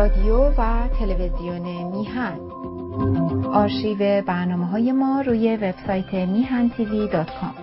رادیو 0.00 0.36
و 0.58 0.88
تلویزیون 0.98 1.62
میهن. 1.96 2.38
آرشیو 3.46 3.98
برنامه 4.26 4.66
های 4.66 4.92
ما 4.92 5.20
روی 5.20 5.56
وبسایت 5.56 6.14
میهن 6.14 6.70
تیوی 6.76 7.08
دات 7.08 7.26
کام. 7.40 7.54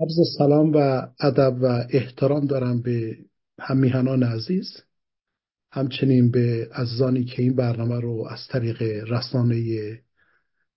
عرض 0.00 0.18
سلام 0.38 0.72
و 0.74 1.06
ادب 1.20 1.56
و 1.62 1.66
احترام 1.90 2.46
دارم 2.46 2.82
به 2.82 3.16
هم 3.60 3.76
میهنان 3.76 4.22
عزیز. 4.22 4.82
همچنین 5.72 6.30
به 6.30 6.68
عزیزانی 6.74 7.24
که 7.24 7.42
این 7.42 7.54
برنامه 7.54 8.00
رو 8.00 8.26
از 8.30 8.40
طریق 8.48 8.82
رسانه 9.12 9.58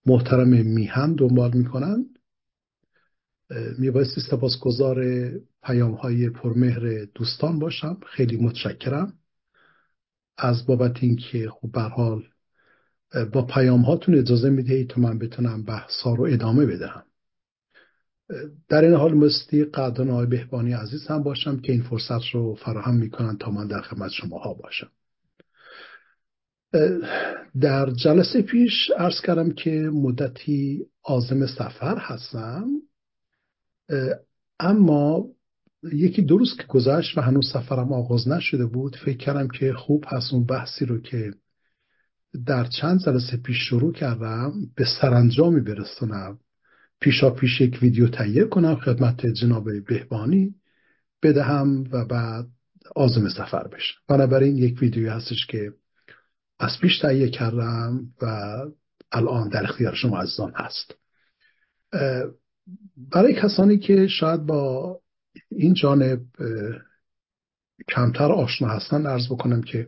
محترم 0.05 0.65
میهن 0.65 1.15
دنبال 1.15 1.51
می‌کنن 1.53 2.05
میبایستی 3.79 4.21
سپاسگزار 4.21 4.97
پیام 5.63 5.91
های 5.91 6.29
پرمهر 6.29 7.05
دوستان 7.05 7.59
باشم. 7.59 7.97
خیلی 8.07 8.37
متشکرم. 8.37 9.13
از 10.37 10.65
بابت 10.65 11.03
اینکه 11.03 11.49
خب 11.49 11.71
به 11.71 11.81
حال 11.81 12.23
با 13.33 13.45
پیام 13.45 13.81
هاتون 13.81 14.15
اجازه 14.15 14.49
می‌دهید 14.49 14.89
تا 14.89 15.01
من 15.01 15.19
بتونم 15.19 15.63
بحثا 15.63 16.13
رو 16.13 16.23
ادامه 16.23 16.65
بدهم. 16.65 17.03
در 18.69 18.83
این 18.83 18.93
حال 18.93 19.13
مستی 19.13 19.63
قدران 19.63 20.09
آقای 20.09 20.25
بهبانی 20.25 20.73
عزیز 20.73 21.07
هم 21.07 21.23
باشم 21.23 21.59
که 21.59 21.71
این 21.71 21.83
فرصت 21.83 22.25
رو 22.33 22.55
فراهم 22.55 22.95
می‌کنن 22.95 23.37
تا 23.37 23.51
من 23.51 23.67
در 23.67 23.81
خدمت 23.81 24.11
شما 24.11 24.37
ها 24.37 24.53
باشم 24.53 24.89
در 27.61 27.89
جلسه 27.89 28.41
پیش 28.41 28.91
عرض 28.97 29.21
کردم 29.21 29.51
که 29.51 29.71
مدتی 29.93 30.85
آزم 31.03 31.45
سفر 31.45 31.97
هستم. 31.97 32.67
اما 34.59 35.25
یکی 35.83 36.21
دو 36.21 36.37
روز 36.37 36.55
که 36.57 36.63
گذشت 36.63 37.17
و 37.17 37.21
هنوز 37.21 37.51
سفرم 37.53 37.93
آغاز 37.93 38.27
نشده 38.27 38.65
بود 38.65 38.95
فکر 38.95 39.17
کردم 39.17 39.47
که 39.47 39.73
خوب 39.73 40.05
هست 40.07 40.33
اون 40.33 40.45
بحثی 40.45 40.85
رو 40.85 41.01
که 41.01 41.33
در 42.45 42.63
چند 42.63 42.99
جلسه 42.99 43.37
پیش 43.37 43.57
شروع 43.57 43.93
کردم 43.93 44.53
به 44.75 44.85
سرانجامی 45.01 45.61
برسونم. 45.61 46.39
پیشا 46.99 47.29
پیش 47.29 47.61
یک 47.61 47.79
ویدیو 47.81 48.07
تهیه 48.07 48.43
کنم 48.43 48.75
خدمت 48.75 49.25
جناب 49.25 49.85
بهبانی 49.85 50.55
بدهم 51.23 51.83
و 51.91 52.05
بعد 52.05 52.45
آزم 52.95 53.29
سفر 53.29 53.67
بشه 53.67 53.93
بنابراین 54.07 54.57
یک 54.57 54.81
ویدیو 54.81 55.11
هستش 55.11 55.45
که 55.47 55.73
از 56.59 56.79
پیش 56.81 56.99
تهیه 56.99 57.29
کردم 57.29 57.99
و 58.21 58.25
الان 59.11 59.49
در 59.49 59.63
اختیار 59.63 59.95
شما 59.95 60.21
عزیزان 60.21 60.53
هست. 60.55 60.95
برای 63.11 63.33
کسانی 63.33 63.77
که 63.77 64.07
شاید 64.07 64.45
با 64.45 64.99
این 65.49 65.73
جانب 65.73 66.21
کمتر 67.89 68.31
آشنا 68.31 68.67
هستن 68.67 69.05
ارز 69.05 69.27
بکنم 69.27 69.61
که 69.61 69.87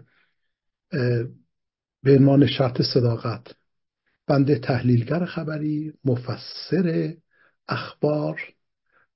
به 2.03 2.17
عنوان 2.17 2.47
شرط 2.47 2.81
صداقت 2.81 3.55
بنده 4.27 4.59
تحلیلگر 4.59 5.25
خبری 5.25 5.93
مفسر 6.05 7.13
اخبار 7.67 8.41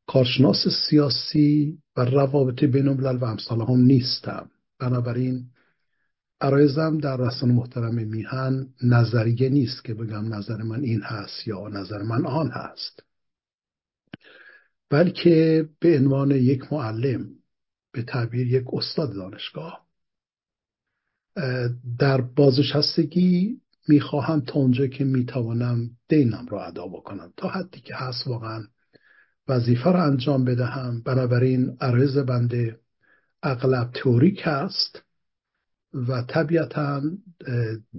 کارشناس 0.07 0.67
سیاسی 0.89 1.77
و 1.97 2.01
روابط 2.01 2.63
بین 2.63 2.87
و 2.87 3.25
امثال 3.25 3.61
هم 3.61 3.81
نیستم. 3.81 4.49
بنابراین 4.79 5.45
عرایزم 6.41 6.97
در 6.97 7.17
رسانه 7.17 7.53
محترم 7.53 7.95
میهن 7.95 8.67
نظریه 8.83 9.49
نیست 9.49 9.83
که 9.83 9.93
بگم 9.93 10.33
نظر 10.33 10.63
من 10.63 10.83
این 10.83 11.01
هست 11.01 11.47
یا 11.47 11.67
نظر 11.67 12.01
من 12.01 12.25
آن 12.25 12.51
هست. 12.51 13.06
بلکه 14.89 15.65
به 15.79 15.97
عنوان 15.97 16.31
یک 16.31 16.73
معلم 16.73 17.29
به 17.91 18.03
تعبیر 18.03 18.47
یک 18.47 18.63
استاد 18.73 19.13
دانشگاه 19.13 19.87
در 21.99 22.21
بازنشستگی 22.21 23.61
می‌خواهم 23.87 24.41
تا 24.41 24.59
اونجا 24.59 24.87
که 24.87 25.03
می‌توانم 25.03 25.89
دینم 26.09 26.45
را 26.49 26.65
ادا 26.65 26.87
بکنم. 26.87 27.33
تا 27.37 27.49
حدی 27.49 27.79
که 27.79 27.95
هست 27.95 28.27
واقعا 28.27 28.63
وظیفه 29.47 29.91
را 29.91 30.03
انجام 30.03 30.45
بدهم. 30.45 31.01
بنابراین 31.01 31.77
عرض 31.81 32.17
بنده 32.17 32.79
اغلب 33.43 33.91
تئوریک 33.91 34.47
است 34.47 35.03
و 35.93 36.21
طبیعتا 36.21 37.01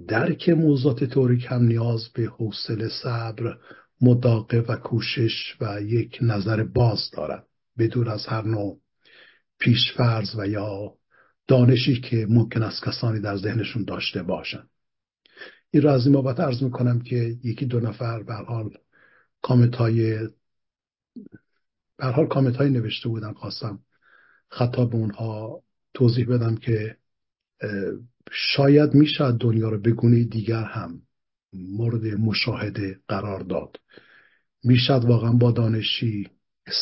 درک 0.07 0.49
موضوعات 0.49 1.03
تئوریک 1.03 1.45
هم 1.49 1.63
نیاز 1.63 2.09
به 2.13 2.25
حوصله 2.25 2.89
صبر 3.03 3.57
مداقه 4.01 4.57
و 4.57 4.75
کوشش 4.75 5.55
و 5.61 5.81
یک 5.81 6.17
نظر 6.21 6.63
باز 6.63 7.09
دارد. 7.13 7.47
بدون 7.77 8.07
از 8.07 8.25
هر 8.25 8.41
نوع 8.41 8.79
پیشفرز 9.59 10.35
و 10.39 10.47
یا 10.47 10.93
دانشی 11.47 12.01
که 12.01 12.27
ممکن 12.29 12.63
است 12.63 12.83
کسانی 12.85 13.19
در 13.19 13.37
ذهنشون 13.37 13.83
داشته 13.83 14.23
باشند. 14.23 14.69
این 15.71 15.83
را 15.83 15.93
از 15.93 16.05
این 16.05 16.13
بابت 16.13 16.39
عرض 16.39 16.63
می‌کنم 16.63 17.01
که 17.01 17.35
یکی 17.43 17.65
دو 17.65 17.79
نفر 17.79 18.23
به 18.23 18.33
حال 18.33 18.69
کامنت 19.41 19.75
های 19.75 20.27
حال 21.99 22.27
کامنت 22.27 22.55
های 22.55 22.69
نوشته 22.69 23.09
بودن. 23.09 23.33
خواستم 23.33 23.79
خطا 24.49 24.85
به 24.85 24.95
اونها 24.95 25.63
توضیح 25.93 26.27
بدم 26.27 26.55
که 26.55 26.97
شاید 28.31 28.93
میشه 28.93 29.31
دنیا 29.31 29.69
رو 29.69 29.81
به 29.81 29.91
گونه 29.91 30.23
دیگر 30.23 30.63
هم 30.63 31.01
مورد 31.53 32.05
مشاهده 32.05 32.99
قرار 33.07 33.39
داد. 33.39 33.75
می‌شد 34.63 35.05
واقعا 35.05 35.31
با 35.31 35.51
دانشی 35.51 36.27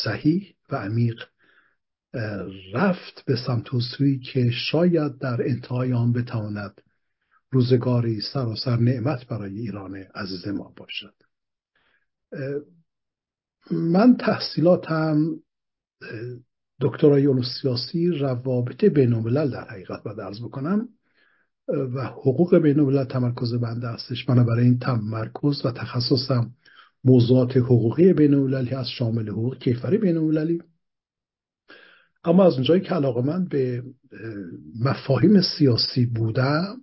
صحیح 0.04 0.54
و 0.70 0.76
عمیق 0.76 1.24
رفت 2.72 3.24
به 3.26 3.36
سمت 3.46 3.74
که 4.32 4.50
شاید 4.50 5.18
در 5.18 5.42
انتهای 5.42 5.92
آن 5.92 6.12
بتواند 6.12 6.80
روزگاری 7.50 8.20
سراسر 8.20 8.76
نعمت 8.76 9.26
برای 9.26 9.58
ایران 9.58 9.94
عزیز 10.14 10.48
ما 10.48 10.74
باشد. 10.76 11.14
من 13.70 14.16
تحصیلاتم 14.16 15.36
دکترای 16.80 17.26
علوم 17.26 17.42
سیاسی 17.42 18.08
روابط 18.08 18.84
بین 18.84 19.14
در 19.50 19.70
حقیقت 19.70 20.02
باید 20.02 20.20
ارز 20.20 20.40
بکنم. 20.40 20.88
و 21.68 22.04
حقوق 22.04 22.58
بین 22.58 22.80
الملل 22.80 23.04
تمرکز 23.04 23.54
بنده 23.54 23.88
هستش. 23.88 24.24
برای 24.24 24.64
این 24.64 24.78
تمرکز 24.78 25.66
و 25.66 25.70
تخصصم 25.70 26.50
موضوعات 27.04 27.56
حقوقی 27.56 28.12
بین 28.12 28.34
المللی 28.34 28.74
از 28.74 28.88
شامل 28.88 29.28
حقوق 29.28 29.58
کیفری 29.58 29.98
بین 29.98 30.16
اما 32.24 32.46
از 32.46 32.52
اونجایی 32.54 32.80
که 32.80 32.94
علاقه 32.94 33.22
من 33.22 33.44
به 33.44 33.82
مفاهیم 34.80 35.40
سیاسی 35.40 36.06
بودم 36.06 36.76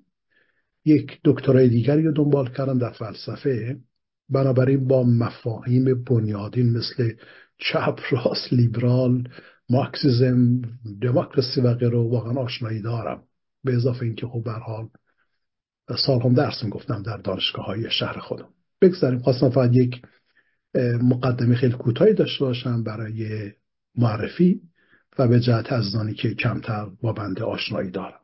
یک 0.86 1.20
دکترای 1.24 1.70
دیگری 1.70 2.04
رو 2.04 2.12
دنبال 2.12 2.50
کردم 2.50 2.78
در 2.78 2.92
فلسفه. 2.92 3.78
بنابراین 4.30 4.88
با 4.88 5.04
مفاهیم 5.04 6.04
بنیادین 6.04 6.78
مثل 6.78 7.14
چپ 7.58 8.00
راست 8.12 8.54
لیبرال 8.54 9.24
مارکسیزم 9.70 10.62
دموکراسی 11.02 11.62
و 11.62 11.74
غیره 11.74 11.98
واقعا 11.98 12.34
آشنایی 12.34 12.82
دارم. 12.82 13.24
به 13.66 13.76
اضافه 13.76 14.04
اینکه 14.06 14.28
خب 14.28 14.44
به 14.44 14.52
حال 14.52 14.90
سال 16.06 16.22
هم 16.22 16.34
درس 16.34 16.64
می‌گفتم 16.64 17.04
در 17.04 17.18
دانشگاه 17.18 17.66
های 17.66 17.92
شهر 17.92 18.20
خودم. 18.20 18.50
بگذاریم 18.82 19.20
خواستم 19.20 19.50
فقط 19.50 19.76
یک 19.76 20.02
مقدمه 21.02 21.56
خیلی 21.56 21.74
کوتاهی 21.74 22.14
داشته 22.14 22.46
باشم 22.46 22.84
برای 22.84 23.52
معرفی 23.96 24.62
و 25.20 25.28
به 25.28 25.40
جهت 25.40 25.72
از 25.72 25.86
که 26.18 26.34
کمتر 26.34 26.86
با 27.02 27.14
بنده 27.14 27.44
آشنایی 27.44 27.92
دارم. 27.92 28.20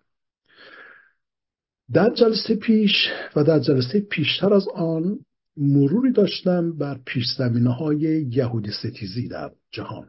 در 1.94 2.10
جلسه 2.10 2.56
پیش 2.56 2.92
و 3.36 3.44
در 3.44 3.60
جلسه 3.60 4.00
پیشتر 4.00 4.54
از 4.54 4.68
آن 4.76 5.20
مروری 5.58 6.12
داشتم 6.12 6.78
بر 6.78 7.00
پیش 7.06 7.26
زمینه 7.38 7.74
های 7.74 8.28
یهودی 8.32 8.72
ستیزی 8.72 9.28
در 9.28 9.52
جهان. 9.72 10.08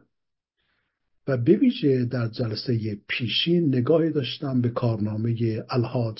و 1.27 1.37
به 1.37 1.57
ویژه 1.57 2.05
در 2.05 2.27
جلسه 2.27 2.97
پیشین 3.07 3.75
نگاهی 3.75 4.09
داشتم 4.11 4.61
به 4.61 4.69
کارنامه 4.69 5.63
الحاج 5.69 6.19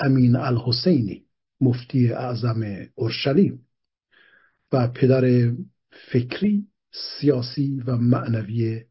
امین 0.00 0.36
الحسینی 0.36 1.24
مفتی 1.60 2.12
اعظم 2.12 2.62
اورشلیم 2.94 3.66
و 4.72 4.88
پدر 4.88 5.52
فکری 6.12 6.66
سیاسی 7.20 7.82
و 7.86 7.96
معنوی 7.96 8.84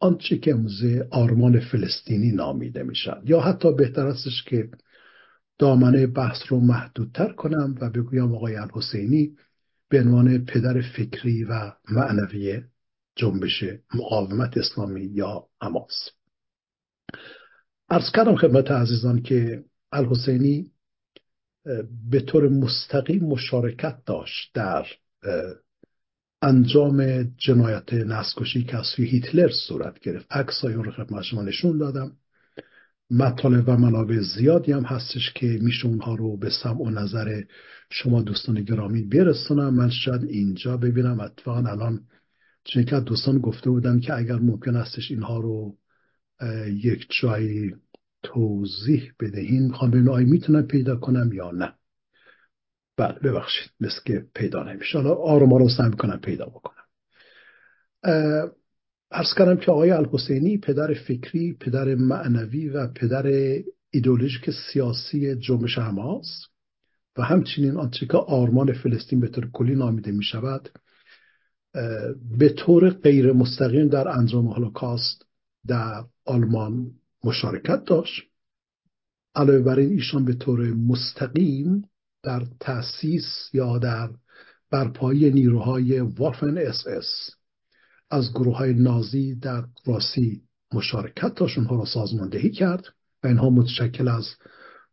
آنچه 0.00 0.38
که 0.38 0.54
امروزه 0.54 1.08
آرمان 1.10 1.60
فلسطینی 1.60 2.32
نامیده 2.32 2.82
می‌شد 2.82 3.22
یا 3.24 3.40
حتی 3.40 3.72
بهتر 3.72 4.06
استش 4.06 4.44
که 4.46 4.70
دامنه 5.58 6.06
بحث 6.06 6.38
رو 6.48 6.60
محدودتر 6.60 7.32
کنم 7.32 7.74
و 7.80 7.90
بگویم 7.90 8.34
آقای 8.34 8.56
الحسینی 8.56 9.36
به 9.88 10.00
عنوان 10.00 10.44
پدر 10.44 10.80
فکری 10.80 11.44
و 11.44 11.72
معنوی 11.90 12.62
جنبش 13.16 13.64
مقاومت 13.94 14.58
اسلامی 14.58 15.04
یا 15.04 15.46
حماس. 15.62 16.10
ارز 17.88 18.10
کردم 18.14 18.36
خدمت 18.36 18.70
عزیزان 18.70 19.22
که 19.22 19.64
الحسینی 19.92 20.70
به 22.10 22.20
طور 22.20 22.48
مستقیم 22.48 23.24
مشارکت 23.24 23.98
داشت 24.06 24.50
در 24.54 24.86
انجام 26.42 27.22
جنایت 27.22 27.92
نسکشی 27.92 28.64
که 28.64 28.76
از 28.76 28.86
سوی 28.86 29.06
هیتلر 29.06 29.50
صورت 29.68 29.98
گرفت. 29.98 30.26
عکسای 30.32 30.74
اون 30.74 30.84
رو 30.84 30.92
خدمت 30.92 31.22
شما 31.22 31.42
نشون 31.42 31.78
دادم. 31.78 32.12
مطالب 33.10 33.68
و 33.68 33.76
منابع 33.76 34.20
زیادی 34.20 34.72
هم 34.72 34.82
هستش 34.82 35.32
که 35.32 35.46
میشه 35.46 35.86
اونها 35.86 36.14
رو 36.14 36.36
به 36.36 36.50
سمع 36.62 36.82
و 36.82 36.90
نظر 36.90 37.42
شما 37.90 38.22
دوستان 38.22 38.62
گرامی 38.62 39.02
برسونم. 39.02 39.74
من 39.74 39.90
شاید 39.90 40.24
اینجا 40.24 40.76
ببینم. 40.76 41.20
اتفاقا 41.20 41.70
الان 41.70 42.00
چون 42.64 42.84
که 42.84 43.00
دوستان 43.00 43.38
گفته 43.38 43.70
بودن 43.70 44.00
که 44.00 44.14
اگر 44.14 44.36
ممکن 44.36 44.76
استش 44.76 45.10
اینها 45.10 45.40
رو 45.40 45.76
یک 46.68 47.06
جایی 47.20 47.74
توضیح 48.22 49.12
بدهیم 49.20 49.62
می‌خوام 49.62 49.90
ببینم 49.90 50.08
آیا 50.08 50.26
می‌تونم 50.26 50.62
پیدا 50.62 50.96
کنم 50.96 51.32
یا 51.32 51.50
نه؟ 51.50 51.74
بله 52.96 53.18
ببخشید 53.18 53.70
مثل 53.80 54.00
که 54.06 54.24
پیدا 54.34 54.62
نمیشه. 54.62 54.98
حالا 54.98 55.14
آروم 55.14 55.52
آروم 55.52 55.68
سعی 55.68 55.88
می‌کنم 55.88 56.20
پیدا 56.20 56.46
بکنم. 56.46 56.84
ارز 59.10 59.34
کردم 59.38 59.56
که 59.56 59.70
آقای 59.72 59.90
الحسینی 59.90 60.58
پدر 60.58 60.94
فکری 60.94 61.56
پدر 61.60 61.94
معنوی 61.94 62.68
و 62.68 62.86
پدر 62.86 63.26
ایدولوژیک 63.90 64.50
سیاسی 64.50 65.36
جنبش 65.36 65.78
حماس 65.78 66.46
و 67.16 67.22
همچنین 67.22 67.76
آنچه 67.76 68.06
که 68.06 68.16
آرمان 68.16 68.72
فلسطین 68.72 69.20
به 69.20 69.28
طور 69.28 69.50
کلی 69.50 69.74
نامیده 69.74 70.12
می 70.12 70.24
شود 70.24 70.68
به 72.38 72.48
طور 72.48 72.90
غیر 72.90 73.32
مستقیم 73.32 73.88
در 73.88 74.08
انجام 74.08 74.46
هولوکاست 74.46 75.24
در 75.66 76.04
آلمان 76.24 76.90
مشارکت 77.24 77.84
داشت. 77.84 78.22
علاوه 79.34 79.58
بر 79.58 79.78
این 79.78 79.90
ایشان 79.90 80.24
به 80.24 80.34
طور 80.34 80.60
مستقیم 80.74 81.88
در 82.22 82.46
تأسیس 82.60 83.24
یا 83.52 83.78
در 83.78 84.10
برپایی 84.70 85.30
نیروهای 85.30 86.00
Waffen 86.00 86.58
SS 86.58 87.30
از 88.10 88.30
گروه 88.32 88.56
های 88.56 88.74
نازی 88.74 89.34
در 89.34 89.64
راسی 89.86 90.42
مشارکت 90.74 91.34
داشت. 91.34 91.58
اونها 91.58 91.76
را 91.76 91.84
سازماندهی 91.84 92.50
کرد 92.50 92.84
و 93.24 93.26
اینها 93.26 93.50
متشکل 93.50 94.08
از 94.08 94.26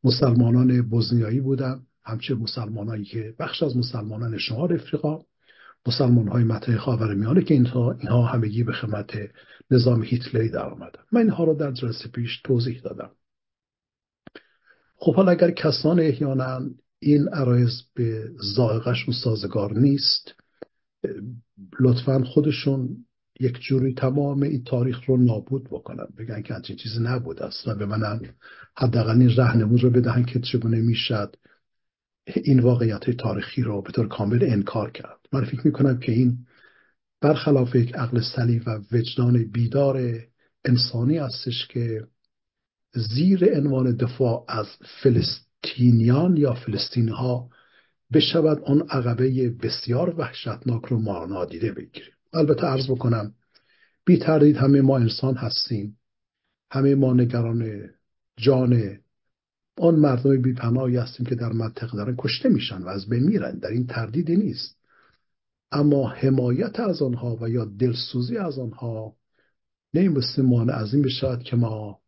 مسلمانان 0.04 0.82
بوسنیایی 0.82 1.40
بودند. 1.40 1.88
همچه 2.04 2.36
مسلمانایی 2.36 3.06
که 3.06 3.36
بخش 3.40 3.64
از 3.64 3.78
مسلمانان 3.78 4.38
شمال 4.38 4.74
افریقا 4.74 5.20
مسلمان 5.88 6.28
های 6.28 6.44
مته 6.44 6.78
خاورمیانه 6.78 7.44
که 7.44 7.54
اینها 7.54 7.92
اینها 7.92 8.26
همگی 8.26 8.64
به 8.64 8.74
خدمت 8.74 9.18
نظام 9.72 10.04
هیتلری 10.04 10.50
در 10.50 10.66
آمدن. 10.66 11.02
من 11.12 11.22
اینها 11.22 11.44
را 11.44 11.54
در 11.54 11.72
جلسه 11.72 12.10
پیش 12.10 12.42
توضیح 12.44 12.82
دادم. 12.82 13.12
خب 14.96 15.16
حالا 15.16 15.32
اگر 15.32 15.52
کسان 15.52 16.00
احیانا 16.00 16.62
این 17.00 17.28
عرایز 17.28 17.84
به 17.94 18.32
ذائقهشون 18.56 19.14
سازگار 19.24 19.74
نیست 19.74 20.34
لطفا 21.80 22.24
خودشون 22.24 22.98
یک 23.40 23.60
جوری 23.60 23.94
تمام 23.94 24.44
این 24.44 24.64
تاریخ 24.64 25.04
رو 25.06 25.18
نابود 25.18 25.64
بکنن. 25.64 26.08
بگن 26.18 26.42
که 26.42 26.54
همچین 26.54 26.76
چیزی 26.76 27.00
نبود 27.00 27.42
و 27.68 27.76
به 27.76 27.86
من 27.86 28.20
حداقل 28.78 29.22
این 29.22 29.36
رهنمون 29.36 29.78
رو 29.78 29.90
بدهن 29.90 30.26
که 30.26 30.40
چگونه 30.40 30.82
می‌شد 30.82 31.36
این 32.44 32.60
واقعیت 32.60 33.10
تاریخی 33.10 33.62
رو 33.62 33.82
به 33.82 33.92
طور 33.92 34.08
کامل 34.08 34.44
انکار 34.44 34.92
کرد. 34.92 35.21
من 35.34 35.46
فکر 35.46 35.68
می‌کنم 35.68 36.00
که 36.00 36.12
این 36.12 36.38
برخلاف 37.22 37.76
یک 37.76 37.96
عقل 37.96 38.22
سلیم 38.36 38.64
و 38.66 38.80
وجدان 38.92 39.44
بیدار 39.44 40.20
انسانی 40.66 41.18
هستش 41.18 41.68
که 41.68 42.08
زیر 42.94 43.58
عنوان 43.58 43.96
دفاع 43.96 44.46
از 44.48 44.68
فلسطینیان 45.04 46.38
یا 46.38 46.54
فلسطینی 46.54 47.12
ها 47.12 47.50
بشود 48.14 48.64
آن 48.64 48.82
عقبه 48.90 49.50
بسیار 49.50 50.16
وحشتناک 50.20 50.86
رو 50.86 51.00
ما 51.00 51.26
نادیده 51.26 51.72
بگیریم. 51.72 52.14
البته 52.34 52.68
عرض 52.68 52.92
بکنم 52.92 53.34
بی 54.06 54.18
تردید 54.18 54.58
همه 54.58 54.82
ما 54.82 54.98
انسان 54.98 55.36
هستیم. 55.36 55.98
همه 56.72 56.96
ما 56.96 57.14
نگران 57.14 57.90
جان 58.38 59.00
آن 59.78 59.96
مردم 59.96 60.42
بی 60.42 60.54
پناهی 60.54 60.98
هستیم 60.98 61.26
که 61.26 61.36
در 61.36 61.52
منطقه 61.52 61.98
دارن 61.98 62.16
کشته 62.18 62.50
میشن 62.50 62.82
و 62.82 62.88
از 62.88 63.10
بین 63.10 63.24
میرن. 63.24 63.60
در 63.60 63.70
این 63.70 63.88
تردیدی 63.88 64.36
نیست. 64.36 64.81
اما 65.72 66.10
حمایت 66.10 66.80
از 66.80 67.02
آنها 67.02 67.38
و 67.42 67.50
یا 67.50 67.66
دلسوزی 67.66 68.38
از 68.38 68.60
آنها 68.60 69.16
نمیبسته 69.94 70.42
مانع 70.42 70.74
از 70.74 70.94
این 70.94 71.04
بشود 71.04 71.44
که 71.44 71.56
ما 71.56 72.00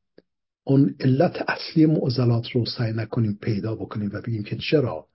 اون 0.63 0.95
علت 0.99 1.45
اصلی 1.47 1.85
معضلات 1.85 2.51
رو 2.51 2.65
سعی 2.65 2.93
نکنیم 2.93 3.37
پیدا 3.41 3.75
بکنیم 3.75 4.09
و 4.13 4.21
بگیم 4.21 4.43
که 4.43 4.57
چرا 4.57 5.07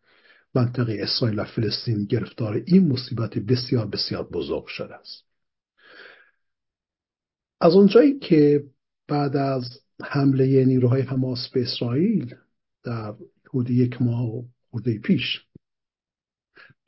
منطقه 0.55 0.99
اسرائیل 1.01 1.39
و 1.39 1.45
فلسطین 1.45 2.05
گرفتار 2.05 2.63
این 2.67 2.89
مصیبت 2.89 3.39
بسیار 3.39 3.87
بسیار 3.87 4.29
بزرگ 4.29 4.67
شده 4.67 4.95
است. 4.95 5.25
از 7.61 7.75
اونجایی 7.75 8.19
که 8.19 8.65
بعد 9.09 9.37
از 9.37 9.81
حمله 10.03 10.65
نیروهای 10.65 11.03
حماس 11.03 11.49
به 11.49 11.63
اسرائیل 11.63 12.35
در 12.85 13.15
حدود 13.49 13.71
یک 13.71 14.03
ماه 14.03 14.45
خورده 14.71 14.99
پیش 14.99 15.41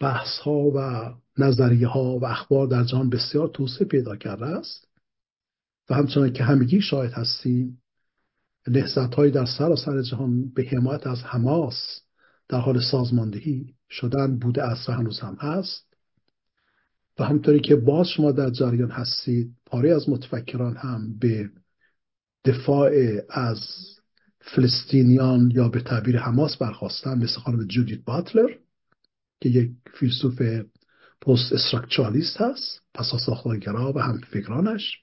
بحث 0.01 0.39
ها 0.39 0.71
و 0.75 1.11
نظریه 1.43 1.89
ها 1.89 2.19
و 2.19 2.25
اخبار 2.25 2.67
در 2.67 2.85
جهان 2.85 3.11
بسیار 3.11 3.49
توسعه 3.49 3.87
پیدا 3.87 4.17
کرده 4.17 4.47
است. 4.47 4.89
و 5.91 5.95
همچنان 5.95 6.33
که 6.33 6.45
همگی 6.45 6.81
شاهد 6.81 7.13
هستیم 7.13 7.83
نهزت 8.69 9.15
های 9.15 9.31
در 9.31 9.47
سراسر 9.47 10.03
جهان 10.03 10.49
به 10.55 10.63
حمایت 10.63 11.07
از 11.07 11.23
حماس 11.23 12.01
در 12.49 12.59
حال 12.59 12.81
سازماندهی 12.81 13.75
شدن 13.91 14.39
بوده 14.39 14.63
است 14.63 14.89
و 14.89 14.93
هنوز 14.93 15.21
هم 15.21 15.35
هست. 15.41 15.91
و 17.19 17.25
همطوری 17.25 17.61
که 17.61 17.77
باز 17.77 18.09
شما 18.09 18.33
در 18.33 18.51
جریان 18.51 18.91
هستید 18.91 19.55
پاره 19.67 19.95
از 19.95 20.09
متفکران 20.09 20.77
هم 20.77 21.19
به 21.19 21.51
دفاع 22.45 22.91
از 23.29 23.61
فلسطینیان 24.41 25.51
یا 25.55 25.69
به 25.69 25.81
تعبیر 25.81 26.19
حماس 26.19 26.57
برخواستن 26.57 27.19
مثل 27.19 27.41
خانم 27.41 27.67
جودیت 27.67 28.05
باتلر 28.05 28.51
که 29.41 29.49
یک 29.49 29.71
فیلسوف 29.95 30.43
پست 31.23 31.53
استراکچالیست 31.53 32.41
هست 32.41 32.81
پس 32.95 33.07
ساختارگرا 33.27 33.93
و 33.93 33.99
هم 33.99 34.19
فکرانش. 34.19 34.99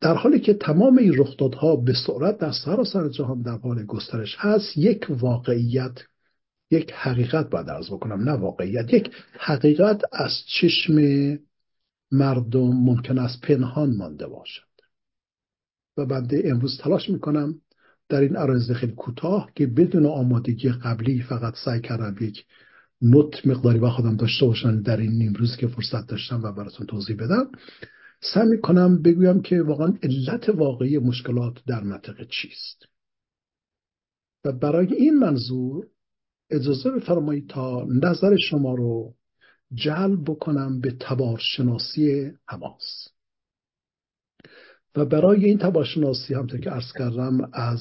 در 0.00 0.14
حالی 0.14 0.40
که 0.40 0.54
تمام 0.54 0.98
این 0.98 1.14
رخدادها 1.18 1.76
به 1.76 1.94
سرعت 2.06 2.38
در 2.38 2.52
سراسر 2.52 3.08
جهان 3.08 3.42
در 3.42 3.58
حال 3.58 3.86
گسترش 3.86 4.36
هست 4.38 4.76
یک 4.76 5.06
واقعیت 5.08 5.98
یک 6.70 6.92
حقیقت 6.92 7.50
باید 7.50 7.68
ارز 7.68 7.90
بکنم 7.90 8.28
نه 8.28 8.32
واقعیت 8.32 8.92
یک 8.92 9.10
حقیقت 9.32 10.00
از 10.12 10.32
چشم 10.46 10.94
مردم 12.10 12.72
ممکن 12.72 13.18
است 13.18 13.40
پنهان 13.40 13.96
مانده 13.96 14.26
باشد. 14.26 14.70
و 15.96 16.06
بنده 16.06 16.42
امروز 16.44 16.78
تلاش 16.78 17.10
می‌کنم 17.10 17.60
در 18.08 18.20
این 18.20 18.36
عرض 18.36 18.70
خیلی 18.70 18.92
کوتاه 18.92 19.50
که 19.54 19.66
بدون 19.66 20.06
آمادگی 20.06 20.70
قبلی 20.70 21.22
فقط 21.22 21.54
سعی 21.64 21.80
کردم 21.80 22.16
یک 22.20 22.44
نوت 23.02 23.46
مقداری 23.46 23.78
با 23.78 23.90
خودم 23.90 24.16
داشته 24.16 24.46
باشم 24.46 24.82
در 24.82 24.96
این 24.96 25.12
نیم 25.12 25.32
روز 25.32 25.56
که 25.56 25.66
فرصت 25.66 26.06
داشتم 26.06 26.42
و 26.42 26.52
براتون 26.52 26.86
توضیح 26.86 27.16
بدم 27.16 27.50
سعی 28.34 28.48
می‌کنم 28.48 29.02
بگویم 29.02 29.42
که 29.42 29.62
واقعا 29.62 29.94
علت 30.02 30.48
واقعی 30.48 30.98
مشکلات 30.98 31.54
در 31.66 31.82
منطقه 31.82 32.26
چیست. 32.30 32.84
و 34.44 34.52
برای 34.52 34.94
این 34.94 35.18
منظور 35.18 35.86
اجازه 36.50 36.90
بفرمایید 36.90 37.48
تا 37.48 37.84
نظر 37.84 38.36
شما 38.36 38.74
رو 38.74 39.14
جلب 39.74 40.24
بکنم 40.24 40.80
به 40.80 40.90
تبارشناسی 41.00 42.32
حماس. 42.48 43.08
و 44.96 45.04
برای 45.04 45.44
این 45.44 45.58
تبارشناسی 45.58 46.34
همطور 46.34 46.60
که 46.60 46.72
ارز 46.72 46.92
کردم 46.98 47.50
از 47.52 47.80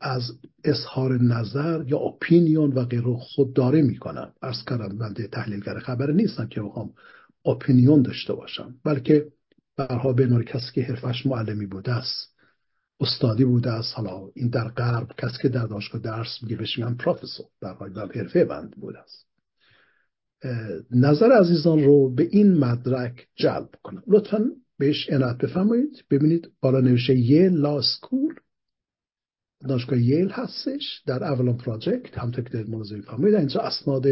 از 0.00 0.22
اظهار 0.64 1.22
نظر 1.22 1.84
یا 1.86 1.98
اپینیون 1.98 2.72
و 2.72 2.84
غیره 2.84 3.16
خودداری 3.16 3.82
می‌کنم. 3.82 4.32
ارز 4.42 4.64
کردم 4.64 4.98
بنده 4.98 5.26
تحلیلگر 5.26 5.78
خبر 5.78 6.10
نیستم 6.10 6.46
که 6.46 6.62
بخوام 6.62 6.90
اپینیون 7.44 8.02
داشته 8.02 8.32
باشم. 8.32 8.74
بلکه 8.84 9.26
برها 9.76 10.12
به 10.12 10.26
نوع 10.26 10.42
کسی 10.42 10.72
که 10.74 10.82
حرفش 10.82 11.26
معلمی 11.26 11.66
بوده 11.66 11.92
است 11.92 12.34
استادی 13.00 13.44
بوده 13.44 13.70
است 13.70 13.94
حالا 13.94 14.30
این 14.34 14.48
در 14.48 14.68
غرب 14.68 15.08
کسی 15.18 15.38
که 15.42 15.48
در 15.48 15.66
دانشگاه 15.66 16.00
درس 16.00 16.42
میگه 16.42 16.56
بهش 16.56 16.78
میگن 16.78 16.94
پروفسور. 16.94 17.46
در 17.60 17.74
در 17.94 18.12
حرفه 18.12 18.44
بند 18.44 18.70
بوده 18.70 18.98
است. 18.98 19.28
نظر 20.90 21.32
عزیزان 21.32 21.84
رو 21.84 22.14
به 22.14 22.28
این 22.30 22.58
مدرک 22.58 23.28
جلب 23.36 23.68
کنم. 23.82 24.02
لطفا 24.06 24.50
بهش 24.78 25.10
عنایت 25.10 25.36
بفرمایید. 25.36 26.04
ببینید 26.10 26.50
بالا 26.60 26.80
نوشته 26.80 27.14
یه 27.14 27.48
لا 27.48 27.82
سکول. 27.82 28.34
دانشگاه 29.60 29.98
ییل 29.98 30.28
هستش 30.28 31.02
در 31.06 31.24
اولان 31.24 31.56
پراجکت 31.56 32.18
همطور 32.18 32.44
که 32.44 32.50
دارید 32.50 32.70
ملاحظه 32.70 32.96
میفرمایید 32.96 33.36
اینجا 33.36 33.60
اسناد 33.60 34.06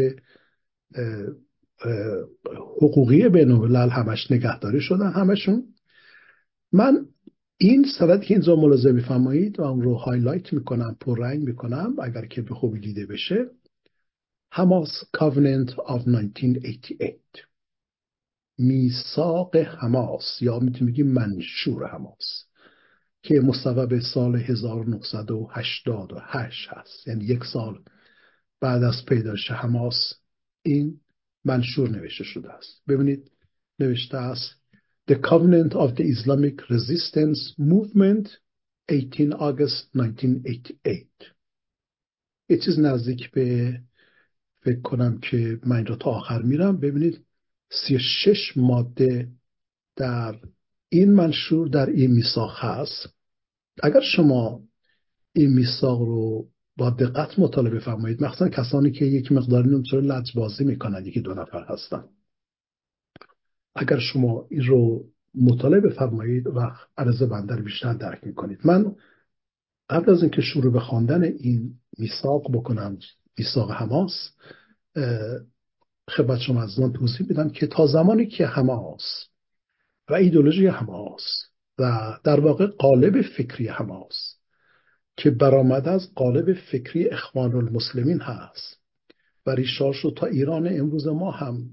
حقوقی 2.81 3.29
بین 3.29 3.51
الملل 3.51 3.89
همش 3.89 4.31
نگهداری 4.31 4.81
شدن 4.81 5.11
همشون. 5.11 5.63
من 6.71 7.05
این 7.57 7.85
سند 7.99 8.21
که 8.21 8.33
اینجا 8.33 8.55
ملاحظه 8.55 8.91
میفرمایید 8.91 9.59
و 9.59 9.63
اون 9.63 9.81
رو 9.81 9.93
هایلایت 9.95 10.53
می‌کنم 10.53 10.97
پررنگ 10.99 11.43
می‌کنم 11.43 11.95
اگر 12.01 12.25
که 12.25 12.41
به 12.41 12.55
خوبی 12.55 12.79
دیده 12.79 13.05
بشه. 13.05 13.45
هماس 14.51 14.89
Covenant 15.17 15.71
of 15.71 16.07
1988 16.07 17.47
میثاق 18.57 19.55
حماس 19.55 20.41
یا 20.41 20.59
می‌تونیم 20.59 20.93
بگیم 20.93 21.07
منشور 21.07 21.87
حماس. 21.87 22.46
که 23.23 23.39
مصوب 23.39 23.99
سال 23.99 24.35
1988 24.35 26.67
هست. 26.69 27.07
یعنی 27.07 27.25
یک 27.25 27.43
سال 27.43 27.83
بعد 28.61 28.83
از 28.83 29.05
پیدایش 29.07 29.51
حماس 29.51 30.13
این 30.61 30.99
منشور 31.45 31.89
نوشته 31.89 32.23
شده 32.23 32.53
است. 32.53 32.81
ببینید 32.87 33.31
نوشته 33.79 34.17
است 34.17 34.55
The 35.11 35.15
Covenant 35.15 35.73
of 35.73 35.95
the 35.95 36.03
Islamic 36.03 36.61
Resistance 36.69 37.55
Movement 37.59 38.29
18 38.89 39.37
August 39.37 39.95
1988 39.95 41.33
یه 42.49 42.57
چیز 42.57 42.79
نزدیک 42.79 43.31
به 43.31 43.79
فکر 44.61 44.81
کنم 44.81 45.19
که 45.19 45.59
من 45.65 45.85
رو 45.85 45.95
تا 45.95 46.09
آخر 46.09 46.41
میرم. 46.41 46.79
ببینید 46.79 47.25
36 47.69 48.53
ماده 48.55 49.31
در 49.95 50.39
این 50.89 51.11
منشور 51.11 51.67
در 51.67 51.85
این 51.89 52.11
میثاق 52.11 52.55
هست. 52.57 53.09
اگر 53.83 54.01
شما 54.01 54.61
این 55.33 55.53
میثاق 55.53 56.01
رو 56.01 56.47
با 56.77 56.89
دقت 56.89 57.39
مطالعه 57.39 57.73
بفرمایید 57.73 58.23
مخصوصا 58.23 58.49
کسانی 58.49 58.91
که 58.91 59.05
یک 59.05 59.31
مقداری 59.31 59.69
نمی‌تونه 59.69 60.07
لجبازی 60.07 60.63
می‌کنن 60.63 61.05
یکی 61.05 61.21
دو 61.21 61.33
نفر 61.33 61.65
هستن. 61.69 62.03
اگر 63.75 63.99
شما 63.99 64.47
این 64.49 64.63
رو 64.63 65.05
مطالعه 65.35 65.79
بفرمایید 65.79 66.47
و 66.47 66.71
عرض 66.97 67.23
بنده 67.23 67.55
رو 67.55 67.63
بیشتر 67.63 67.93
درک 67.93 68.23
می‌کنید. 68.23 68.59
من 68.63 68.95
قبل 69.89 70.11
از 70.11 70.21
اینکه 70.21 70.41
شروع 70.41 70.73
به 70.73 70.79
خواندن 70.79 71.23
این 71.23 71.73
میثاق 71.97 72.51
بکنم 72.51 72.97
میثاق 73.37 73.71
حماس 73.71 74.31
خدمت 76.09 76.39
شما 76.39 76.63
از 76.63 76.75
توضیح 76.75 77.27
بدم 77.29 77.49
که 77.49 77.67
تا 77.67 77.87
زمانی 77.87 78.27
که 78.27 78.45
حماس 78.45 79.01
و 80.09 80.13
ایدولوژی 80.13 80.67
حماس 80.67 81.23
و 81.79 82.13
در 82.23 82.39
واقع 82.39 82.67
قالب 82.67 83.21
فکری 83.21 83.67
حماس 83.67 84.37
که 85.17 85.29
برآمده 85.29 85.91
از 85.91 86.13
قالب 86.15 86.53
فکری 86.53 87.09
اخوان 87.09 87.55
المسلمین 87.55 88.21
هست. 88.21 88.77
و 89.45 89.51
ریشاش 89.51 89.97
رو 89.97 90.11
تا 90.11 90.25
ایران 90.25 90.67
امروز 90.67 91.07
ما 91.07 91.31
هم 91.31 91.69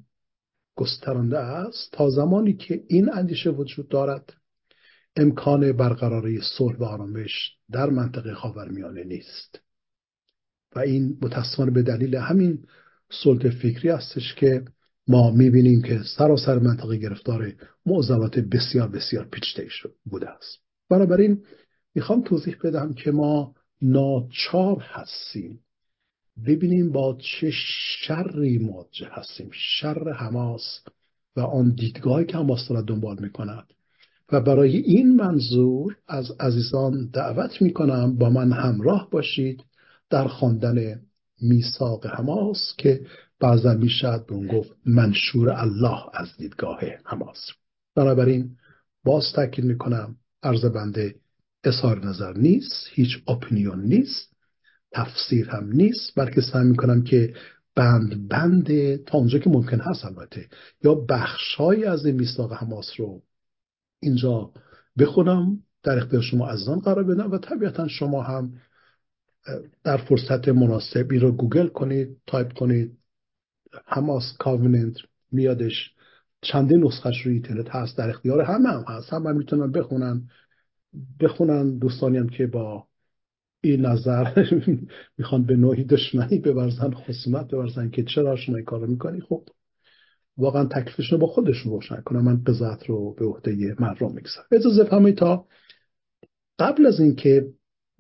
گسترانده 0.76 1.38
است. 1.38 1.92
تا 1.92 2.10
زمانی 2.10 2.52
که 2.52 2.84
این 2.88 3.12
اندیشه 3.12 3.50
وجود 3.50 3.88
دارد 3.88 4.32
امکان 5.16 5.72
برقراری 5.72 6.40
صلح 6.58 6.76
و 6.76 6.84
آرامش 6.84 7.56
در 7.70 7.90
منطقه 7.90 8.34
خاورمیانه 8.34 9.04
نیست. 9.04 9.60
و 10.76 10.78
این 10.78 11.18
متاسفانه 11.22 11.70
به 11.70 11.82
دلیل 11.82 12.16
همین 12.16 12.64
سلطه 13.24 13.50
فکری 13.50 13.88
هستش 13.88 14.34
که 14.34 14.64
ما 15.08 15.30
می‌بینیم 15.30 15.82
که 15.82 16.00
سراسر 16.16 16.58
منطقه 16.58 16.96
گرفتار 16.96 17.52
معضلات 17.86 18.38
بسیار 18.38 18.88
بسیار 18.88 19.24
پیچیده 19.24 19.68
بوده 20.04 20.30
است. 20.30 20.58
بنابراین 20.90 21.42
می‌خوام 21.94 22.22
توضیح 22.22 22.56
بدم 22.64 22.92
که 22.92 23.10
ما 23.10 23.54
ناچار 23.82 24.78
هستیم 24.80 25.60
ببینیم 26.46 26.92
با 26.92 27.18
چه 27.20 27.50
شری 27.50 28.58
مواجه 28.58 29.08
هستیم. 29.10 29.50
شر 29.52 30.12
حماس 30.12 30.80
و 31.36 31.40
آن 31.40 31.74
دیدگاهی 31.74 32.26
که 32.26 32.36
حماس 32.36 32.70
را 32.70 32.82
دنبال 32.82 33.16
می‌کند. 33.20 33.66
و 34.32 34.40
برای 34.40 34.76
این 34.76 35.16
منظور 35.16 35.96
از 36.08 36.30
عزیزان 36.40 37.10
دعوت 37.12 37.62
می‌کنم 37.62 38.16
با 38.16 38.30
من 38.30 38.52
همراه 38.52 39.10
باشید 39.10 39.64
در 40.10 40.28
خواندن 40.28 41.00
میثاق 41.40 42.06
حماس 42.06 42.74
که 42.78 43.06
بعضا 43.40 43.74
می‌شد 43.74 44.26
به 44.26 44.34
اون 44.34 44.46
گفت 44.46 44.72
منشور 44.86 45.50
الله 45.50 46.02
از 46.14 46.36
دیدگاه 46.38 46.80
حماس. 47.04 47.50
بنابراین 47.94 48.56
باز 49.04 49.32
تاکید 49.34 49.64
می‌کنم 49.64 50.16
عرض 50.42 50.64
بنده 50.64 51.14
اظهار 51.64 52.06
نظر 52.06 52.32
نیست 52.32 52.86
هیچ 52.90 53.22
opinion 53.28 53.84
نیست 53.84 54.34
تفسیر 54.92 55.50
هم 55.50 55.72
نیست 55.72 56.12
بلکه 56.16 56.40
سعی 56.40 56.64
می‌کنم 56.64 57.02
که 57.02 57.34
بند 57.76 58.28
بند 58.28 58.96
تا 59.04 59.18
اونجا 59.18 59.38
که 59.38 59.50
ممکن 59.50 59.80
هست 59.80 60.04
البته 60.04 60.48
یا 60.84 60.94
بخشهایی 60.94 61.84
از 61.84 62.06
این 62.06 62.16
میثاق 62.16 62.52
حماس 62.52 62.90
رو 62.98 63.22
اینجا 64.00 64.50
بخونم 64.98 65.62
در 65.82 65.98
اختیار 65.98 66.22
شما 66.22 66.48
عزیزان 66.48 66.78
قرار 66.78 67.04
بدم 67.04 67.30
و 67.30 67.38
طبیعتا 67.38 67.88
شما 67.88 68.22
هم 68.22 68.52
در 69.84 69.96
فرصت 69.96 70.48
مناسبی 70.48 71.18
رو 71.18 71.32
گوگل 71.32 71.66
کنید 71.66 72.16
تایپ 72.26 72.52
کنید 72.52 72.98
Hamas 73.86 74.36
Covenant 74.38 74.96
میادش. 75.32 75.90
چندین 76.42 76.84
نسخش 76.84 77.20
روی 77.22 77.34
اینترنت 77.34 77.70
هست 77.70 77.98
در 77.98 78.10
اختیار 78.10 78.40
همه 78.40 78.68
هم 78.68 78.84
هست. 78.88 79.12
همه 79.12 79.28
هم 79.28 79.36
می‌تونن 79.36 79.72
بخونن. 79.72 80.28
بخونن 81.20 81.78
دوستانی 81.78 82.18
هم 82.18 82.28
که 82.28 82.46
با 82.46 82.86
این 83.60 83.86
نظر 83.86 84.44
می‌خوان 85.18 85.44
به 85.44 85.56
نوعی 85.56 85.84
دشمنی 85.84 86.38
ببرزن 86.38 86.90
خصومت 86.90 87.46
ببرزن 87.48 87.90
که 87.90 88.02
چرا 88.02 88.36
شما 88.36 88.56
این 88.56 88.64
کار 88.64 88.86
می‌کنی؟ 88.86 89.20
خب 89.20 89.48
واقعا 90.36 90.64
تکلیفشون 90.64 91.18
با 91.18 91.26
خودشون 91.26 91.72
روشن 91.72 92.00
کنم 92.00 92.24
من 92.24 92.42
قضاوت 92.44 92.86
رو 92.86 93.14
به 93.14 93.24
عهده 93.24 93.76
مردم 93.78 94.12
می‌گذارم. 94.12 94.46
اجازه 94.52 94.84
فهمید 94.84 95.16
تا 95.16 95.46
قبل 96.58 96.86
از 96.86 97.00
اینکه 97.00 97.46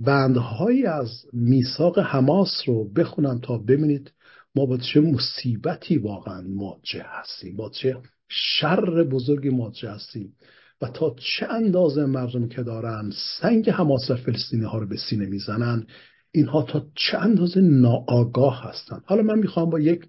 بندهایی 0.00 0.86
از 0.86 1.08
میثاق 1.32 1.98
حماس 1.98 2.50
رو 2.66 2.84
بخونم 2.84 3.40
تا 3.40 3.58
ببینید 3.58 4.12
ما 4.54 4.66
با 4.66 4.78
چه 4.78 5.00
مصیبتی 5.00 5.98
واقعا 5.98 6.40
مواجه 6.40 7.04
هستیم؟ 7.06 7.56
با 7.56 7.70
چه 7.70 7.96
شر 8.28 9.04
بزرگی 9.04 9.50
مواجه 9.50 9.90
هستیم؟ 9.90 10.36
و 10.80 10.88
تا 10.88 11.16
چه 11.18 11.46
اندازه 11.46 12.06
مردم 12.06 12.48
که 12.48 12.62
دارن 12.62 13.12
سنگ 13.40 13.70
حماس 13.70 14.10
و 14.10 14.16
فلسطینی 14.16 14.64
ها 14.64 14.78
رو 14.78 14.86
به 14.86 14.96
سینه 14.96 15.26
می‌زنن 15.26 15.86
اینها 16.32 16.62
تا 16.62 16.86
چه 16.94 17.18
اندازه 17.18 17.60
ناآگاه 17.60 18.68
هستند 18.68 19.02
حالا 19.06 19.22
من 19.22 19.38
می‌خوام 19.38 19.70
با 19.70 19.80
یک 19.80 20.08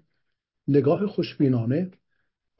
نگاه 0.68 1.06
خوشبینانه 1.06 1.90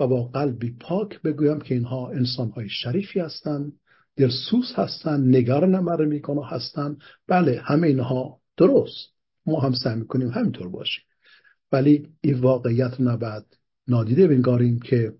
و 0.01 0.07
با 0.07 0.23
قلبی 0.23 0.77
پاک 0.81 1.23
بگویم 1.23 1.61
که 1.61 1.75
اینها 1.75 2.11
انسان 2.11 2.51
های 2.51 2.69
شریفی 2.69 3.21
هستند 3.21 3.73
دلسوز 4.17 4.73
هستند 4.75 5.37
نگران 5.37 6.05
می‌کنه 6.05 6.47
هستند 6.47 6.99
بله 7.29 7.61
همه 7.65 7.87
اینها 7.87 8.41
درست. 8.57 9.09
ما 9.47 9.61
هم 9.61 9.73
سعی 9.73 9.97
می‌کنیم 9.97 10.29
همینطور 10.29 10.69
باشیم. 10.69 11.05
ولی 11.73 12.09
این 12.21 12.41
واقعیت 12.41 13.01
نباید 13.01 13.45
نادیده 13.89 14.29
بنگاریم 14.29 14.79
که 14.79 15.13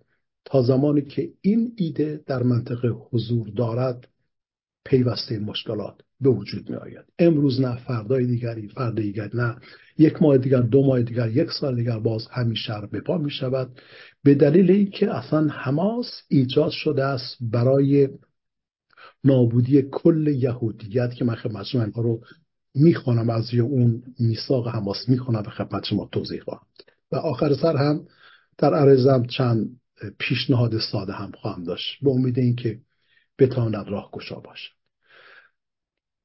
تا 0.45 0.63
زمانی 0.63 1.03
که 1.03 1.33
این 1.41 1.73
ایده 1.77 2.21
در 2.27 2.43
منطقه 2.43 2.89
حضور 2.89 3.49
دارد 3.49 4.09
پیوسته 4.85 5.39
مشکلات 5.39 6.01
به 6.21 6.31
وجود 6.31 6.71
می 6.71 6.77
آید 6.77 7.05
امروز 7.19 7.61
نه 7.61 7.77
فردای 7.77 8.27
دیگری 8.27 8.69
فرد 8.69 8.97
دیگر 8.97 9.31
نه. 9.35 9.57
یک 9.99 10.23
ماه 10.23 10.39
دیگر 10.39 10.61
دو 10.61 10.87
ماه 10.87 11.03
دیگر 11.03 11.31
یک 11.31 11.51
سال 11.61 11.77
دیگر 11.77 11.99
باز 11.99 12.27
همین 12.31 12.55
شهر 12.55 12.87
به 12.87 13.01
پا 13.01 13.19
می 13.19 13.31
شود 13.31 13.81
به 14.23 14.35
دلیل 14.35 14.71
اینکه 14.71 15.15
اصلا 15.15 15.49
حماس 15.49 16.07
ایجاد 16.29 16.71
شده 16.71 17.05
است 17.05 17.37
برای 17.41 18.09
نابودی 19.25 19.83
کل 19.83 20.27
یهودیت 20.27 21.15
که 21.15 21.25
من 21.25 21.35
خدمت 21.35 21.65
شما 21.65 21.85
رو 21.95 22.21
می‌خوانم 22.77 23.31
از 23.31 23.55
اون 23.55 24.03
میثاق 24.19 24.69
حماس 24.69 25.09
می‌خوانم 25.09 25.43
و 25.47 25.51
خدمت 25.51 25.85
شما 25.85 26.09
توضیح 26.13 26.43
خواهم 26.43 26.67
و 27.13 27.17
آخر 27.17 27.55
سر 27.55 27.77
هم 27.77 28.07
در 28.59 28.75
عرضم 28.75 29.27
چند 29.27 29.81
پیشنهاد 30.19 30.79
ساده 30.79 31.13
هم 31.13 31.31
خواهم 31.31 31.65
داشت 31.65 31.99
به 32.03 32.11
امید 32.11 32.39
اینکه 32.39 32.81
بتواند 33.39 33.89
راه 33.89 34.11
گشا 34.11 34.41
باشد. 34.41 34.73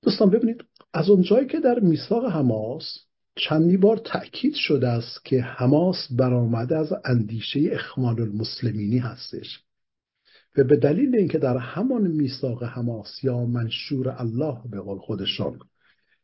دوستان 0.03 0.29
ببینید 0.29 0.63
از 0.93 1.09
اونجایی 1.09 1.47
که 1.47 1.59
در 1.59 1.79
میثاق 1.79 2.25
حماس 2.25 2.97
چندی 3.35 3.77
بار 3.77 3.97
تأکید 3.97 4.53
شده 4.55 4.87
است 4.87 5.25
که 5.25 5.41
حماس 5.41 6.07
برآمده 6.11 6.77
از 6.77 6.93
اندیشه 7.05 7.59
اخوان 7.71 8.19
المسلمینی 8.19 8.97
هستش 8.97 9.59
و 10.57 10.63
به 10.63 10.75
دلیل 10.75 11.15
اینکه 11.15 11.37
در 11.37 11.57
همان 11.57 12.07
میثاق 12.07 12.63
حماس 12.63 13.23
یا 13.23 13.45
منشور 13.45 14.15
الله 14.17 14.57
به 14.71 14.79
قول 14.79 14.99
خودشان 14.99 15.59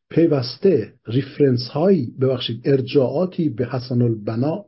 پیوسته 0.10 0.94
ریفرنس 1.06 1.68
هایی 1.68 2.14
ببخشید 2.22 2.62
ارجاعاتی 2.66 3.50
به 3.50 3.66
حسن 3.66 4.02
البنا 4.02 4.66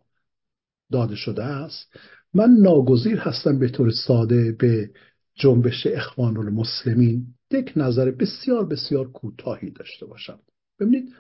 داده 0.92 1.16
شده 1.16 1.44
است. 1.44 1.96
من 2.34 2.50
ناگزیر 2.50 3.18
هستم 3.18 3.60
به 3.60 3.70
طور 3.70 3.92
ساده 3.92 4.52
به 4.52 4.90
جنبش 5.36 5.88
اخوان 5.88 6.38
المسلمین 6.38 7.28
یک 7.52 7.74
نظر 7.76 8.12
بسیار 8.12 8.66
بسیار 8.66 9.12
کوتاهی 9.12 9.72
داشته 9.72 10.06
باشم. 10.06 10.40
ببینید 10.80 11.14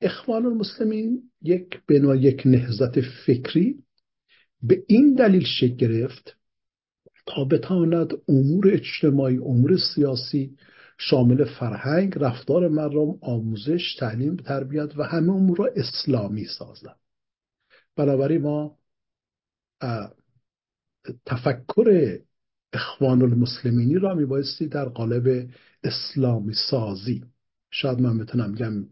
اخوان 0.00 0.46
المسلمین 0.46 1.22
یک 1.42 1.80
بنا 1.88 2.14
یک 2.14 2.42
نهزت 2.44 3.00
فکری 3.00 3.76
به 4.62 4.82
این 4.88 5.14
دلیل 5.14 5.44
شکل 5.44 5.76
گرفت 5.76 6.36
تا 7.26 7.44
بتواند 7.44 8.12
امور 8.28 8.72
اجتماعی 8.72 9.38
امور 9.38 9.76
سیاسی 9.76 10.56
شامل 11.02 11.44
فرهنگ 11.44 12.18
رفتار 12.18 12.68
مردم 12.68 13.18
آموزش 13.20 13.94
تعلیم 13.98 14.36
تربیت 14.36 14.96
و 14.96 15.02
همه 15.02 15.32
امور 15.32 15.58
را 15.58 15.70
اسلامی 15.76 16.44
سازد 16.44 16.96
بنابراین 17.96 18.42
ما 18.42 18.78
تفکر 21.26 22.18
اخوان 22.72 23.22
المسلمینی 23.22 23.94
را 23.94 24.14
میبایستی 24.14 24.66
در 24.66 24.84
قالب 24.84 25.50
اسلامی 25.84 26.54
سازی. 26.70 27.24
شاید 27.70 28.00
من 28.00 28.18
بتونم 28.18 28.52
بگم 28.54 28.86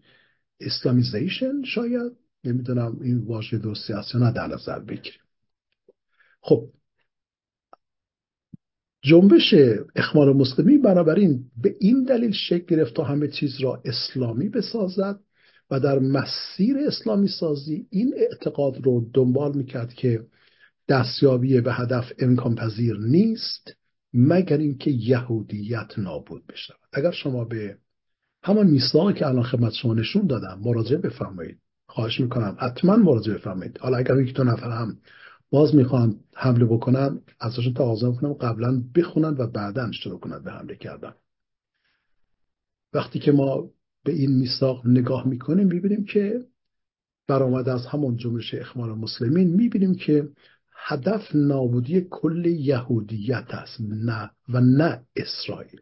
اسلامیزیشن 0.60 1.62
شاید. 1.64 2.12
نمی‌دونم 2.44 2.98
این 3.02 3.18
واژه 3.18 3.58
درستی 3.58 3.92
است 3.92 4.14
یا 4.14 4.20
نه 4.20 4.32
در 4.32 4.46
نظر 4.46 4.78
بگیریم. 4.78 5.20
خب 6.40 6.68
جنبش 9.02 9.54
اخوان 9.96 10.32
مسلمی 10.32 10.78
بنابراین 10.78 11.44
به 11.62 11.76
این 11.80 12.04
دلیل 12.04 12.32
شکل 12.32 12.76
گرفت 12.76 12.94
تا 12.94 13.04
همه 13.04 13.28
چیز 13.28 13.60
را 13.60 13.82
اسلامی 13.84 14.48
بسازد 14.48 15.20
و 15.70 15.80
در 15.80 15.98
مسیر 15.98 16.78
اسلامی 16.86 17.28
سازی 17.28 17.86
این 17.90 18.14
اعتقاد 18.16 18.86
رو 18.86 19.10
دنبال 19.14 19.56
می‌کرد 19.56 19.92
که 19.94 20.20
دستیابی 20.88 21.60
به 21.60 21.72
هدف 21.72 22.12
امکان 22.18 22.54
پذیر 22.54 22.96
نیست 22.98 23.72
مگر 24.14 24.56
اینکه 24.58 24.90
یهودیت 24.90 25.98
نابود 25.98 26.46
بشود. 26.46 26.76
اگر 26.92 27.10
شما 27.10 27.44
به 27.44 27.76
همان 28.42 28.66
میثاقی 28.66 29.14
که 29.14 29.26
الان 29.26 29.42
خدمت 29.42 29.72
شما 29.72 29.94
نشون 29.94 30.26
دادم 30.26 30.60
مراجعه 30.64 30.98
بفرمایید. 30.98 31.58
خواهش 31.88 32.20
می‌کنم 32.20 32.56
حتما 32.60 32.96
مراجعه 32.96 33.34
بفرمایید. 33.34 33.78
حالا 33.78 33.96
اگر 33.96 34.20
یک 34.20 34.34
دو 34.34 34.44
نفر 34.44 34.70
هم 34.70 34.96
باز 35.50 35.74
می‌خوان 35.74 36.20
حمله 36.34 36.64
بکنن 36.64 37.20
ازشون 37.40 37.74
تقاضا 37.74 38.10
می‌کنم 38.10 38.32
قبلا 38.32 38.82
بخونن 38.94 39.34
و 39.38 39.46
بعدا 39.46 39.92
شروع 39.92 40.20
کنند 40.20 40.44
به 40.44 40.50
حمله 40.50 40.76
کردن. 40.76 41.14
وقتی 42.92 43.18
که 43.18 43.32
ما 43.32 43.70
به 44.04 44.12
این 44.12 44.38
میثاق 44.38 44.86
نگاه 44.86 45.28
می‌کنیم 45.28 45.66
می‌بینیم 45.66 46.04
که 46.04 46.44
برآمده 47.26 47.72
از 47.72 47.86
همون 47.86 48.16
جنبش 48.16 48.54
اخوان 48.54 48.90
مسلمین 48.90 49.54
می‌بینیم 49.54 49.94
که 49.94 50.28
هدف 50.74 51.34
نابودی 51.34 52.06
کل 52.10 52.46
یهودیت 52.46 53.46
است 53.48 53.80
نه 53.80 54.30
و 54.48 54.60
نه 54.60 55.02
اسرائیل 55.16 55.80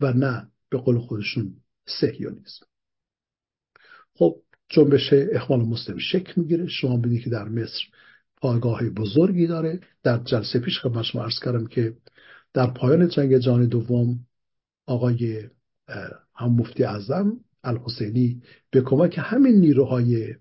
و 0.00 0.12
نه 0.12 0.48
به 0.70 0.78
قول 0.78 0.98
خودشون 0.98 1.54
سهیونیسم 2.00 2.66
خب 4.14 4.36
جنبش 4.68 5.12
اخوان 5.12 5.60
مسلم 5.60 5.98
شکل 5.98 6.32
می‌گیره. 6.36 6.66
شما 6.66 6.96
ببینید 6.96 7.22
که 7.22 7.30
در 7.30 7.48
مصر 7.48 7.82
پایگاه 8.40 8.90
بزرگی 8.90 9.46
داره. 9.46 9.80
در 10.02 10.18
جلسه 10.18 10.58
پیش 10.58 10.80
خدمت 10.80 11.04
شما 11.04 11.22
عرض 11.22 11.38
کردم 11.44 11.66
که 11.66 11.94
در 12.54 12.66
پایان 12.66 13.08
جنگ 13.08 13.38
جهانی 13.38 13.66
دوم 13.66 14.18
آقای 14.86 15.48
هم 16.34 16.52
مفتی 16.52 16.84
اعظم 16.84 17.32
الحسینی 17.64 18.42
به 18.70 18.80
کمک 18.80 19.14
همین 19.22 19.54
نیروهای 19.54 20.34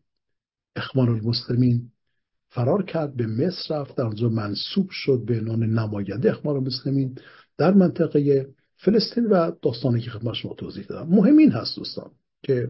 اخوان 0.75 1.09
المسلمین 1.09 1.91
فرار 2.49 2.83
کرد 2.83 3.15
به 3.15 3.27
مصر 3.27 3.81
رفت 3.81 3.95
در 3.97 4.03
اونجا 4.03 4.29
منصوب 4.29 4.89
شد 4.89 5.23
به 5.25 5.39
عنوان 5.39 5.63
نماینده 5.63 6.31
اخوان 6.31 6.55
المسلمین 6.55 7.15
در 7.57 7.73
منطقه 7.73 8.47
فلسطین 8.77 9.25
و 9.25 9.51
داستانی 9.61 10.01
که 10.01 10.09
خدمت 10.09 10.33
شما 10.33 10.53
توضیح 10.53 10.85
دادم 10.85 11.09
مهم 11.09 11.37
این 11.37 11.51
هست 11.51 11.75
دوستان 11.75 12.11
که 12.43 12.69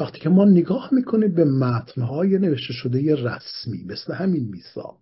وقتی 0.00 0.20
که 0.20 0.28
ما 0.28 0.44
نگاه 0.44 0.88
می‌کنیم 0.92 1.34
به 1.34 1.44
متنهای 1.44 2.38
نوشته 2.38 2.72
شده 2.72 3.14
رسمی 3.14 3.84
مثل 3.86 4.14
همین 4.14 4.48
میثاق. 4.48 5.00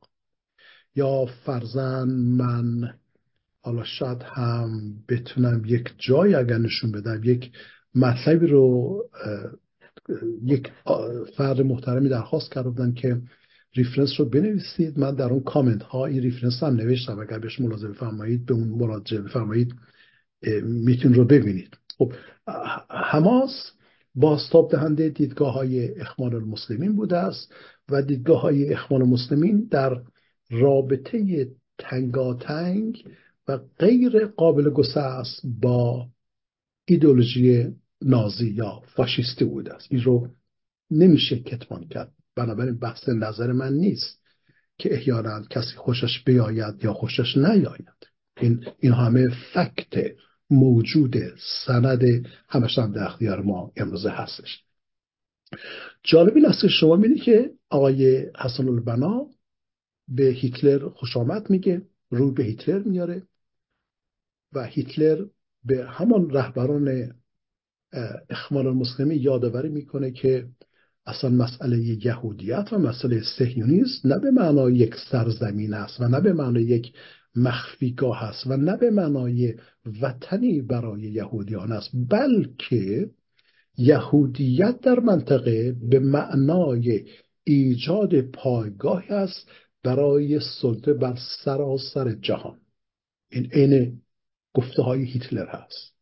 یا 0.94 1.26
فرزن 1.26 2.08
من 2.10 2.94
حالا 3.62 3.84
شاید 3.84 4.22
هم 4.22 4.94
بتونم 5.08 5.62
یک 5.66 5.94
جای 5.98 6.34
اگر 6.34 6.58
نشون 6.58 6.92
بدم 6.92 7.20
یک 7.24 7.50
مطلبی 7.94 8.46
رو 8.46 8.96
یک 10.44 10.72
فرد 11.36 11.60
محترمی 11.60 12.08
درخواست 12.08 12.52
کرده 12.52 12.92
که 12.92 13.20
reference 13.74 14.10
رو 14.18 14.24
بنویسید. 14.24 14.98
من 14.98 15.14
در 15.14 15.24
اون 15.24 15.42
کامنت 15.42 15.82
ها 15.82 16.06
این 16.06 16.22
reference 16.22 16.62
هم 16.62 16.74
نوشتم. 16.74 17.18
اگر 17.18 17.38
بهش 17.38 17.60
ملاحظه 17.60 17.88
بفرمایید 17.88 18.46
به 18.46 18.54
اون 18.54 18.68
مراجعه 18.68 19.20
بفرمایید 19.20 19.74
میتون 20.62 21.14
رو 21.14 21.24
ببینید. 21.24 21.76
خب 21.98 22.12
حماس 22.90 23.72
باستاب 24.16 24.70
دهنده 24.70 25.08
دیدگاه 25.08 25.52
های 25.52 26.00
اخوان 26.00 26.34
المسلمین 26.34 26.96
بوده 26.96 27.16
است 27.16 27.54
و 27.88 28.02
دیدگاه 28.02 28.40
های 28.40 28.72
اخوان 28.72 29.02
المسلمین 29.02 29.68
در 29.70 30.02
رابطه 30.50 31.48
تنگاتنگ 31.78 33.04
و 33.48 33.58
غیر 33.78 34.26
قابل 34.26 34.70
گسست 34.70 35.40
با 35.60 36.06
ایدولوژی 36.84 37.66
نازی 38.02 38.50
یا 38.50 38.82
فاشیستی 38.86 39.44
بوده 39.44 39.74
است. 39.74 39.86
این 39.90 40.02
رو 40.02 40.28
نمیشه 40.90 41.38
کتمان 41.38 41.88
کرد. 41.88 42.12
بنابراین 42.36 42.78
بحث 42.78 43.08
نظر 43.08 43.52
من 43.52 43.72
نیست 43.72 44.20
که 44.78 44.94
احیانا 44.94 45.42
کسی 45.50 45.76
خوشش 45.76 46.24
بیاید 46.24 46.84
یا 46.84 46.92
خوشش 46.92 47.36
نیاید. 47.36 47.96
این, 48.40 48.66
این 48.78 48.92
همه 48.92 49.28
فکت 49.54 50.16
موجود 50.50 51.16
سند 51.66 52.26
همش 52.48 52.78
هم 52.78 52.92
در 52.92 53.04
اختیار 53.04 53.42
ما 53.42 53.72
امروزه 53.76 54.10
هستش. 54.10 54.62
جالب 56.02 56.36
این 56.36 56.46
است 56.46 56.60
که 56.60 56.68
شما 56.68 56.96
می‌دید 56.96 57.22
که 57.22 57.50
آقای 57.70 58.26
حسن 58.38 58.68
البنا 58.68 59.26
به 60.08 60.24
هیتلر 60.24 60.88
خوش 60.88 61.16
آمد 61.16 61.50
میگه 61.50 61.82
روی 62.10 62.30
به 62.30 62.44
هیتلر 62.44 62.82
میاره 62.82 63.22
و 64.52 64.64
هیتلر 64.64 65.26
به 65.64 65.86
همان 65.86 66.30
رهبران 66.30 67.14
اخوان 68.30 68.66
المسلمی 68.66 69.16
یادآوری 69.16 69.68
می‌کنه 69.68 70.10
که 70.10 70.48
اصلا 71.06 71.30
مسئله 71.30 71.78
یهودیت 71.78 72.68
و 72.72 72.78
مسئله 72.78 73.22
سهیونیست 73.38 74.06
نه 74.06 74.18
به 74.18 74.30
معنای 74.30 74.74
یک 74.74 74.94
سرزمین 75.10 75.74
است 75.74 76.00
و 76.00 76.08
نه 76.08 76.20
به 76.20 76.32
معنای 76.32 76.62
یک 76.62 76.92
مخفیگاه 77.36 78.24
است 78.24 78.46
و 78.46 78.56
نه 78.56 78.76
به 78.76 78.90
معنای 78.90 79.54
وطنی 80.02 80.60
برای 80.60 81.00
یهودیان 81.00 81.72
است 81.72 81.90
بلکه 82.10 83.10
یهودیت 83.78 84.80
در 84.80 85.00
منطقه 85.00 85.76
به 85.90 85.98
معنای 85.98 87.04
ایجاد 87.44 88.20
پایگاهی 88.20 89.08
است 89.08 89.50
برای 89.84 90.40
سلطه 90.62 90.92
بر 90.92 91.18
سراسر 91.44 92.12
جهان. 92.12 92.58
این 93.30 93.46
عین 93.52 94.00
گفته 94.54 94.82
های 94.82 95.04
هیتلر 95.04 95.46
هست. 95.46 95.94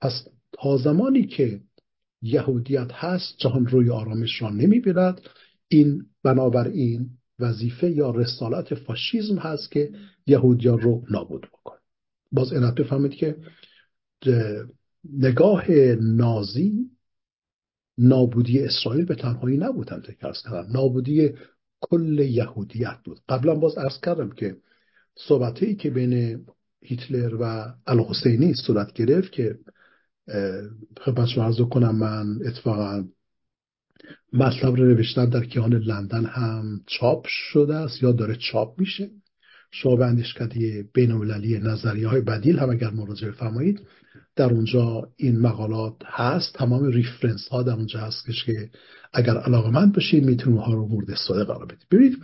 پس 0.00 0.28
تا 0.52 0.76
زمانی 0.76 1.26
که 1.26 1.60
یهودیت 2.22 2.92
هست 2.92 3.34
جهان 3.38 3.66
روی 3.66 3.90
آرامش 3.90 4.42
را 4.42 4.50
نمی‌بیند. 4.50 5.20
این 5.68 6.02
بنابراین 6.24 7.10
وظیفه 7.38 7.90
یا 7.90 8.10
رسالت 8.10 8.74
فاشیزم 8.74 9.38
هست 9.38 9.70
که 9.70 9.90
یهودیان 10.26 10.80
رو 10.80 11.04
نابود 11.10 11.46
بکنه. 11.46 11.78
باز 12.32 12.52
اینت 12.52 12.74
بفهمید 12.74 13.14
که 13.14 13.36
نگاه 15.12 15.70
نازی 16.00 16.90
نابودی 17.98 18.58
اسرائیل 18.58 19.04
به 19.04 19.14
تنهایی 19.14 19.56
نبود 19.56 19.90
هم 19.90 20.00
کردم. 20.00 20.72
نابودی 20.72 21.32
کل 21.80 22.18
یهودیت 22.18 22.98
بود. 23.04 23.20
قبلا 23.28 23.54
باز 23.54 23.78
ارز 23.78 24.00
کردم 24.00 24.30
که 24.30 24.56
صحبتی 25.16 25.74
که 25.74 25.90
بین 25.90 26.44
هیتلر 26.82 27.34
و 27.40 27.74
الحسینی 27.86 28.54
صورت 28.54 28.92
گرفت 28.92 29.32
که 29.32 29.58
خدمت 31.00 31.26
شما 31.26 31.44
عرض 31.44 31.60
کنم 31.60 31.96
من 31.96 32.38
اتفاقا 32.46 33.04
مطلب 34.32 34.76
رو 34.76 34.84
نوشتم 34.84 35.24
در 35.24 35.44
کیهان 35.44 35.74
لندن 35.74 36.24
هم 36.24 36.80
چاپ 36.86 37.26
شده 37.26 37.74
است 37.74 38.02
یا 38.02 38.12
داره 38.12 38.36
چاپ 38.36 38.80
میشه؟ 38.80 39.10
شما 39.70 39.96
به 39.96 40.06
اندیشکده 40.06 40.84
بین 40.94 41.10
المللی 41.10 41.58
نظریه 41.58 42.08
های 42.08 42.20
بدیل 42.20 42.58
هم 42.58 42.70
اگر 42.70 42.90
مراجعه 42.90 43.30
فرمایید 43.30 43.80
در 44.36 44.52
اونجا 44.52 45.08
این 45.16 45.40
مقالات 45.40 45.94
هست. 46.04 46.54
تمام 46.54 46.84
ریفرنس 46.84 47.48
ها 47.48 47.62
در 47.62 47.72
اونجا 47.72 48.00
هست 48.00 48.26
که 48.46 48.70
اگر 49.12 49.36
علاقه 49.36 49.70
من 49.70 49.92
باشید 49.92 50.24
می‌تونید 50.24 50.60
ها 50.60 50.74
رو 50.74 50.88
مورد 50.88 51.10
استفاده 51.10 51.44
قرار 51.44 51.64
بدید. 51.64 51.86
ببینید 51.90 52.18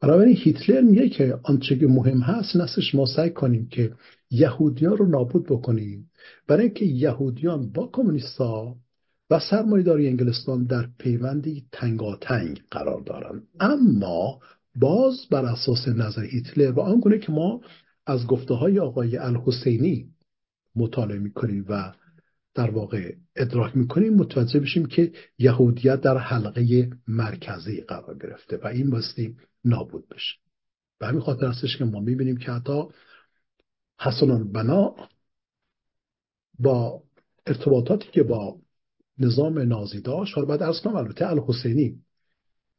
بنابراین 0.00 0.36
هیتلر 0.36 0.80
میگه 0.80 1.08
که 1.08 1.38
آنچه 1.42 1.78
که 1.78 1.86
مهم 1.86 2.20
هست 2.20 2.56
نستش 2.56 2.94
ما 2.94 3.06
سعی 3.06 3.30
کنیم 3.30 3.68
که 3.68 3.92
یهودیان 4.30 4.96
رو 4.96 5.06
نابود 5.06 5.46
بکنیم. 5.46 6.10
برای 6.48 6.64
اینکه 6.64 6.84
یهودیان 6.84 7.72
با 7.72 7.90
کمونیستا 7.92 8.74
و 9.32 9.40
سرمایهداری 9.50 10.08
انگلستان 10.08 10.64
در 10.64 10.88
پیوندی 10.98 11.66
تنگاتنگ 11.72 12.62
قرار 12.70 13.00
دارند. 13.00 13.42
اما 13.60 14.40
باز 14.76 15.26
بر 15.30 15.44
اساس 15.44 15.88
نظر 15.88 16.24
هیتلر 16.24 16.72
و 16.72 16.80
آنگونه 16.80 17.18
که 17.18 17.32
ما 17.32 17.60
از 18.06 18.26
گفته 18.26 18.54
های 18.54 18.78
آقای 18.78 19.16
الحسینی 19.16 20.08
مطالعه 20.76 21.18
می‌کنیم 21.18 21.66
و 21.68 21.92
در 22.54 22.70
واقع 22.70 23.14
ادراک 23.36 23.76
می‌کنیم 23.76 24.14
متوجه 24.14 24.60
بشیم 24.60 24.86
که 24.86 25.12
یهودیت 25.38 26.00
در 26.00 26.18
حلقه 26.18 26.90
مرکزی 27.08 27.80
قرار 27.80 28.18
گرفته 28.18 28.56
و 28.56 28.66
این 28.66 28.90
باستی 28.90 29.36
نابود 29.64 30.08
بشه. 30.08 30.34
به 30.98 31.06
همین 31.06 31.20
خاطر 31.20 31.46
هستش 31.46 31.76
که 31.76 31.84
ما 31.84 32.00
می‌بینیم 32.00 32.36
که 32.36 32.52
حتی 32.52 32.82
حسن 34.00 34.30
البنا 34.30 34.94
با 36.58 37.02
ارتباطاتی 37.46 38.08
که 38.12 38.22
با 38.22 38.61
نظام 39.24 39.58
نازی 39.58 40.00
داشت. 40.00 40.34
حالا 40.34 40.48
بعد 40.48 40.62
ارز 40.62 40.80
کنم 40.80 40.96
البته 40.96 41.30
الحسینی 41.30 41.94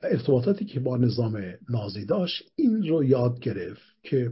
ارتباطاتی 0.01 0.65
که 0.65 0.79
با 0.79 0.97
نظام 0.97 1.41
نازی 1.69 2.05
داشت 2.05 2.43
این 2.55 2.87
رو 2.87 3.03
یاد 3.03 3.39
گرفت 3.39 3.81
که 4.03 4.31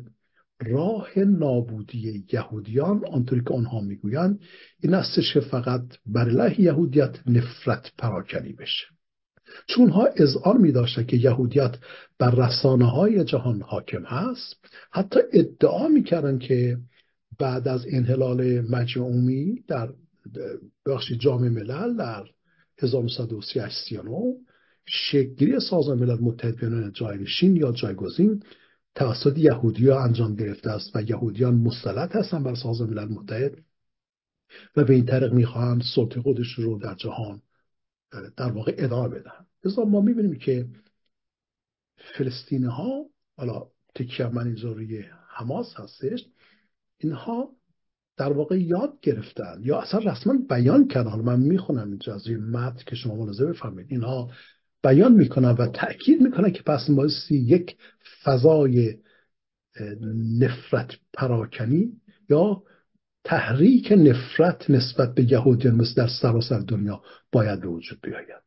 راه 0.61 1.19
نابودی 1.19 2.25
یهودیان 2.33 3.05
آنطوری 3.05 3.41
که 3.47 3.53
آنها 3.53 3.81
می‌گویند 3.81 4.39
این 4.79 4.93
استش 4.93 5.33
که 5.33 5.39
فقط 5.39 5.83
بر 6.05 6.59
یهودیت 6.59 7.27
نفرت 7.27 7.91
پراکنی 7.97 8.53
بشه. 8.53 8.85
چون 9.67 9.89
ها 9.89 10.09
اذعان 10.15 10.61
می 10.61 10.71
داشتن 10.71 11.03
که 11.03 11.17
یهودیت 11.17 11.75
بر 12.19 12.31
رسانه 12.31 12.89
های 12.91 13.23
جهان 13.23 13.61
حاکم 13.61 14.03
هست. 14.03 14.55
حتی 14.91 15.19
ادعا 15.33 15.87
می‌کردن 15.87 16.39
که 16.39 16.77
بعد 17.39 17.67
از 17.67 17.85
انحلال 17.89 18.61
مجموعی 18.61 19.63
در 19.67 19.89
بخش 20.85 21.11
جامع 21.11 21.49
ملل 21.49 21.97
در 21.97 22.25
1939 22.77 24.35
شکلی 24.85 25.59
سازمان 25.59 25.99
ملل 25.99 26.17
متحد 26.21 26.55
بین 26.55 26.91
جایشین 26.91 27.55
یا 27.55 27.71
جایگزین 27.71 28.43
توسط 28.95 29.37
یهودی 29.37 29.89
ها 29.89 30.03
انجام 30.03 30.35
گرفته 30.35 30.69
است 30.71 30.95
و 30.95 31.01
یهودیان 31.01 31.55
مسلط 31.55 32.15
هستن 32.15 32.43
بر 32.43 32.55
سازمان 32.55 32.89
ملل 32.89 33.07
متحد 33.07 33.57
و 34.75 34.83
به 34.83 34.93
این 34.93 35.05
طریق 35.05 35.33
می‌خواهند 35.33 35.83
سلطه 35.95 36.21
خودش 36.21 36.53
رو 36.53 36.79
در 36.79 36.95
جهان 36.95 37.41
در 38.37 38.51
واقع 38.51 38.75
ادامه 38.77 39.09
بدن 39.09 39.45
لذا 39.65 39.83
ما 39.83 40.01
می‌بینیم 40.01 40.35
که 40.35 40.67
فلسطینی 42.17 42.65
ها 42.65 43.05
حالا 43.37 43.67
تکیه 43.95 44.27
من 44.27 44.47
اینجا 44.47 44.75
حماس 45.27 45.73
هستش 45.75 46.25
اینها 46.97 47.55
در 48.17 48.33
واقع 48.33 48.61
یاد 48.61 48.93
گرفتن 49.01 49.61
یا 49.63 49.81
اصلا 49.81 50.11
رسما 50.11 50.33
بیان 50.49 50.87
کردن. 50.87 51.09
حالا 51.09 51.23
من 51.23 51.39
می‌خونم 51.39 51.87
اینجا 51.87 52.15
از 52.15 52.29
متن 52.29 52.83
که 52.85 52.95
شما 52.95 53.15
ملاحظه 53.15 53.45
بفرمایید. 53.45 53.91
اینها 53.91 54.29
بیان 54.83 55.11
می‌کنن 55.11 55.51
و 55.51 55.67
تاکید 55.67 56.21
می‌کنن 56.21 56.51
که 56.51 56.63
پس 56.63 56.89
بایستی 56.89 57.35
یک 57.35 57.75
فضای 58.23 58.97
نفرت 60.39 60.91
پراکنی 61.13 61.91
یا 62.29 62.63
تحریک 63.23 63.91
نفرت 63.91 64.69
نسبت 64.69 65.13
به 65.15 65.31
یهودیان 65.31 65.75
مثل 65.75 65.93
در 65.95 66.07
سراسر 66.21 66.59
دنیا 66.59 67.01
باید 67.31 67.61
به 67.61 67.67
وجود 67.67 67.99
بیاید. 68.03 68.41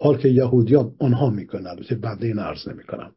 حال 0.00 0.18
که 0.18 0.28
یهودیان 0.28 0.94
آنها 0.98 1.30
می‌کنن 1.30 1.66
البته 1.66 1.94
بنده 1.94 2.26
این 2.26 2.38
عرض 2.38 2.68
نمی‌کنم. 2.68 3.12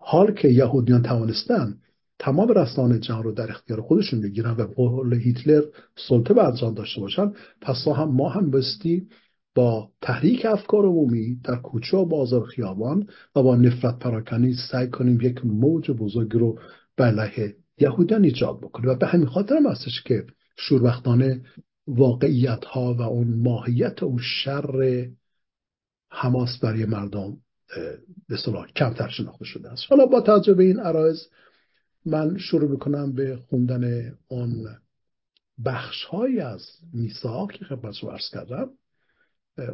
حال 0.00 0.34
که 0.34 0.48
یهودیان 0.48 1.02
توانستن 1.02 1.78
تمام 2.20 2.48
رسانه 2.48 2.98
جهان 2.98 3.22
رو 3.22 3.32
در 3.32 3.50
اختیار 3.50 3.80
خودشون 3.80 4.20
بگیرن 4.20 4.50
و 4.50 4.66
قول 4.66 5.14
هیتلر 5.14 5.62
سلطه 6.08 6.34
بر 6.34 6.52
جهان 6.52 6.74
داشته 6.74 7.00
باشن 7.00 7.32
پس 7.60 7.88
هم 7.88 8.08
ما 8.08 8.28
هم 8.28 8.50
بستی 8.50 9.08
با 9.54 9.90
تحریک 10.02 10.46
افکار 10.46 10.84
عمومی 10.84 11.40
در 11.44 11.56
کوچه 11.56 11.96
و 11.96 12.04
بازار 12.04 12.46
خیابان 12.46 13.06
و 13.36 13.42
با 13.42 13.56
نفرت 13.56 13.98
پراکنی 13.98 14.54
سعی 14.70 14.88
کنیم 14.88 15.20
یک 15.20 15.46
موج 15.46 15.90
بزرگ 15.90 16.32
رو 16.32 16.58
به 16.96 17.54
یهودیان 17.78 18.24
ایجاد 18.24 18.60
بکنیم. 18.60 18.90
و 18.90 18.94
به 18.94 19.06
همین 19.06 19.26
خاطر 19.26 19.56
هم 19.56 19.66
هستش 19.66 20.02
که 20.02 20.26
شوربختانه 20.56 21.40
واقعیت 21.86 22.64
ها 22.64 22.94
و 22.94 23.02
اون 23.02 23.42
ماهیت 23.42 24.02
و 24.02 24.18
شر 24.18 25.08
حماس 26.10 26.58
برای 26.62 26.84
مردم 26.84 27.36
به 28.28 28.36
کمتر 28.76 29.08
شناخته 29.08 29.44
شده 29.44 29.72
است. 29.72 29.82
حالا 29.90 30.06
با 30.06 30.20
توجه 30.20 30.54
به 30.54 30.64
این 30.64 30.80
عرایز 30.80 31.28
من 32.06 32.38
شروع 32.38 32.70
می‌کنم 32.70 33.12
به 33.12 33.36
خوندن 33.36 34.14
اون 34.28 34.68
بخش 35.64 36.04
های 36.04 36.40
از 36.40 36.62
میثاق 36.92 37.52
که 37.52 37.64
خدمت 37.64 37.92
شما 37.92 38.10
عرض 38.10 38.30
کردم. 38.32 38.68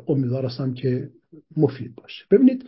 امیدوار 0.09 0.47
هستم 0.47 0.75
که 0.75 1.11
مفید 1.57 1.95
باشه. 1.95 2.25
ببینید 2.31 2.65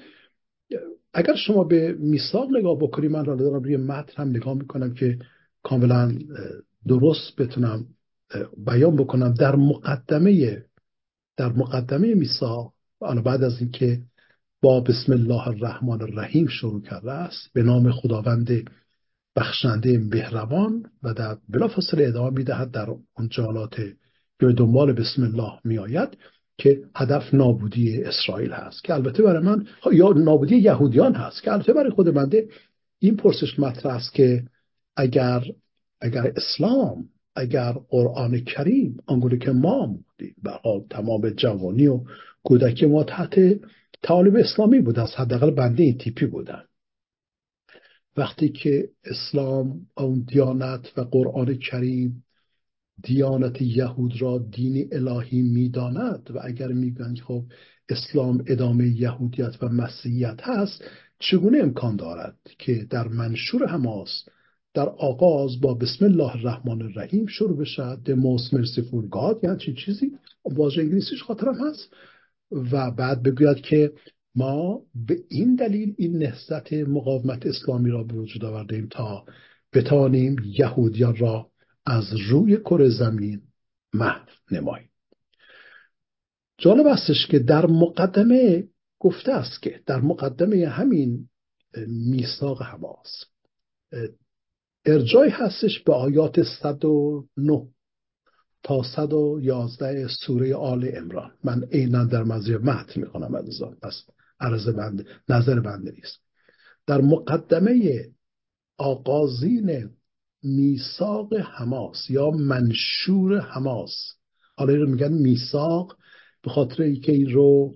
اگر 1.14 1.34
شما 1.34 1.64
به 1.64 1.92
میثاق 1.92 2.56
نگاه 2.56 2.78
بکنید 2.78 3.10
من 3.10 3.26
حالا 3.26 3.36
دارم 3.36 3.62
روی 3.62 3.76
متن 3.76 4.22
هم 4.22 4.28
نگاه 4.28 4.54
می‌کنم 4.54 4.94
که 4.94 5.18
کاملا 5.62 6.18
درست 6.86 7.36
بتونم 7.38 7.86
بیان 8.66 8.96
بکنم. 8.96 9.34
در 9.34 9.56
مقدمه 9.56 10.64
در 11.36 11.52
مقدمه 11.52 12.14
میثاق 12.14 12.72
بعد 13.00 13.42
از 13.42 13.60
اینکه 13.60 14.02
با 14.62 14.80
بسم 14.80 15.12
الله 15.12 15.48
الرحمن 15.48 16.02
الرحیم 16.02 16.46
شروع 16.46 16.82
کرده 16.82 17.12
است 17.12 17.52
به 17.52 17.62
نام 17.62 17.92
خداوند 17.92 18.70
بخشنده 19.38 19.98
مهربان 19.98 20.82
و 21.02 21.14
در 21.14 21.36
بلافاصله 21.48 22.08
ادامه 22.08 22.30
می‌دهد 22.30 22.70
در 22.70 22.90
اون 22.90 23.28
جالات 23.30 23.76
که 23.76 24.46
به 24.46 24.52
دنبال 24.52 24.92
بسم 24.92 25.22
الله 25.22 25.52
میآید 25.64 26.08
که 26.58 26.82
هدف 26.96 27.34
نابودی 27.34 28.02
اسرائیل 28.02 28.52
هست 28.52 28.84
که 28.84 28.94
البته 28.94 29.22
برای 29.22 29.42
من 29.42 29.66
یا 29.92 30.08
نابودی 30.08 30.56
یهودیان 30.56 31.14
هست 31.14 31.42
که 31.42 31.52
البته 31.52 31.72
برای 31.72 31.90
خود 31.90 32.14
بنده 32.14 32.48
این 32.98 33.16
پرسش 33.16 33.58
مطرح 33.58 33.94
است 33.94 34.14
که 34.14 34.44
اگر 34.96 35.42
اگر 36.00 36.32
اسلام 36.36 37.04
اگر 37.36 37.72
قرآن 37.72 38.40
کریم 38.40 38.96
آنگونه 39.06 39.38
که 39.38 39.50
ما 39.50 39.98
به 40.42 40.50
حال 40.50 40.80
تمام 40.90 41.30
جوانی 41.30 41.86
و 41.86 42.00
کودکی 42.44 42.86
ما 42.86 43.04
تحت 43.04 43.40
تعالیم 44.02 44.36
اسلامی 44.36 44.80
بود 44.80 44.98
از 44.98 45.14
حداقل 45.14 45.50
بنده 45.50 45.82
این 45.82 45.98
تیپی 45.98 46.26
بودن. 46.26 46.62
وقتی 48.18 48.48
که 48.48 48.88
اسلام 49.04 49.86
اون 49.96 50.24
دیانت 50.28 50.92
و 50.96 51.00
قرآن 51.00 51.54
کریم 51.54 52.24
دیانت 53.02 53.62
یهود 53.62 54.22
را 54.22 54.38
دین 54.38 54.88
الهی 54.92 55.42
می‌داند 55.42 56.30
و 56.34 56.38
اگر 56.44 56.68
میگن 56.68 57.14
خب 57.14 57.44
اسلام 57.88 58.44
ادامه 58.46 58.88
یهودیت 58.88 59.62
و 59.62 59.68
مسیحیت 59.68 60.40
هست 60.42 60.84
چگونه 61.18 61.58
امکان 61.58 61.96
دارد 61.96 62.36
که 62.58 62.86
در 62.90 63.08
منشور 63.08 63.66
حماس 63.66 64.24
در 64.74 64.88
آغاز 64.88 65.60
با 65.60 65.74
بسم 65.74 66.04
الله 66.04 66.36
الرحمن 66.36 66.82
الرحیم 66.82 67.26
شروع 67.26 67.56
بشه 67.56 67.94
the 67.94 68.16
most 68.16 68.54
merciful 68.54 69.10
God 69.10 69.44
یعنی 69.44 69.58
چی 69.58 69.74
چیزی؟ 69.74 70.12
واژه 70.44 70.82
انگلیسیش 70.82 71.22
خاطرم 71.22 71.54
هست 71.54 71.92
و 72.72 72.90
بعد 72.90 73.22
بگوید 73.22 73.60
که 73.60 73.92
ما 74.34 74.80
به 74.94 75.16
این 75.28 75.54
دلیل 75.54 75.94
این 75.98 76.18
نهضت 76.18 76.72
مقاومت 76.72 77.46
اسلامی 77.46 77.90
را 77.90 78.02
به 78.02 78.14
وجود 78.14 78.44
آوردیم 78.44 78.86
تا 78.90 79.24
بتانیم 79.72 80.36
یهودیان 80.44 81.16
را 81.16 81.50
از 81.86 82.04
روی 82.30 82.56
کره 82.56 82.88
زمین 82.88 83.42
محو 83.94 84.28
نماییم. 84.50 84.88
جالب 86.58 86.86
استش 86.86 87.26
که 87.26 87.38
در 87.38 87.66
مقدمه 87.66 88.68
گفته 88.98 89.32
است 89.32 89.62
که 89.62 89.80
در 89.86 90.00
مقدمه 90.00 90.68
همین 90.68 91.28
میثاق 91.86 92.62
حماس 92.62 93.24
ارجای 94.86 95.30
هستش 95.30 95.80
به 95.80 95.94
آیات 95.94 96.42
109 96.42 97.68
تا 98.62 98.82
111 98.82 100.08
سوره 100.08 100.54
آل 100.54 100.90
امران 100.94 101.30
من 101.44 101.64
عینا 101.64 102.04
در 102.04 102.22
مزیر 102.22 102.58
متن 102.58 103.00
می‌خونم 103.00 103.36
عزیزان. 103.36 103.76
پس 103.82 104.04
عرض 104.40 104.68
بنده 104.68 105.04
نظر 105.28 105.60
بنده 105.60 105.90
نیست. 105.90 106.18
در 106.86 107.00
مقدمه 107.00 108.04
آغازین 108.78 109.90
میثاق 110.42 111.34
حماس 111.34 112.10
یا 112.10 112.30
منشور 112.30 113.40
حماس. 113.40 114.14
حالا 114.56 114.74
رو 114.74 114.90
میگن 114.90 115.12
میثاق 115.12 115.96
به 116.42 116.50
خاطر 116.50 116.82
اینکه 116.82 117.12
این 117.12 117.32
رو 117.32 117.74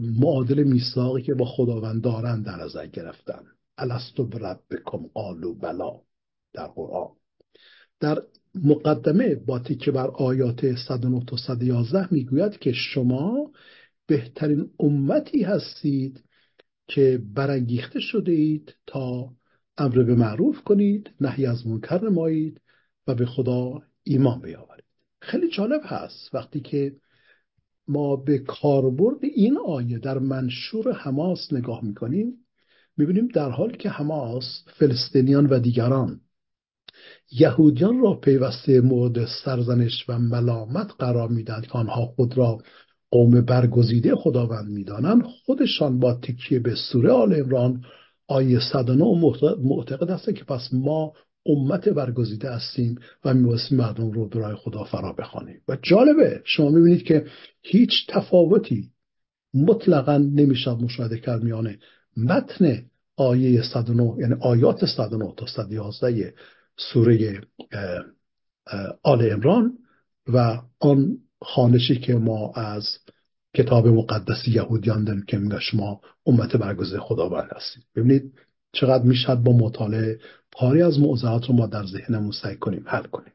معادل 0.00 0.62
میثاقی 0.62 1.22
که 1.22 1.34
با 1.34 1.44
خداوند 1.44 2.02
دارن 2.02 2.42
در 2.42 2.56
نظر 2.56 2.86
گرفتن. 2.86 3.42
الستو 3.78 4.26
بربکم 4.26 5.06
قالو 5.14 5.54
بلا 5.54 6.00
در 6.52 6.66
قرآن. 6.66 7.10
در 8.00 8.22
مقدمه 8.54 9.34
با 9.34 9.58
تیکه 9.58 9.90
بر 9.90 10.06
آیات 10.06 10.74
109 10.88 11.24
تا 11.24 11.36
111 11.36 12.14
می‌گوید 12.14 12.58
که 12.58 12.72
شما 12.72 13.50
بهترین 14.10 14.70
امتی 14.80 15.42
هستید 15.42 16.24
که 16.88 17.22
برانگیخته 17.34 18.00
شده 18.00 18.32
اید 18.32 18.74
تا 18.86 19.30
امر 19.78 20.02
به 20.02 20.14
معروف 20.14 20.60
کنید 20.60 21.10
نهی 21.20 21.46
از 21.46 21.66
منکر 21.66 22.04
نمایید 22.04 22.60
و 23.06 23.14
به 23.14 23.26
خدا 23.26 23.82
ایمان 24.02 24.40
بیاورید. 24.40 24.84
خیلی 25.20 25.48
جالب 25.48 25.80
هست 25.84 26.34
وقتی 26.34 26.60
که 26.60 26.92
ما 27.88 28.16
به 28.16 28.38
کاربرد 28.38 29.18
این 29.22 29.58
آیه 29.66 29.98
در 29.98 30.18
منشور 30.18 30.92
حماس 30.92 31.52
نگاه 31.52 31.84
می‌کنیم 31.84 32.32
می‌بینیم 32.96 33.28
در 33.28 33.50
حالی 33.50 33.76
که 33.76 33.88
حماس 33.88 34.64
فلسطینیان 34.78 35.46
و 35.46 35.58
دیگران 35.58 36.20
یهودیان 37.30 38.00
را 38.00 38.14
پیوسته 38.14 38.80
مورد 38.80 39.26
سرزنش 39.44 40.04
و 40.08 40.18
ملامت 40.18 40.90
قرار 40.98 41.28
می‌دهند 41.28 41.66
که 41.66 41.72
آنها 41.72 42.06
خود 42.06 42.38
را 42.38 42.58
قوم 43.10 43.40
برگزیده 43.40 44.16
خداوند 44.16 44.70
می‌دانند 44.70 45.22
خودشان 45.22 45.98
با 45.98 46.14
تکیه 46.14 46.58
به 46.58 46.74
سوره 46.74 47.10
آل 47.10 47.40
امران 47.40 47.84
آیه 48.28 48.60
109 48.72 49.04
معتقد 49.62 50.10
هستند 50.10 50.34
که 50.34 50.44
پس 50.44 50.68
ما 50.72 51.12
امت 51.46 51.88
برگزیده 51.88 52.50
هستیم 52.50 52.98
و 53.24 53.34
میبایستی 53.34 53.74
مردم 53.74 54.10
رو 54.10 54.28
برای 54.28 54.56
خدا 54.56 54.84
فرا 54.84 55.12
بخوانیم. 55.12 55.60
و 55.68 55.76
جالبه 55.82 56.42
شما 56.44 56.68
می‌بینید 56.68 57.02
که 57.02 57.26
هیچ 57.62 57.90
تفاوتی 58.08 58.90
مطلقا 59.54 60.18
نمیشه 60.18 60.70
مشاهده 60.70 61.18
کرد 61.18 61.42
میانه 61.42 61.78
متن 62.16 62.82
آیه 63.16 63.62
109 63.62 64.14
یعنی 64.18 64.34
آیات 64.40 64.84
109 64.84 65.34
تا 65.36 65.46
111 65.46 66.34
سوره 66.92 67.40
آل 69.02 69.32
امران 69.32 69.78
و 70.28 70.62
آن 70.80 71.18
خانشی 71.42 72.00
که 72.00 72.14
ما 72.14 72.52
از 72.52 72.98
کتاب 73.54 73.88
مقدس 73.88 74.48
یهودیان 74.48 75.04
داریم 75.04 75.22
که 75.22 75.38
میگه 75.38 75.60
شما 75.60 76.00
امت 76.26 76.56
برگزیده 76.56 77.00
خداوند 77.00 77.50
هستید. 77.56 77.84
ببینید 77.96 78.32
چقدر 78.72 79.04
می‌شد 79.04 79.34
با 79.34 79.52
مطالعه 79.52 80.20
پاری 80.52 80.82
از 80.82 80.98
موضوعات 80.98 81.46
رو 81.46 81.54
ما 81.54 81.66
در 81.66 81.86
ذهنمون 81.86 82.32
سعی 82.32 82.56
کنیم 82.56 82.84
حل 82.86 83.02
کنیم. 83.02 83.32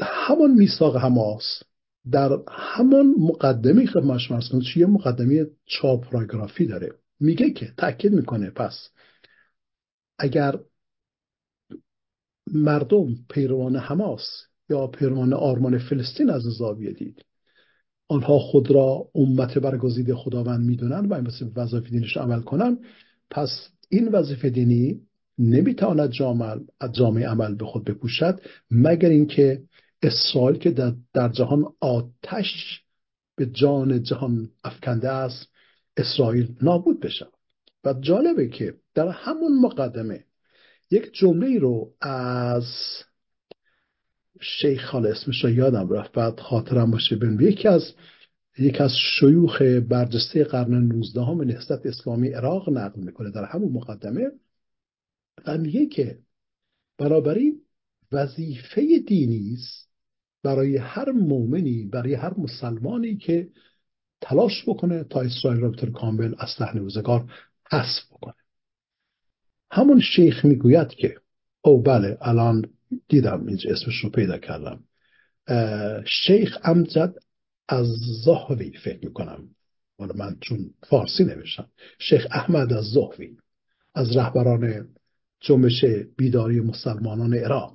همان 0.00 0.50
میثاق 0.50 0.96
حماس 0.96 1.62
در 2.10 2.38
همان 2.48 3.06
مقدمه 3.18 3.86
خدمتش 3.86 4.30
مرس 4.30 4.48
کنید 4.48 4.76
یه 4.76 4.86
مقدمه 4.86 5.46
چهار 5.66 5.96
پاراگرافی 5.96 6.66
داره. 6.66 6.92
میگه 7.20 7.50
که 7.50 7.72
تاکید 7.76 8.12
می‌کنه 8.12 8.50
پس 8.50 8.88
اگر 10.18 10.58
مردم 12.52 13.14
پیروان 13.30 13.76
حماس 13.76 14.47
یا 14.70 14.86
پیروان 14.86 15.32
آرمان 15.32 15.78
فلسطین 15.78 16.30
از 16.30 16.42
زاویه 16.42 16.92
دید. 16.92 17.24
آنها 18.08 18.38
خود 18.38 18.70
را 18.70 19.08
امت 19.14 19.58
برگزیده 19.58 20.14
خداوند 20.14 20.66
می‌دونن 20.66 21.06
و 21.06 21.14
این 21.14 21.52
وظیفه 21.56 21.90
دینش 21.90 22.16
عمل 22.16 22.40
کنن 22.40 22.78
پس 23.30 23.68
این 23.88 24.08
وظیفه 24.08 24.50
دینی 24.50 25.00
نمی‌تواند 25.38 26.10
جامعه 26.92 27.28
عمل 27.28 27.54
به 27.54 27.64
خود 27.64 27.84
بپوشد 27.84 28.40
مگر 28.70 29.08
اینکه 29.08 29.62
اسرائیل 30.02 30.58
که 30.58 30.70
در, 30.70 30.92
در 31.14 31.28
جهان 31.28 31.64
آتش 31.80 32.80
به 33.36 33.46
جان 33.46 34.02
جهان 34.02 34.50
افکنده 34.64 35.08
است 35.08 35.46
اسرائیل 35.96 36.54
نابود 36.62 37.00
بشه 37.00 37.26
و 37.84 37.94
جالبه 38.00 38.48
که 38.48 38.74
در 38.94 39.08
همون 39.08 39.60
مقدمه 39.60 40.24
یک 40.90 41.12
جمله 41.12 41.58
رو 41.58 41.92
از 42.00 42.64
شیخ 44.40 44.90
حالا 44.90 45.10
اسمش 45.10 45.44
رو 45.44 45.50
یادم 45.50 45.88
رفت. 45.88 46.12
بعد 46.12 46.40
خاطرم 46.40 46.90
باشه 46.90 47.16
بین 47.16 47.40
یکی 47.40 47.68
از 47.68 47.92
یک 48.58 48.80
از 48.80 48.92
شیوخ 49.20 49.62
برجسته 49.62 50.44
قرن 50.44 50.74
19 50.74 51.22
هم 51.22 51.42
نهضت 51.42 51.86
اسلامی 51.86 52.28
عراق 52.28 52.70
نقل 52.70 53.00
می‌کنه 53.00 53.30
در 53.30 53.44
همون 53.44 53.72
مقدمه. 53.72 54.30
و 55.46 55.58
میگه 55.58 55.86
که 55.86 56.18
برابری 56.98 57.54
وظیفه 58.12 58.98
دینی 59.06 59.54
است 59.54 59.88
برای 60.42 60.76
هر 60.76 61.12
مؤمنی 61.12 61.86
برای 61.86 62.14
هر 62.14 62.34
مسلمانی 62.38 63.16
که 63.16 63.48
تلاش 64.20 64.68
بکنه 64.68 65.04
تا 65.04 65.20
اسرائیل 65.20 65.60
را 65.60 65.68
به 65.68 65.90
کامل 65.90 66.34
از 66.38 66.48
صحنه 66.58 66.80
روزگار 66.80 67.32
حذف 67.70 68.12
بکنه. 68.12 68.34
همون 69.70 70.00
شیخ 70.00 70.44
می‌گوید 70.44 70.88
که 70.88 71.14
او 71.62 71.82
بله 71.82 72.18
الان 72.20 72.64
دیدم 73.08 73.46
اینجا 73.46 73.70
اسمش 73.70 73.94
رو 74.04 74.10
پیدا 74.10 74.38
کردم. 74.38 74.84
شیخ 76.06 76.58
امجد 76.64 77.14
از 77.68 77.86
زهوی 78.24 78.72
فکر 78.84 79.06
می‌کنم. 79.06 79.48
ولی 79.98 80.12
من 80.14 80.36
چون 80.40 80.70
فارسی 80.88 81.24
نوشتم. 81.24 81.68
شیخ 81.98 82.26
احمد 82.30 82.72
از 82.72 82.84
زهوی 82.84 83.36
از 83.94 84.16
رهبران 84.16 84.88
جنبش 85.40 85.84
بیداری 86.16 86.60
مسلمانان 86.60 87.34
عراق. 87.34 87.74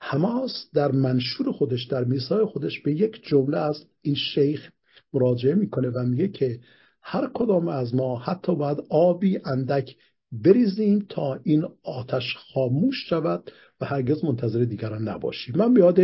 حماس 0.00 0.68
در 0.74 0.92
منشور 0.92 1.52
خودش 1.52 1.84
در 1.84 2.04
میسای 2.04 2.44
خودش 2.44 2.80
به 2.80 2.92
یک 2.92 3.26
جمله 3.26 3.58
از 3.58 3.84
این 4.02 4.14
شیخ 4.14 4.70
مراجعه 5.12 5.54
می‌کنه 5.54 5.88
و 5.88 6.02
میگه 6.02 6.28
که 6.28 6.60
هر 7.02 7.30
کدام 7.34 7.68
از 7.68 7.94
ما 7.94 8.18
حتی 8.18 8.54
باید 8.54 8.78
آبی 8.90 9.38
اندک 9.44 9.96
بریزیم 10.32 11.06
تا 11.08 11.40
این 11.42 11.64
آتش 11.82 12.36
خاموش 12.36 13.08
شود 13.08 13.50
هرگز 13.84 14.24
منتظر 14.24 14.64
دیگران 14.64 15.08
نباشیم. 15.08 15.56
من 15.56 15.74
بیاد 15.74 16.00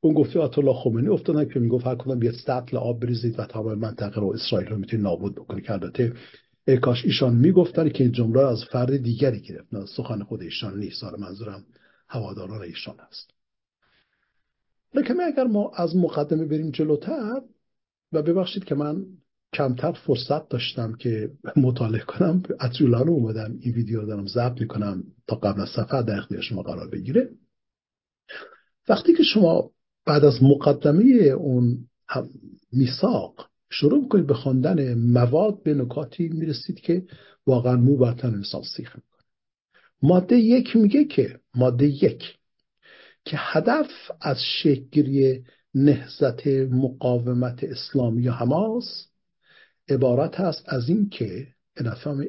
اون 0.00 0.14
گفته 0.14 0.40
آیت 0.40 0.58
الله 0.58 0.74
خمینی 0.74 1.08
افتادن 1.08 1.44
که 1.44 1.60
می‌گفت 1.60 1.86
هر 1.86 1.94
کدام 1.94 2.22
یه 2.22 2.32
سطل 2.32 2.76
آب 2.76 3.00
بریزید 3.00 3.38
و 3.38 3.44
تمام 3.44 3.78
منطقه 3.78 4.20
رو 4.20 4.32
اسرائیل 4.32 4.68
رو 4.68 4.76
می‌تونید 4.76 5.06
نابود 5.06 5.34
بکنید. 5.34 5.64
که 5.64 5.72
البته 5.72 6.12
کاش 6.82 7.04
ایشان 7.04 7.36
می‌گفتن 7.36 7.88
که 7.88 8.04
این 8.04 8.12
جمله 8.12 8.40
از 8.40 8.64
فرد 8.64 8.96
دیگری 8.96 9.40
گرفت. 9.40 9.74
نه 9.74 9.86
سخن 9.86 10.22
خود 10.22 10.42
ایشان 10.42 10.78
نیست. 10.78 11.04
منظورم 11.04 11.64
هواداران 12.08 12.62
ایشان 12.62 12.96
است 13.08 13.30
لیکن 14.94 15.20
اگر 15.20 15.44
ما 15.44 15.72
از 15.74 15.96
مقدمه 15.96 16.44
بریم 16.44 16.70
جلوتر 16.70 17.40
و 18.12 18.22
ببخشید 18.22 18.64
که 18.64 18.74
من 18.74 19.06
کمتر 19.54 19.92
فرصت 19.92 20.48
داشتم 20.48 20.94
که 20.94 21.30
مطالعه 21.56 22.04
کنم. 22.04 22.42
اطولان 22.60 23.08
اومدم 23.08 23.58
این 23.60 23.74
ویدیو 23.74 24.00
رو 24.00 24.06
دارم 24.06 24.26
ضبط 24.26 24.60
می‌کنم 24.60 25.04
تا 25.26 25.36
قبل 25.36 25.60
از 25.60 25.68
سفر 25.68 26.02
در 26.02 26.18
اختیار 26.18 26.42
شما 26.42 26.62
قرار 26.62 26.90
بگیره. 26.90 27.28
وقتی 28.88 29.14
که 29.14 29.22
شما 29.22 29.70
بعد 30.06 30.24
از 30.24 30.42
مقدمه 30.42 31.04
اون 31.24 31.78
میثاق 32.72 33.48
شروع 33.70 34.00
می‌کنید 34.00 34.26
به 34.26 34.34
خواندن 34.34 34.94
مواد 34.94 35.62
به 35.62 35.74
نکاتی 35.74 36.28
می‌رسید 36.28 36.80
که 36.80 37.02
واقعا 37.46 37.76
مو 37.76 37.96
بر 37.96 38.12
تن 38.12 38.34
انسان 38.34 38.62
سیخ 38.62 38.96
می‌کنه. 38.96 39.24
ماده 40.02 40.36
یک 40.36 40.76
میگه 40.76 41.04
که 41.04 41.38
ماده 41.54 41.86
یک 41.86 42.22
که 43.24 43.36
هدف 43.40 43.90
از 44.20 44.36
شکلگیری 44.62 45.44
نهزت 45.74 46.46
مقاومت 46.46 47.64
اسلامی 47.64 48.22
یا 48.22 48.32
حماس 48.32 49.13
عبارت 49.88 50.40
است 50.40 50.64
از 50.66 50.88
این 50.88 51.08
که 51.08 51.46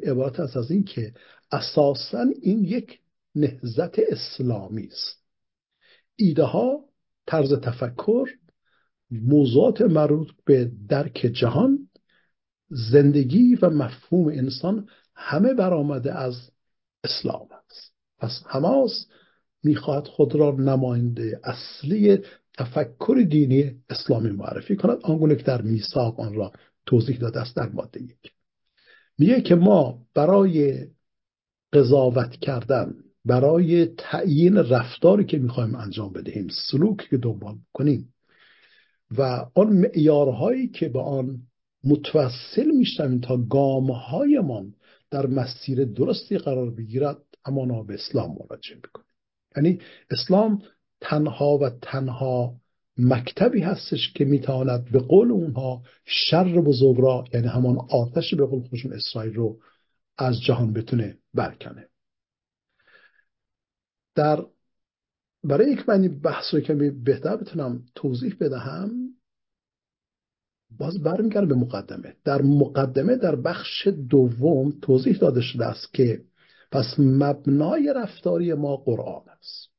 عبارت 0.04 0.40
است 0.40 0.58
از 0.58 0.72
این 0.72 0.84
که 0.84 1.14
اساسا 1.52 2.26
این 2.42 2.64
یک 2.64 3.00
نهزت 3.36 4.00
اسلامی 4.00 4.88
است. 4.88 5.24
ایده 6.16 6.44
ها 6.44 6.80
طرز 7.28 7.54
تفکر 7.54 8.30
موضوعات 9.12 9.82
مربوط 9.82 10.30
به 10.46 10.72
درک 10.90 11.30
جهان 11.34 11.90
زندگی 12.70 13.56
و 13.56 13.70
مفهوم 13.70 14.28
انسان 14.28 14.90
همه 15.16 15.54
برآمده 15.54 16.14
از 16.14 16.50
اسلام 17.04 17.48
است. 17.70 17.94
پس 18.20 18.44
حماس 18.48 19.08
می‌خواهد 19.64 20.08
خود 20.08 20.36
را 20.36 20.52
نماینده 20.52 21.40
اصلی 21.44 22.18
تفکر 22.58 23.26
دینی 23.30 23.76
اسلامی 23.90 24.30
معرفی 24.30 24.76
کند. 24.76 24.98
آنگونه 25.04 25.36
که 25.36 25.44
در 25.44 25.62
میثاق 25.62 26.20
آن 26.20 26.34
را 26.34 26.52
توضیح 26.86 27.18
داده 27.18 27.42
است 27.42 27.56
در 27.56 27.70
ماده 27.70 28.02
یک. 28.04 28.32
میگه 29.18 29.42
که 29.42 29.56
ما 29.56 30.02
برای 30.14 30.88
قضاوت 31.74 32.32
کردن 32.32 32.96
برای 33.26 33.86
تعیین 33.86 34.58
رفتاری 34.58 35.26
که 35.26 35.38
می‌خوایم 35.38 35.76
انجام 35.76 36.14
بدهیم 36.14 36.48
سلوکی 36.72 37.08
که 37.10 37.18
دنبال 37.18 37.56
کنیم 37.74 38.14
و 39.18 39.46
آن 39.56 39.68
معیارهایی 39.68 40.68
که 40.68 40.90
به 40.90 41.02
آن 41.02 41.42
متوسل 41.84 42.72
می‌شویم 42.78 43.20
تا 43.20 43.38
گامهایمان 43.38 44.74
در 45.12 45.28
مسیر 45.28 45.86
درستی 45.86 46.38
قرار 46.38 46.72
بگیرد 46.72 47.18
اما 47.46 47.84
به 47.84 47.94
اسلام 47.94 48.38
مراجعه 48.40 48.76
می‌کنیم. 48.76 49.08
یعنی 49.56 49.80
اسلام 50.12 50.62
تنها 51.02 51.58
و 51.58 51.70
تنها 51.70 52.56
مکتبی 52.98 53.62
هستش 53.62 54.14
که 54.14 54.26
می‌تواند 54.26 54.92
به 54.92 55.00
قول 55.00 55.32
اونها 55.32 55.84
شر 56.06 56.62
بزرگ 56.62 57.02
را 57.02 57.26
یعنی 57.34 57.48
همان 57.48 57.78
آتش 57.90 58.34
به 58.34 58.46
قول 58.46 58.62
خودشون 58.62 58.94
اسرائیل 58.94 59.34
رو 59.34 59.60
از 60.18 60.42
جهان 60.42 60.74
بتونه 60.74 61.18
برکنه. 61.34 61.88
در 64.16 64.46
برای 65.44 65.72
یک 65.72 65.90
معنی 65.90 66.10
بحث 66.10 66.54
رو 66.54 66.60
کمی 66.60 66.90
بهتر 66.90 67.36
بتونم 67.38 67.84
توضیح 67.96 68.36
بدهم 68.40 69.10
باز 70.78 71.04
برمیگردم 71.04 71.48
به 71.48 71.56
مقدمه. 71.56 72.16
در 72.24 72.42
مقدمه 72.42 73.16
در 73.16 73.36
بخش 73.36 73.88
دوم 73.88 74.80
توضیح 74.82 75.18
داده 75.18 75.42
شده 75.42 75.66
است 75.66 75.94
که 75.94 76.22
پس 76.72 76.96
مبنای 76.98 77.94
رفتاری 77.96 78.54
ما 78.54 78.78
قرآن 78.78 79.30
است. 79.30 79.70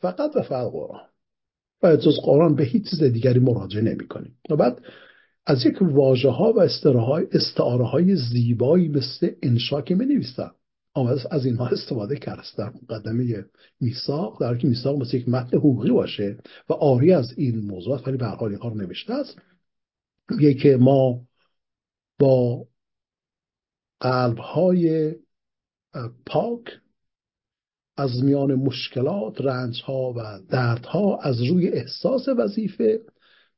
فقط 0.00 0.36
و 0.36 0.42
فقط 0.42 0.72
قرآن. 0.72 1.13
و 1.84 1.96
جز 1.96 2.16
قرآن 2.22 2.54
به 2.54 2.64
هیچ 2.64 2.90
چیز 2.90 3.02
دیگری 3.02 3.40
مراجعه 3.40 3.82
نمی 3.82 4.08
کنیم 4.08 4.38
و 4.50 4.56
بعد 4.56 4.80
از 5.46 5.66
یک 5.66 5.82
واژه 5.82 6.30
ها 6.30 6.52
و 6.52 6.60
استعاره 7.32 7.84
های 7.84 8.16
زیبایی 8.16 8.88
مثل 8.88 9.30
انشا 9.42 9.82
که 9.82 9.94
می 9.94 10.06
نویسن 10.06 10.50
از 11.30 11.46
اینها 11.46 11.66
استفاده 11.66 12.16
کرد 12.16 12.44
در 12.58 12.72
مقدمه 12.82 13.44
میثاق 13.80 14.40
در 14.40 14.56
که 14.56 14.68
میثاق 14.68 14.96
مثل 14.96 15.16
یک 15.16 15.28
متن 15.28 15.56
حقوقی 15.56 15.90
باشه 15.90 16.38
و 16.68 16.72
آری 16.72 17.12
از 17.12 17.34
این 17.36 17.58
موضوعات 17.58 18.08
ولی 18.08 18.16
به 18.16 18.26
حال 18.26 18.50
اینها 18.50 18.68
رو 18.68 18.74
نوشته 18.74 19.14
است. 19.14 19.38
میگه 20.30 20.54
که 20.54 20.76
ما 20.76 21.20
با 22.18 22.66
قلب 24.00 24.38
های 24.38 25.14
پاک 26.26 26.80
از 27.96 28.24
میان 28.24 28.54
مشکلات 28.54 29.40
رنج 29.40 29.82
ها 29.82 30.12
و 30.16 30.40
دردها 30.48 31.16
از 31.16 31.42
روی 31.42 31.68
احساس 31.68 32.28
وظیفه 32.38 33.00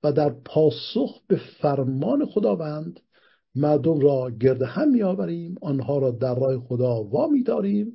و 0.02 0.12
در 0.12 0.30
پاسخ 0.30 1.20
به 1.26 1.40
فرمان 1.60 2.26
خداوند 2.26 3.00
مردم 3.54 4.00
را 4.00 4.30
گرد 4.40 4.62
هم 4.62 4.90
میآوریم 4.90 5.54
آنها 5.62 5.98
را 5.98 6.10
در 6.10 6.34
راه 6.34 6.58
خدا 6.58 7.02
وامی 7.02 7.42
داریم 7.42 7.92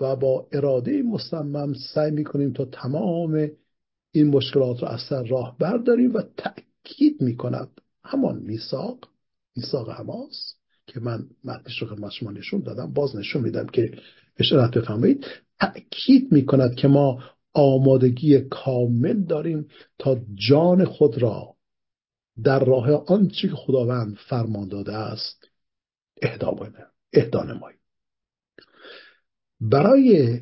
و 0.00 0.16
با 0.16 0.48
اراده 0.52 1.02
مصمم 1.02 1.74
سعی 1.94 2.10
می‌کنیم 2.10 2.52
تا 2.52 2.64
تمام 2.64 3.48
این 4.12 4.26
مشکلات 4.26 4.82
را 4.82 4.88
از 4.88 5.00
سر 5.08 5.22
راه 5.22 5.56
برداریم 5.58 6.14
و 6.14 6.22
تأکید 6.36 7.22
می‌کند. 7.22 7.68
همان 8.04 8.38
میثاق 8.38 8.98
میثاق 9.56 9.90
حماس 9.90 10.54
که 10.86 11.00
من 11.00 11.26
متنش 11.44 11.82
رو 11.82 11.88
خدمت 11.88 12.10
شما 12.10 12.30
نشون 12.30 12.60
دادم. 12.60 12.92
باز 12.92 13.16
نشون 13.16 13.42
میدم 13.42 13.66
که 13.66 13.98
اشارت 14.38 14.78
بفرمایید. 14.78 15.26
تأکید 15.60 16.32
می‌کند 16.32 16.74
که 16.74 16.88
ما 16.88 17.22
آمادگی 17.52 18.40
کامل 18.40 19.22
داریم 19.22 19.68
تا 19.98 20.20
جان 20.34 20.84
خود 20.84 21.18
را 21.18 21.54
در 22.42 22.64
راه 22.64 22.90
آنچه 22.90 23.48
که 23.48 23.54
خداوند 23.54 24.16
فرمان 24.16 24.68
داده 24.68 24.92
است 24.94 25.48
اهدا 27.12 27.42
نماییم 27.42 27.78
برای 29.60 30.40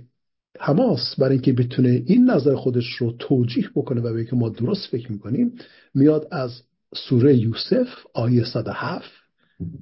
حماس 0.60 1.14
برای 1.18 1.32
اینکه 1.32 1.52
بتونه 1.52 2.02
این 2.06 2.30
نظر 2.30 2.54
خودش 2.54 2.84
رو 2.98 3.12
توجیح 3.12 3.68
بکنه 3.74 4.00
و 4.00 4.14
به 4.14 4.24
که 4.24 4.36
ما 4.36 4.48
درست 4.48 4.90
فکر 4.90 5.12
می‌کنیم 5.12 5.54
میاد 5.94 6.28
از 6.30 6.62
سوره 6.94 7.36
یوسف 7.36 7.88
آیه 8.14 8.44
107 8.44 9.10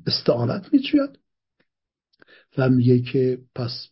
استعانت 0.06 0.72
میجوید 0.72 1.18
و 2.58 2.68
میگه 2.68 3.02
که 3.02 3.38
پس 3.54 3.88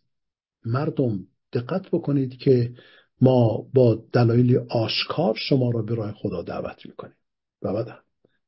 مردم 0.68 1.18
دقت 1.52 1.88
بکنید 1.92 2.38
که 2.38 2.72
ما 3.20 3.66
با 3.74 4.04
دلایل 4.12 4.59
آشکار 4.70 5.35
شما 5.35 5.70
را 5.70 5.83
به 5.83 5.94
راه 5.94 6.12
خدا 6.12 6.42
دعوت 6.42 6.87
می‌کنیم. 6.87 7.14
و 7.62 7.72
بعد 7.72 7.98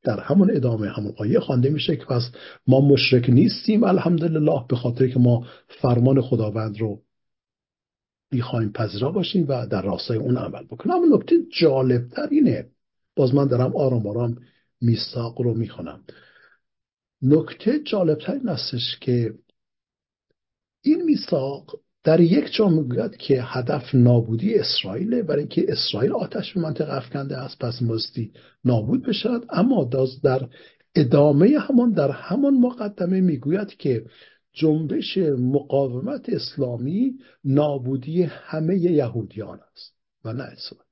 در 0.03 0.19
همون 0.19 0.51
ادامه 0.55 0.89
همون 0.89 1.13
آیه 1.17 1.39
خوانده 1.39 1.69
میشه 1.69 1.95
که 1.95 2.05
پس 2.05 2.31
ما 2.67 2.81
مشرک 2.81 3.29
نیستیم 3.29 3.83
الحمدلله 3.83 4.65
به 4.69 4.75
خاطر 4.75 5.07
که 5.07 5.19
ما 5.19 5.47
فرمان 5.67 6.21
خداوند 6.21 6.77
رو 6.77 7.01
می‌خوایم 8.31 8.71
پذیرا 8.71 9.11
باشیم 9.11 9.45
و 9.47 9.67
در 9.67 9.81
راستای 9.81 10.17
اون 10.17 10.37
عمل 10.37 10.63
بکنیم. 10.63 10.95
اما 10.95 11.17
نکته 11.17 11.35
جالبتر 11.61 12.27
اینه 12.31 12.69
باز 13.15 13.35
من 13.35 13.47
دارم 13.47 13.75
آرام 13.75 14.07
آرام 14.07 14.37
میثاق 14.81 15.41
رو 15.41 15.53
می‌خونم 15.53 16.03
نکته 17.21 17.79
جالبتر 17.79 18.33
این 18.33 18.49
استش 18.49 18.99
که 19.01 19.33
این 20.81 21.01
میثاق 21.01 21.79
در 22.03 22.19
یک 22.19 22.53
جا 22.53 22.67
می‌گوید 22.67 23.17
که 23.17 23.43
هدف 23.43 23.95
نابودی 23.95 24.55
اسرائیل 24.55 25.21
برای 25.21 25.39
اینکه 25.39 25.65
اسرائیل 25.67 26.11
آتش 26.11 26.53
به 26.53 26.61
منطقه 26.61 26.93
افکنده 26.93 27.37
است 27.37 27.59
پس 27.59 27.81
مستی 27.81 28.31
نابود 28.65 29.03
بشد 29.03 29.45
اما 29.49 29.89
در 30.23 30.47
ادامه 30.95 31.57
همان 31.59 31.91
در 31.91 32.11
همان 32.11 32.53
مقدمه 32.53 33.21
می‌گوید 33.21 33.67
که 33.67 34.05
جنبش 34.53 35.17
مقاومت 35.37 36.29
اسلامی 36.29 37.13
نابودی 37.43 38.23
همه 38.23 38.77
یهودیان 38.77 39.59
است 39.73 39.93
و 40.25 40.33
نه 40.33 40.43
اسرائیل. 40.43 40.91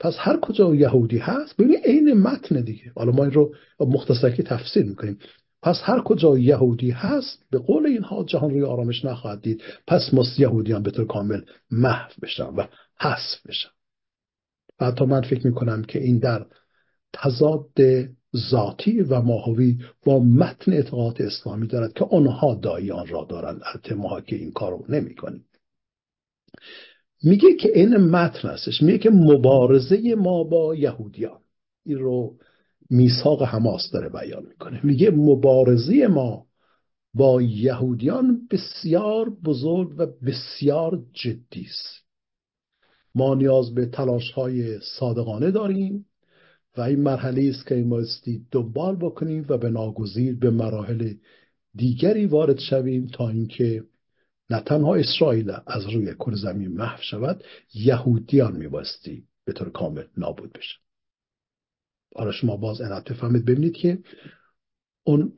پس 0.00 0.14
هر 0.18 0.40
کجا 0.40 0.74
یهودی 0.74 1.18
هست 1.18 1.56
ببینید 1.56 1.84
عین 1.84 2.12
متن 2.12 2.60
دیگه. 2.60 2.92
حالا 2.96 3.12
ما 3.12 3.24
این 3.24 3.32
رو 3.32 3.54
مختصری 3.80 4.42
تفسیر 4.42 4.84
می‌کنیم. 4.84 5.18
پس 5.66 5.80
هر 5.82 6.00
کجا 6.00 6.38
یهودی 6.38 6.90
هست 6.90 7.42
به 7.50 7.58
قول 7.58 7.86
اینها 7.86 8.24
جهان 8.24 8.50
روی 8.50 8.62
آرامش 8.62 9.04
نخواهد 9.04 9.42
دید. 9.42 9.62
پس 9.86 10.14
مست 10.14 10.40
یهودیان 10.40 10.82
به 10.82 10.90
طور 10.90 11.06
کامل 11.06 11.40
محو 11.70 12.12
بشن 12.22 12.46
و 12.46 12.66
حذف 13.00 13.46
بشن. 13.46 13.68
و 14.80 14.86
حتی 14.86 15.04
من 15.04 15.20
فکر 15.20 15.46
می‌کنم 15.46 15.82
که 15.82 15.98
این 15.98 16.18
در 16.18 16.46
تضاد 17.12 17.72
ذاتی 18.50 19.00
و 19.00 19.20
ماهوی 19.20 19.78
با 20.04 20.18
متن 20.18 20.72
اعتقاد 20.72 21.22
اسلامی 21.22 21.66
دارد 21.66 21.92
که 21.92 22.04
آنها 22.04 22.54
دایی 22.54 22.90
آن 22.90 23.06
را 23.06 23.26
دارند. 23.30 23.60
البته 23.64 23.94
ما 23.94 24.20
که 24.20 24.36
این 24.36 24.52
کار 24.52 24.70
رو 24.70 24.84
نمی 24.88 25.14
کنیم 25.14 25.44
میگه 27.22 27.54
که 27.54 27.78
این 27.78 27.96
متن 27.96 28.48
هستش. 28.48 28.82
میگه 28.82 28.98
که 28.98 29.10
مبارزه 29.10 30.14
ما 30.14 30.44
با 30.44 30.74
یهودیان. 30.74 31.40
این 31.86 31.98
رو 31.98 32.36
میثاق 32.90 33.42
حماس 33.42 33.90
داره 33.90 34.08
بیان 34.08 34.46
می‌کنه. 34.46 34.86
میگه 34.86 35.10
مبارزه 35.10 36.06
ما 36.06 36.46
با 37.14 37.42
یهودیان 37.42 38.40
بسیار 38.50 39.30
بزرگ 39.30 39.94
و 39.98 40.06
بسیار 40.06 41.02
جدی 41.12 41.66
است. 41.70 42.06
ما 43.14 43.34
نیاز 43.34 43.74
به 43.74 43.86
تلاش 43.86 44.30
های 44.30 44.80
صادقانه 44.80 45.50
داریم 45.50 46.06
و 46.76 46.80
این 46.80 47.00
مرحله 47.00 47.50
است 47.50 47.66
که 47.66 47.74
بایستی 47.82 48.46
دنبال 48.50 48.96
بکنیم 48.96 49.46
و 49.48 49.58
به 49.58 49.70
ناگزیر 49.70 50.36
به 50.36 50.50
مراحل 50.50 51.14
دیگری 51.74 52.26
وارد 52.26 52.58
شویم 52.58 53.06
تا 53.06 53.28
اینکه 53.28 53.84
نه 54.50 54.60
تنها 54.60 54.94
اسرائیل 54.94 55.50
از 55.66 55.88
روی 55.88 56.14
کل 56.18 56.34
زمین 56.34 56.72
محو 56.72 57.02
شود 57.02 57.44
یهودیان 57.74 58.56
میباستی 58.56 59.24
به 59.44 59.52
طور 59.52 59.70
کامل 59.70 60.04
نابود 60.16 60.52
بشه 60.52 60.85
حالا 62.16 62.32
شما 62.32 62.56
باز 62.56 62.80
انت 62.80 63.12
بفهمید. 63.12 63.44
ببینید 63.44 63.74
که 63.74 63.98
اون 65.04 65.32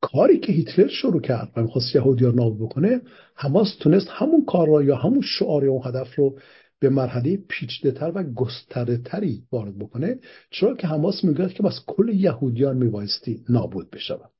کاری 0.00 0.38
که 0.38 0.52
هیتلر 0.52 0.88
شروع 0.88 1.20
کرد 1.20 1.52
و 1.56 1.62
می‌خواست 1.62 1.94
یهودیان 1.94 2.34
نابود 2.34 2.68
بکنه 2.68 3.00
حماس 3.34 3.76
تونست 3.80 4.08
همون 4.10 4.44
کار 4.44 4.68
را 4.68 4.82
یا 4.82 4.96
همون 4.96 5.22
شعار 5.24 5.64
یا 5.64 5.70
اون 5.72 5.82
هدف 5.84 6.14
رو 6.14 6.38
به 6.78 6.88
مرحله 6.88 7.36
پیچیده 7.36 7.90
تر 7.90 8.12
و 8.14 8.22
گسترده 8.22 8.96
تری 8.96 9.42
وارد 9.52 9.78
بکنه. 9.78 10.18
چرا 10.50 10.76
که 10.76 10.86
حماس 10.86 11.24
می‌گوید 11.24 11.52
که 11.52 11.62
بس 11.62 11.80
کل 11.86 12.08
یهودیان 12.08 12.76
میبایستی 12.76 13.44
نابود 13.48 13.90
بشود 13.90 14.30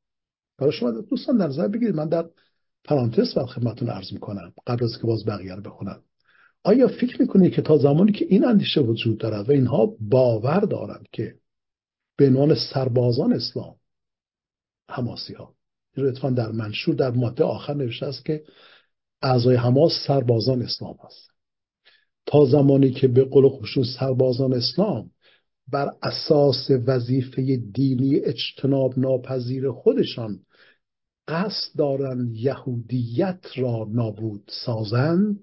برای 0.59 0.73
شما 0.73 0.91
دوستان 0.91 1.37
در 1.37 1.47
نظر 1.47 1.69
بگیرید. 1.69 1.95
من 1.95 2.09
در 2.09 2.25
پرانتز 2.85 3.35
بر 3.35 3.47
خدمتتون 3.47 3.89
عرض 3.89 4.13
می‌کنم. 4.13 4.53
قبل 4.67 4.85
از 4.85 4.99
که 5.01 5.07
باز 5.07 5.25
بقیه 5.25 5.55
رو 5.55 5.63
بخونم. 5.63 6.01
آیا 6.65 6.89
فکر 6.89 7.23
می‌کنید 7.23 7.53
که 7.53 7.63
تا 7.63 7.79
زمانی 7.79 8.13
که 8.13 8.27
این 8.29 8.45
اندیشه 8.45 8.81
وجود 8.81 9.19
دارد 9.19 9.49
و 9.49 9.53
اینها 9.53 9.95
باور 10.01 10.61
دارند 10.61 11.07
که 11.13 11.35
به 12.17 12.27
عنوان 12.27 12.55
سربازان 12.55 13.33
اسلام. 13.33 13.75
حماسی 14.89 15.35
ها 15.35 15.55
در 16.37 16.53
منشور 16.53 16.95
در 16.95 17.11
ماده 17.11 17.45
آخر 17.45 17.75
نوشته 17.75 18.07
است 18.07 18.25
که 18.25 18.45
اعضای 19.23 19.57
حماس 19.57 19.93
سربازان 20.07 20.63
اسلام 20.63 20.97
هست 21.05 21.31
تا 22.27 22.45
زمانی 22.45 22.91
که 22.91 23.09
به 23.09 23.25
قول 23.25 23.49
خشون 23.49 23.85
سربازان 23.99 24.53
اسلام 24.53 25.11
بر 25.69 25.91
اساس 26.03 26.71
وظیفه 26.87 27.57
دینی 27.57 28.17
اجتناب 28.17 28.99
ناپذیر 28.99 29.71
خودشان 29.71 30.41
قصد 31.29 31.77
دارند 31.79 32.37
یهودیت 32.37 33.45
را 33.57 33.89
نابود 33.91 34.51
سازند. 34.65 35.41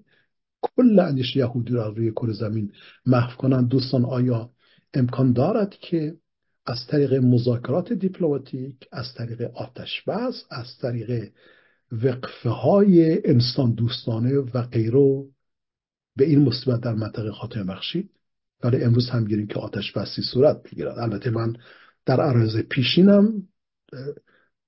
کل 0.62 0.98
اندیش 0.98 1.36
یهودی 1.36 1.72
را 1.72 1.88
روی 1.88 2.10
کره 2.10 2.32
زمین 2.32 2.72
محو 3.06 3.36
کنند. 3.36 3.68
دوستان 3.68 4.04
آیا 4.04 4.50
امکان 4.94 5.32
دارد 5.32 5.70
که 5.70 6.16
از 6.70 6.86
طریق 6.86 7.14
مذاکرات 7.14 7.92
دیپلماتیک 7.92 8.88
از 8.92 9.14
طریق 9.14 9.42
آتش 9.54 10.02
بس 10.06 10.44
از 10.50 10.66
طریق 10.82 11.30
وقفه 11.92 12.50
های 12.50 13.28
انسان 13.28 13.74
دوستانه 13.74 14.38
و 14.38 14.62
غیره 14.62 15.24
به 16.16 16.24
این 16.24 16.38
مصیبت 16.44 16.80
در 16.80 16.94
منطقه 16.94 17.32
خاتمه 17.32 17.64
بخشید. 17.64 18.10
ولی 18.64 18.84
امروز 18.84 19.10
هم 19.10 19.24
گیریم 19.24 19.46
که 19.46 19.60
آتش 19.60 19.92
بسی 19.92 20.22
صورت 20.22 20.62
بگیرد. 20.62 20.98
البته 20.98 21.30
من 21.30 21.56
در 22.06 22.20
عرض 22.20 22.56
پیشینم 22.56 23.48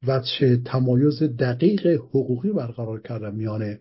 وچه 0.06 0.56
تمایز 0.56 1.22
دقیق 1.22 1.86
حقوقی 1.86 2.52
برقرار 2.52 3.00
کردم 3.00 3.34
میان 3.34 3.78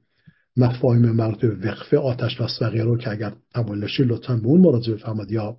مفاهیم 0.57 1.11
مرد 1.11 1.65
وقفه 1.65 1.97
آتش 1.97 2.41
بس 2.41 2.61
و 2.61 2.69
غیره 2.69 2.97
که 2.97 3.11
اگر 3.11 3.33
تمایل 3.53 3.87
لطفا 3.99 4.35
به 4.35 4.47
اون 4.47 4.61
مراجعه 4.61 4.95
بفرمایید 4.95 5.31
یا 5.31 5.57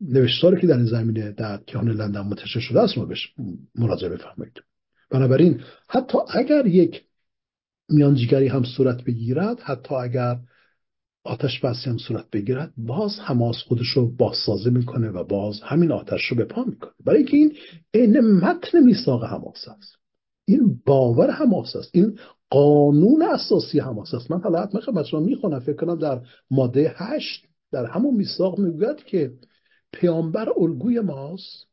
نوشتاری 0.00 0.60
که 0.60 0.66
در 0.66 0.84
زمینه 0.84 1.32
در 1.32 1.56
کیهان 1.66 1.88
لندن 1.88 2.20
منتشر 2.20 2.60
شده 2.60 2.80
است 2.80 2.98
بهش 2.98 3.34
مراجعه 3.74 4.10
بفرمایید. 4.10 4.62
بنابراین 5.10 5.60
حتی 5.88 6.18
اگر 6.34 6.66
یک 6.66 7.02
میانجیگری 7.88 8.48
هم 8.48 8.64
صورت 8.64 9.04
بگیرد 9.04 9.60
حتی 9.60 9.94
اگر 9.94 10.38
آتش 11.24 11.60
بسی 11.60 11.90
هم 11.90 11.98
صورت 11.98 12.30
بگیرد 12.30 12.72
باز 12.76 13.18
حماس 13.20 13.56
خودش 13.56 13.86
رو 13.86 14.16
بازسازی 14.16 14.70
می‌کنه 14.70 15.08
و 15.08 15.24
باز 15.24 15.60
همین 15.60 15.92
آتش 15.92 16.24
رو 16.24 16.36
به 16.36 16.44
پا 16.44 16.64
می‌کنه. 16.64 16.90
برای 17.04 17.18
اینکه 17.18 17.36
این 17.36 17.52
عین 17.94 18.20
متن 18.20 18.80
میثاق 18.80 19.24
حماس 19.24 19.68
است. 19.68 19.94
این 20.44 20.80
باور 20.86 21.30
حماس 21.30 21.76
است. 21.76 21.90
این 21.94 22.18
قانون 22.50 23.22
اساسی 23.22 23.80
حماس 23.80 24.14
است. 24.14 24.30
من 24.30 24.40
حالا 24.40 24.62
حتما 24.62 24.80
خدمت 24.80 25.06
شما 25.06 25.20
می‌خونم. 25.20 25.60
فکر 25.60 25.76
کنم 25.76 25.98
در 25.98 26.20
ماده 26.50 26.94
هشت 26.96 27.44
در 27.72 27.86
همون 27.86 28.14
میثاق 28.14 28.58
می‌گوید 28.58 29.04
که 29.04 29.32
پیامبر 29.92 30.48
الگوی 30.56 31.00
ماست. 31.00 31.68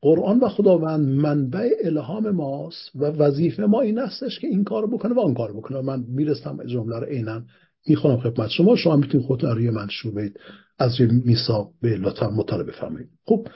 قرآن 0.00 0.40
و 0.40 0.48
خداوند 0.48 1.08
منبع 1.08 1.70
الهام 1.84 2.30
ماست 2.30 2.90
و 2.94 3.04
وظیفه 3.04 3.62
ما 3.62 3.80
این 3.80 3.98
استش 3.98 4.38
که 4.38 4.46
این 4.46 4.64
کار 4.64 4.86
بکنه 4.86 5.14
و 5.14 5.20
آن 5.20 5.34
کار 5.34 5.52
بکنه. 5.52 5.80
من 5.80 6.04
می‌رسم 6.08 6.64
جمله 6.66 6.98
رو 6.98 7.06
عینا 7.06 7.42
می‌خونم 7.86 8.20
خدمت 8.20 8.48
شما. 8.48 8.76
شما 8.76 8.96
می‌تونید 8.96 9.26
خودتون 9.26 9.50
روی 9.50 9.70
منشور 9.70 10.14
بید 10.14 10.40
از 10.78 11.00
روی 11.00 11.22
میثاق 11.24 11.72
به 11.82 11.96
لطفا 11.96 12.30
مطالعه 12.30 12.66
بفرمایید. 12.66 13.08
خب 13.24 13.48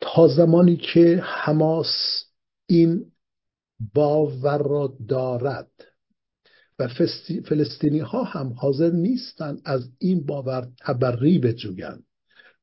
تا 0.00 0.28
زمانی 0.28 0.76
که 0.76 1.20
حماس 1.24 2.24
این 2.66 3.04
باور 3.94 4.58
را 4.58 4.96
دارد 5.08 5.70
و 6.78 6.88
فلسطینی 7.44 7.98
ها 7.98 8.24
هم 8.24 8.52
حاضر 8.52 8.90
نیستند 8.90 9.60
از 9.64 9.90
این 9.98 10.26
باور 10.26 10.68
تبری 10.80 11.38
بجویند 11.38 12.04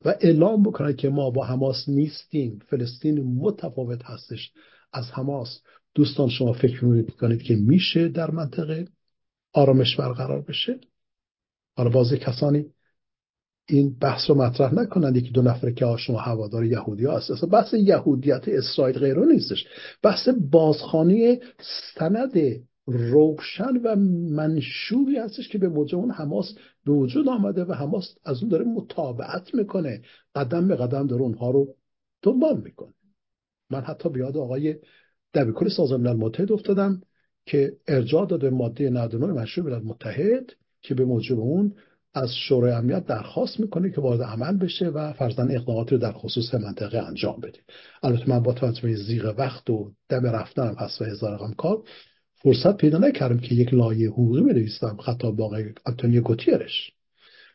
و 0.05 0.15
اعلام 0.21 0.63
بکنند 0.63 0.95
که 0.95 1.09
ما 1.09 1.29
با 1.29 1.45
حماس 1.45 1.89
نیستیم. 1.89 2.59
فلسطین 2.67 3.23
متفاوت 3.23 4.05
هستش 4.05 4.51
از 4.93 5.11
حماس. 5.11 5.61
دوستان 5.95 6.29
شما 6.29 6.53
فکر 6.53 6.85
می‌کنید 6.85 7.41
که 7.41 7.55
میشه 7.55 8.07
در 8.07 8.31
منطقه 8.31 8.87
آرامش 9.53 9.95
برقرار 9.95 10.41
بشه؟ 10.41 10.79
حالا 11.77 11.89
بازی 11.89 12.17
کسانی 12.17 12.65
این 13.69 13.97
بحث 13.99 14.29
رو 14.29 14.35
مطرح 14.35 14.73
نکنند. 14.73 15.17
یکی 15.17 15.31
دو 15.31 15.41
نفر 15.41 15.71
که 15.71 15.95
شما 15.97 16.19
هوادار 16.19 16.65
یهودی 16.65 17.05
ها 17.05 17.17
هست 17.17 17.31
اصلا 17.31 17.49
بحث 17.49 17.73
یهودیت 17.73 18.47
اسرائیل 18.47 18.99
غیره 18.99 19.25
نیستش. 19.25 19.65
بحث 20.03 20.29
بازخانی 20.51 21.39
سند 21.95 22.31
روشن 22.91 23.77
و 23.83 23.95
منشوری 24.35 25.17
هستش 25.17 25.49
که 25.49 25.57
به 25.57 25.69
موجب 25.69 25.97
اون 25.97 26.11
حماس 26.11 26.55
به 26.85 26.91
وجود 26.91 27.29
آمده 27.29 27.63
و 27.63 27.73
حماس 27.73 28.15
از 28.25 28.41
اون 28.41 28.49
داره 28.49 28.65
مطابقت 28.65 29.55
می‌کنه. 29.55 30.01
قدم 30.35 30.67
به 30.67 30.75
قدم 30.75 31.07
داره 31.07 31.21
اونها 31.21 31.51
رو 31.51 31.75
دنبال 32.21 32.61
می‌کنه. 32.61 32.93
من 33.69 33.81
حتی 33.81 34.09
بیاد 34.09 34.37
آقای 34.37 34.75
دبیرکل 35.33 35.69
سازمان 35.69 36.01
ملل 36.01 36.17
متحد 36.17 36.51
افتادم 36.51 37.01
که 37.45 37.73
ارجاع 37.87 38.25
داده 38.25 38.49
ماده 38.49 38.89
99 38.89 39.27
مشروع 39.27 39.65
ملل 39.65 39.83
متحد 39.83 40.51
که 40.81 40.95
به 40.95 41.05
موجب 41.05 41.39
اون 41.39 41.75
از 42.13 42.29
شورای 42.47 42.71
امنیت 42.71 43.05
درخواست 43.05 43.59
می‌کنه 43.59 43.91
که 43.91 44.01
وارد 44.01 44.21
عمل 44.21 44.57
بشه 44.57 44.87
و 44.87 45.13
فرزن 45.13 45.51
اقداماتی 45.51 45.95
رو 45.95 46.01
در 46.01 46.11
خصوص 46.11 46.53
منطقه 46.53 46.97
انجام 46.97 47.39
بده. 47.39 47.59
البته 48.03 48.29
من 48.29 48.39
با 48.39 48.53
توجه 48.53 48.95
زیغ 48.95 49.35
وقت 49.37 49.69
و 49.69 49.91
دم 50.09 50.25
رفتنم 50.25 50.75
هست 50.79 51.01
و 51.01 51.05
هزار 51.05 51.53
کار 51.57 51.83
فرصت 52.43 52.77
پیدا 52.77 52.97
نکردم 52.97 53.39
که 53.39 53.55
یک 53.55 53.73
لایه 53.73 54.09
حقوقی 54.09 54.41
بنویسم 54.41 54.97
خطاب 54.97 55.35
با 55.35 55.45
آقای 55.45 55.65
آنتونیو 55.85 56.21
گوتیرش. 56.21 56.91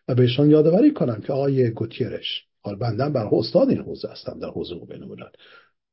و 0.08 0.14
بهشان 0.14 0.50
یادآوری 0.50 0.90
کنم 0.92 1.20
که 1.20 1.32
آقای 1.32 1.70
گوتیرش 1.70 2.44
حال 2.60 2.76
بندم 2.76 3.12
بر 3.12 3.28
استاد 3.32 3.68
این 3.68 3.78
حوزه 3.78 4.08
هستم 4.08 4.38
در 4.38 4.48
حوزه 4.48 4.74
بین 4.74 5.02
الملل 5.02 5.28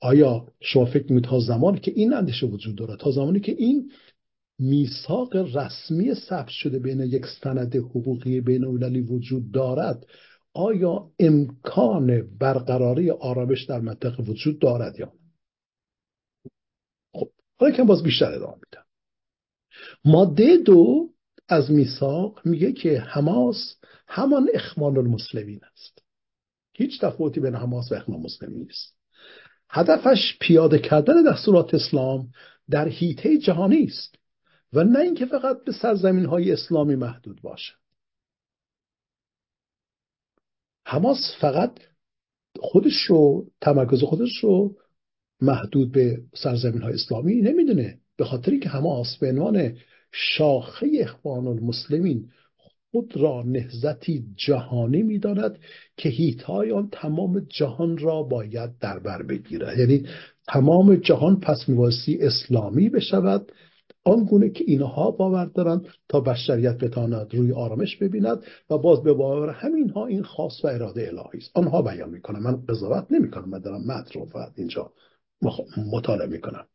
آیا 0.02 0.48
شما 0.60 0.86
فکر 0.86 1.04
می‌کنید 1.04 1.24
تا 1.24 1.40
زمانی 1.40 1.80
که 1.80 1.92
این 1.96 2.14
اندیشه 2.14 2.46
وجود 2.46 2.76
داره 2.76 2.96
تا 2.96 3.12
زمانی 3.12 3.40
که 3.40 3.52
این 3.52 3.92
میثاق 4.60 5.36
رسمی 5.36 6.16
ثبت 6.16 6.48
شده 6.50 6.80
بین 6.80 7.00
یک 7.00 7.26
سند 7.26 7.76
حقوقی 7.76 8.42
بین 8.42 8.64
المللی 8.64 9.02
وجود 9.02 9.52
دارد 9.52 10.06
آیا 10.54 11.12
امکان 11.20 12.38
برقراری 12.40 13.10
آرامش 13.10 13.64
در 13.64 13.80
منطقه 13.80 14.24
وجود 14.24 14.60
دارد 14.60 15.00
یا 15.00 15.06
خب 15.06 15.21
حالا 17.62 17.76
که 17.76 17.84
باز 17.84 18.04
بیشتر 18.04 18.32
ادامه 18.32 18.54
میدم. 18.54 18.86
ماده 20.06 20.58
دو 20.58 21.10
از 21.48 21.72
میثاق 21.72 22.42
میگه 22.46 22.72
که 22.72 23.00
حماس 23.00 23.76
همان 24.08 24.50
اخوان 24.54 24.98
المسلمین 24.98 25.60
است. 25.74 26.04
هیچ 26.74 27.02
تفاوتی 27.02 27.40
بین 27.40 27.56
حماس 27.56 27.92
و 27.92 27.96
اخوان 27.96 28.18
المسلمین 28.18 28.60
نیست. 28.60 28.96
هدفش 29.70 30.38
پیاده 30.40 30.80
کردن 30.80 31.24
دستورات 31.24 31.74
اسلام 31.74 32.32
در 32.70 32.88
حیطه 32.88 33.38
جهانی 33.38 33.84
است 33.84 34.16
و 34.74 34.84
نه 34.84 35.00
اینکه 35.00 35.26
فقط 35.26 35.64
به 35.64 35.72
سرزمین 35.72 36.26
های 36.26 36.52
اسلامی 36.52 36.96
محدود 36.96 37.42
باشه 37.42 37.74
حماس 40.86 41.36
فقط 41.42 41.80
خودش 42.60 43.02
رو 43.08 43.48
تمرکز 43.62 44.04
خودش 44.04 44.38
رو 44.44 44.76
محدود 45.42 45.92
به 45.92 46.18
سرزمین 46.36 46.82
های 46.82 46.94
اسلامی 46.94 47.42
نمی‌دونه 47.42 47.98
به 48.18 48.26
خاطری 48.26 48.60
که 48.60 48.70
حماس 48.70 49.18
به 49.18 49.74
شاخه 50.12 50.88
اخوان 51.00 51.48
المسلمین 51.48 52.30
خود 52.92 53.18
را 53.18 53.44
نهزتی 53.46 54.26
جهانی 54.36 55.04
می‌داند 55.04 55.60
که 55.98 56.10
هیتای 56.10 56.72
آن 56.72 56.90
تمام 56.92 57.40
جهان 57.40 57.98
را 57.98 58.24
باید 58.24 58.70
در 58.80 59.00
بر 59.00 59.24
بگیرد. 59.24 59.78
یعنی 59.78 60.06
تمام 60.48 60.96
جهان 60.96 61.40
پس 61.40 61.70
میبایستی 61.70 62.18
اسلامی 62.22 62.90
بشود. 62.90 63.52
آنگونه 64.04 64.50
که 64.50 64.64
اینها 64.68 65.12
باور 65.12 65.46
دارند 65.46 65.88
تا 66.10 66.20
بشریت 66.20 66.78
بتاند 66.78 67.36
روی 67.36 67.52
آرامش 67.52 67.98
ببیند 67.98 68.44
و 68.70 68.78
باز 68.78 69.04
به 69.04 69.14
باور 69.14 69.50
همینها 69.50 70.06
این 70.06 70.24
خاص 70.24 70.66
و 70.66 70.68
اراده 70.68 71.08
الهی 71.08 71.38
است. 71.38 71.52
آنها 71.54 71.82
بیان 71.82 72.10
می‌کنم 72.10 72.44
من 72.44 72.66
قضاوت 72.66 73.06
نمی‌کنم 73.12 73.50
من 73.50 73.60
دارم 73.60 73.82
متن 73.86 74.20
رو 74.20 74.28
اینجا 74.56 74.92
مطالعه 75.92 76.28
می‌کنم 76.28 76.66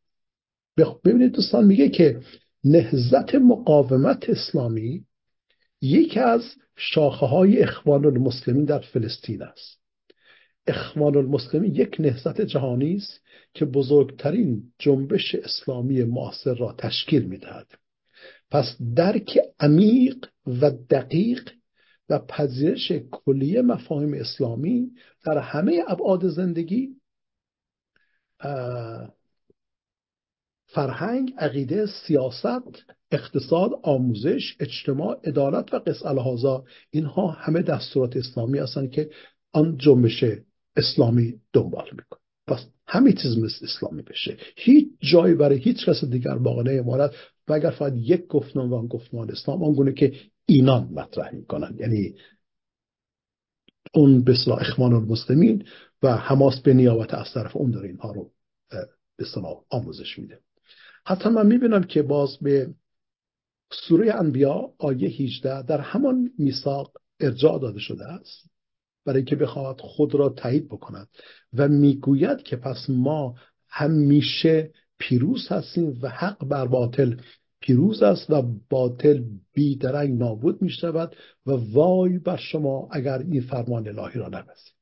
ببینید 1.04 1.32
دوستان 1.32 1.64
میگه 1.66 1.88
که 1.88 2.20
نهزت 2.64 3.34
مقاومت 3.34 4.30
اسلامی 4.30 5.04
یکی 5.80 6.20
از 6.20 6.42
شاخه 6.76 7.26
های 7.26 7.62
اخوان 7.62 8.04
المسلمین 8.04 8.64
در 8.64 8.78
فلسطین 8.78 9.42
است. 9.42 9.80
اخوان 10.66 11.16
المسلمین 11.16 11.74
یک 11.74 11.96
نهضت 11.98 12.40
جهانی 12.40 12.96
است 12.96 13.20
که 13.54 13.64
بزرگترین 13.64 14.62
جنبش 14.78 15.34
اسلامی 15.34 16.04
معاصر 16.04 16.54
را 16.54 16.74
تشکیل 16.78 17.22
می‌دهد. 17.22 17.66
پس 18.50 18.76
درک 18.94 19.38
عمیق 19.60 20.26
و 20.46 20.70
دقیق 20.70 21.50
و 22.08 22.18
پذیرش 22.18 22.92
کلیه 23.10 23.62
مفاهیم 23.62 24.14
اسلامی 24.14 24.90
در 25.24 25.38
همه 25.38 25.82
ابعاد 25.88 26.28
زندگی 26.28 26.95
فرهنگ 30.66 31.34
عقیده 31.38 31.86
سیاست 31.86 32.84
اقتصاد 33.10 33.70
آموزش 33.82 34.56
اجتماع 34.60 35.20
عدالت 35.24 35.74
و 35.74 35.78
قص 35.78 36.06
الهازا 36.06 36.64
اینها 36.90 37.26
همه 37.26 37.62
دستورات 37.62 38.16
اسلامی 38.16 38.58
هستند 38.58 38.90
که 38.90 39.10
آن 39.52 39.76
جنبش 39.76 40.24
اسلامی 40.76 41.34
دنبال 41.52 41.88
می‌کنه. 41.92 42.20
پس 42.46 42.66
همه 42.86 43.12
چیز 43.12 43.38
مثل 43.38 43.64
اسلامی 43.64 44.02
بشه. 44.02 44.36
هیچ 44.56 44.88
جایی 45.00 45.34
برای 45.34 45.58
هیچ 45.58 45.86
کس 45.86 46.04
دیگر 46.04 46.38
باقی 46.38 46.62
نمیماند 46.70 47.10
و 47.48 47.52
اگر 47.52 47.70
فقط 47.70 47.92
یک 47.96 48.26
گفتمان 48.26 48.70
و 48.70 48.74
آن 48.74 48.86
گفتمان 48.86 49.30
اسلام 49.30 49.64
آنگونه 49.64 49.92
که 49.92 50.12
اینان 50.46 50.88
مطرح 50.92 51.34
می‌کنن 51.34 51.76
یعنی 51.78 52.14
اون 53.94 54.24
اصلاح 54.28 54.60
اخوان 54.60 54.92
المسلمین 54.92 55.64
و 56.02 56.16
حماس 56.16 56.60
به 56.60 56.74
نیابت 56.74 57.14
از 57.14 57.32
طرف 57.34 57.56
اون 57.56 57.70
داره 57.70 57.88
اینها 57.88 58.12
رو 58.12 58.30
به 58.70 58.88
اصلاح 59.18 59.62
آموزش 59.70 60.18
میده. 60.18 60.40
حتی 61.06 61.28
من 61.28 61.46
می‌بینم 61.46 61.82
که 61.82 62.02
باز 62.02 62.38
به 62.40 62.74
سوره 63.72 64.14
انبیا 64.14 64.72
آیه 64.78 65.08
18 65.08 65.62
در 65.62 65.80
همان 65.80 66.30
میثاق 66.38 66.92
ارجاع 67.20 67.60
داده 67.60 67.80
شده 67.80 68.04
است 68.04 68.50
برای 69.04 69.24
که 69.24 69.36
بخواهد 69.36 69.80
خود 69.80 70.14
را 70.14 70.28
تایید 70.28 70.68
بکند 70.68 71.08
و 71.52 71.68
می‌گوید 71.68 72.42
که 72.42 72.56
پس 72.56 72.86
ما 72.88 73.34
همیشه 73.68 74.70
پیروز 74.98 75.48
هستیم 75.48 75.98
و 76.02 76.08
حق 76.08 76.44
بر 76.44 76.66
باطل 76.66 77.16
پیروز 77.60 78.02
است 78.02 78.30
و 78.30 78.42
باطل 78.70 79.22
بیدرنگ 79.52 80.18
نابود 80.18 80.62
می 80.62 80.70
شود 80.70 81.16
و 81.46 81.50
وای 81.50 82.18
بر 82.18 82.36
شما 82.36 82.88
اگر 82.92 83.18
این 83.18 83.42
فرمان 83.42 83.88
الهی 83.88 84.20
را 84.20 84.28
نبسید 84.28 84.75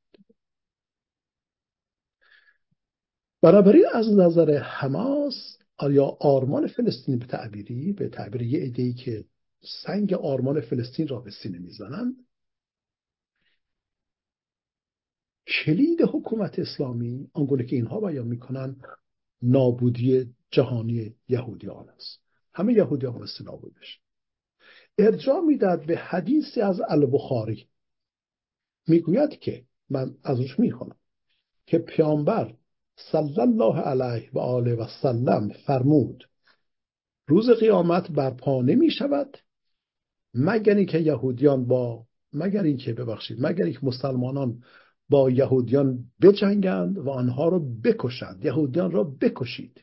بنابراین 3.45 3.85
از 3.93 4.13
نظر 4.13 4.57
حماس 4.57 5.57
یا 5.91 6.05
آرمان 6.05 6.67
فلسطینی 6.67 7.17
به 7.17 7.25
تعبیری 7.25 7.93
به 7.93 8.09
تعبیر 8.09 8.41
یه 8.41 8.59
ایده 8.59 8.93
که 8.93 9.25
سنگ 9.83 10.13
آرمان 10.13 10.61
فلسطین 10.61 11.07
را 11.07 11.19
به 11.19 11.31
سینه 11.31 11.59
می‌زنند 11.59 12.15
کلید 15.47 16.01
حکومت 16.01 16.59
اسلامی 16.59 17.29
آنگونه 17.33 17.65
که 17.65 17.75
اینها 17.75 17.99
بیان 17.99 18.27
می‌کنن 18.27 18.75
نابودی 19.41 20.35
جهانی 20.51 21.15
یهودیان 21.27 21.89
است. 21.89 22.19
همه 22.53 22.73
یهودیان 22.73 23.13
بایستی 23.13 23.43
نابود 23.43 23.75
بشن 23.81 23.99
ارجاع 24.97 25.39
می‌داد 25.41 25.85
به 25.85 25.97
حدیثی 25.97 26.61
از 26.61 26.81
البخاری. 26.87 27.67
می‌گوید 28.87 29.39
که 29.39 29.65
من 29.89 30.15
از 30.23 30.39
روش 30.39 30.59
می‌خونم 30.59 30.97
که 31.65 31.77
پیامبر 31.77 32.55
صلی 32.97 33.41
الله 33.41 33.79
علیه 33.79 34.29
و 34.33 34.39
آله 34.39 34.75
و 34.75 34.85
سلم 35.01 35.49
فرمود 35.49 36.23
روز 37.27 37.49
قیامت 37.49 38.11
برپا 38.11 38.61
نمی 38.61 38.91
شود 38.91 39.37
مگر 40.33 40.75
اینکه 40.75 40.99
یهودیان 40.99 41.65
با 41.65 42.05
مگر 42.33 42.63
اینکه 42.63 42.93
ببخشید 42.93 43.45
مگر 43.45 43.63
اینکه 43.63 43.79
مسلمانان 43.83 44.63
با 45.09 45.29
یهودیان 45.29 45.99
بجنگند 46.21 46.97
و 46.97 47.09
آنها 47.09 47.49
را 47.49 47.61
بکشند 47.83 48.45
یهودیان 48.45 48.91
را 48.91 49.03
بکشید. 49.03 49.81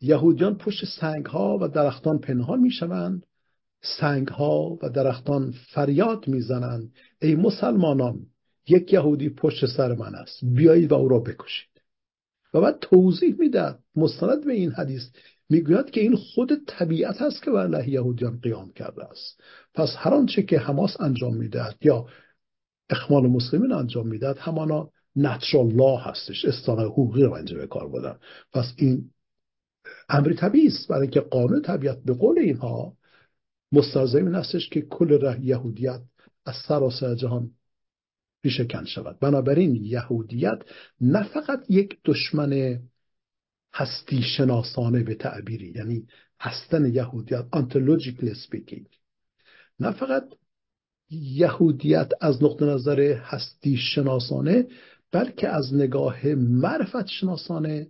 یهودیان 0.00 0.56
پشت 0.56 0.84
سنگ 1.00 1.26
ها 1.26 1.58
و 1.60 1.68
درختان 1.68 2.18
پنهان 2.18 2.60
می 2.60 2.70
شوند 2.70 3.26
سنگ 4.00 4.28
ها 4.28 4.78
و 4.82 4.88
درختان 4.88 5.54
فریاد 5.74 6.28
می‌زنند. 6.28 6.92
ای 7.22 7.34
مسلمانان 7.34 8.26
یک 8.68 8.92
یهودی 8.92 9.28
پشت 9.28 9.66
سر 9.66 9.94
من 9.94 10.14
است 10.14 10.44
بیایید 10.44 10.92
و 10.92 10.94
او 10.94 11.08
را 11.08 11.18
بکشید. 11.18 11.75
و 12.56 12.60
بعد 12.60 12.78
توضیح 12.80 13.34
می‌داد 13.38 13.78
مستند 13.96 14.44
به 14.44 14.52
این 14.52 14.70
حدیث 14.70 15.02
می‌گوید 15.50 15.90
که 15.90 16.00
این 16.00 16.16
خود 16.16 16.64
طبیعت 16.66 17.22
است 17.22 17.42
که 17.42 17.50
بر 17.50 17.74
علیه 17.74 17.94
یهودیان 17.94 18.40
قیام 18.40 18.72
کرده 18.72 19.04
است. 19.04 19.40
پس 19.74 19.94
هر 19.96 20.14
آنچه 20.14 20.42
که 20.42 20.58
حماس 20.58 21.00
انجام 21.00 21.36
می‌دهد 21.36 21.76
یا 21.82 22.06
اخوان 22.90 23.26
مسلمین 23.26 23.72
انجام 23.72 24.08
می‌دهد 24.08 24.38
همانا 24.38 24.90
نچرال 25.16 25.72
لا 25.72 25.96
هستش. 25.96 26.44
استانه 26.44 26.82
حقوقی 26.82 27.22
رو 27.22 27.32
اینجا 27.32 27.56
به 27.56 27.66
کار 27.66 27.88
بودن 27.88 28.16
پس 28.52 28.72
این 28.76 29.10
امری 30.08 30.34
طبیعی 30.34 30.66
است 30.66 30.88
برای 30.88 31.02
اینکه 31.02 31.20
قانون 31.20 31.62
طبیعت 31.62 32.02
به 32.02 32.12
قول 32.12 32.38
اینها 32.38 32.96
مستلزم 33.72 34.26
این 34.26 34.34
هستش 34.34 34.68
که 34.68 34.80
کل 34.80 35.38
یهودیت 35.42 36.00
از 36.46 36.54
سراسر 36.68 37.14
جهان 37.14 37.50
ریشه 38.44 38.66
شود. 38.86 39.18
بنابراین 39.18 39.74
یهودیت 39.74 40.58
نه 41.00 41.22
فقط 41.22 41.64
یک 41.68 41.98
دشمن 42.04 42.80
هستی 43.74 44.22
شناسانه 44.22 45.02
به 45.02 45.14
تعبیری 45.14 45.72
یعنی 45.76 46.06
هستن 46.40 46.94
یهودیت 46.94 47.44
ontological 47.52 48.34
speaking 48.34 48.86
نه 49.80 49.92
فقط 49.92 50.24
یهودیت 51.10 52.10
از 52.20 52.42
نقطه 52.42 52.64
نظر 52.64 53.00
هستی 53.00 53.76
شناسانه 53.76 54.66
بلکه 55.12 55.48
از 55.48 55.74
نگاه 55.74 56.26
معرفت 56.34 57.06
شناسانه 57.06 57.88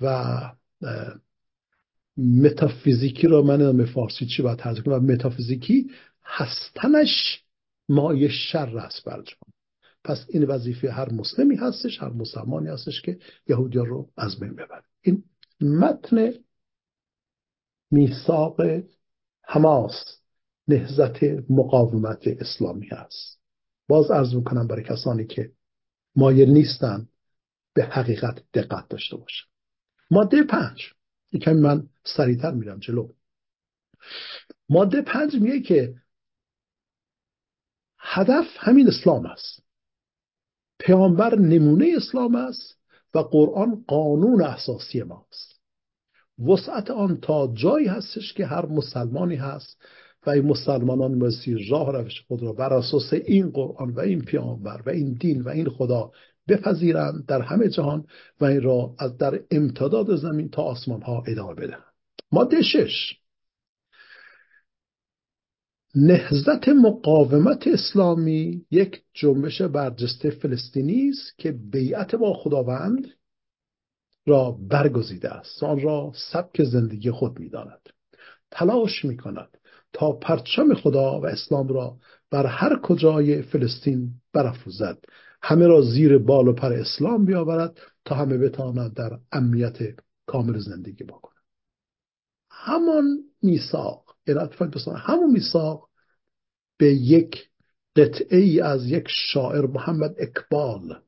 و 0.00 0.40
متافیزیکی 2.16 3.26
رو 3.26 3.42
من 3.42 3.76
به 3.76 3.84
فارسی 3.84 4.26
چی 4.26 4.42
باید 4.42 4.58
ترجمه 4.58 4.84
کنم؟ 4.84 5.04
متافیزیکی 5.04 5.90
هستنش 6.24 7.42
مایه 7.88 8.28
شر 8.28 8.78
است 8.78 9.04
بر 9.04 9.22
پس 10.04 10.26
این 10.28 10.44
وظیفه 10.44 10.90
هر 10.90 11.12
مسلمی 11.12 11.56
هستش 11.56 12.02
هر 12.02 12.08
مسلمانی 12.12 12.68
هستش 12.68 13.02
که 13.02 13.18
یهودی 13.48 13.78
رو 13.78 14.10
از 14.16 14.40
بین 14.40 14.54
ببره. 14.54 14.84
این 15.00 15.24
متن 15.60 16.32
میثاق 17.90 18.60
حماس 19.42 20.04
نهزت 20.68 21.22
مقاومت 21.50 22.26
اسلامی 22.26 22.88
هست. 22.88 23.40
باز 23.88 24.10
عرض 24.10 24.34
می‌کنم 24.34 24.66
برای 24.66 24.84
کسانی 24.84 25.26
که 25.26 25.52
مایل 26.16 26.50
نیستن 26.50 27.08
به 27.74 27.84
حقیقت 27.84 28.42
دقت 28.54 28.88
داشته 28.88 29.16
باشن. 29.16 29.46
ماده 30.10 30.42
پنج. 30.42 30.92
یکم 31.32 31.52
من 31.52 31.88
سریعتر 32.04 32.50
میرم 32.50 32.78
جلو. 32.78 33.12
ماده 34.68 35.02
پنج 35.02 35.34
میگه 35.34 35.60
که 35.60 35.94
هدف 37.98 38.46
همین 38.56 38.88
اسلام 38.88 39.26
است. 39.26 39.62
پیامبر 40.78 41.38
نمونه 41.38 41.92
اسلام 41.96 42.34
است 42.34 42.78
و 43.14 43.18
قرآن 43.18 43.84
قانون 43.88 44.42
اساسی 44.42 45.02
ماست. 45.02 45.60
وسعت 46.38 46.90
آن 46.90 47.20
تا 47.20 47.52
جایی 47.54 47.86
هستش 47.86 48.32
که 48.32 48.46
هر 48.46 48.66
مسلمانی 48.66 49.36
هست 49.36 49.82
و 50.26 50.30
این 50.30 50.44
مسلمانان 50.44 51.18
بایستی 51.18 51.68
راه 51.70 51.92
روش 51.92 52.20
خود 52.28 52.42
را 52.42 52.52
بر 52.52 52.72
اساس 52.72 53.12
این 53.12 53.50
قرآن 53.50 53.90
و 53.90 54.00
این 54.00 54.24
پیامبر 54.24 54.82
و 54.86 54.90
این 54.90 55.12
دین 55.12 55.42
و 55.42 55.48
این 55.48 55.68
خدا 55.68 56.10
بپذیرند 56.48 57.26
در 57.26 57.40
همه 57.40 57.68
جهان 57.68 58.04
و 58.40 58.44
این 58.44 58.62
را 58.62 58.94
از 58.98 59.16
در 59.16 59.40
امتداد 59.50 60.16
زمین 60.16 60.48
تا 60.48 60.62
آسمان 60.62 61.02
ها 61.02 61.22
ادامه 61.26 61.54
بدهند. 61.54 61.94
ماده 62.32 62.62
شش. 62.62 63.23
نهزت 65.96 66.68
مقاومت 66.68 67.66
اسلامی 67.66 68.66
یک 68.70 69.02
جنبش 69.12 69.62
برجسته 69.62 70.30
فلسطینی 70.30 71.08
است 71.08 71.38
که 71.38 71.52
بیعت 71.52 72.14
با 72.14 72.34
خداوند 72.34 73.06
را 74.26 74.58
برگزیده 74.68 75.30
است. 75.30 75.62
آن 75.62 75.80
را 75.80 76.12
سبک 76.32 76.64
زندگی 76.64 77.10
خود 77.10 77.38
می‌داند. 77.38 77.80
تلاش 78.50 79.04
می 79.04 79.16
کند 79.16 79.58
تا 79.92 80.12
پرچم 80.12 80.74
خدا 80.74 81.20
و 81.20 81.26
اسلام 81.26 81.68
را 81.68 81.96
بر 82.30 82.46
هر 82.46 82.80
کجای 82.82 83.42
فلسطین 83.42 84.10
برافروزد. 84.32 84.98
همه 85.42 85.66
را 85.66 85.82
زیر 85.82 86.18
بال 86.18 86.48
و 86.48 86.52
پر 86.52 86.72
اسلام 86.72 87.24
بیاورد 87.24 87.78
تا 88.04 88.14
همه 88.14 88.38
بتوانند 88.38 88.94
در 88.94 89.18
امنیت 89.32 89.78
کامل 90.26 90.58
زندگی 90.58 91.04
بکنند 91.04 91.44
همان 92.50 93.18
میثاق 94.26 94.96
همون 94.96 95.30
میثاق 95.30 95.88
به 96.78 96.94
یک 96.94 97.48
قطعه 97.96 98.38
ای 98.38 98.60
از 98.60 98.86
یک 98.86 99.04
شاعر 99.08 99.66
محمد 99.66 100.14
اکبال 100.18 101.00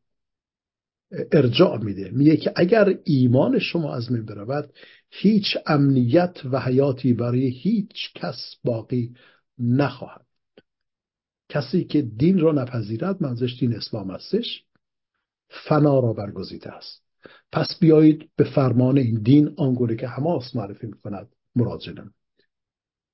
ارجاع 1.33 1.79
میده. 1.79 2.11
میگه 2.11 2.37
که 2.37 2.53
اگر 2.57 2.99
ایمان 3.05 3.59
شما 3.59 3.95
از 3.95 4.13
من 4.13 4.25
برود 4.27 4.73
هیچ 5.11 5.57
امنیت 5.67 6.37
و 6.45 6.61
حیاتی 6.61 7.13
برای 7.13 7.49
هیچ 7.49 8.13
کس 8.15 8.57
باقی 8.65 9.15
نخواهد. 9.59 10.27
کسی 11.49 11.85
که 11.85 12.03
دین 12.03 12.39
را 12.39 12.53
نپذیرد 12.53 13.23
منظش 13.23 13.57
دین 13.61 13.75
اسلام 13.75 14.11
هستش 14.11 14.63
فنا 15.49 16.01
را 16.01 16.13
برگزیده 16.13 16.73
است. 16.73 17.03
پس 17.53 17.79
بیایید 17.81 18.31
به 18.37 18.45
فرمان 18.45 18.99
این 18.99 19.23
دین 19.23 19.55
آنگونه 19.57 19.97
که 19.97 20.09
حماس 20.09 20.57
معرفی 20.57 20.87
می‌کند 20.87 21.29
مراجعه 21.57 21.95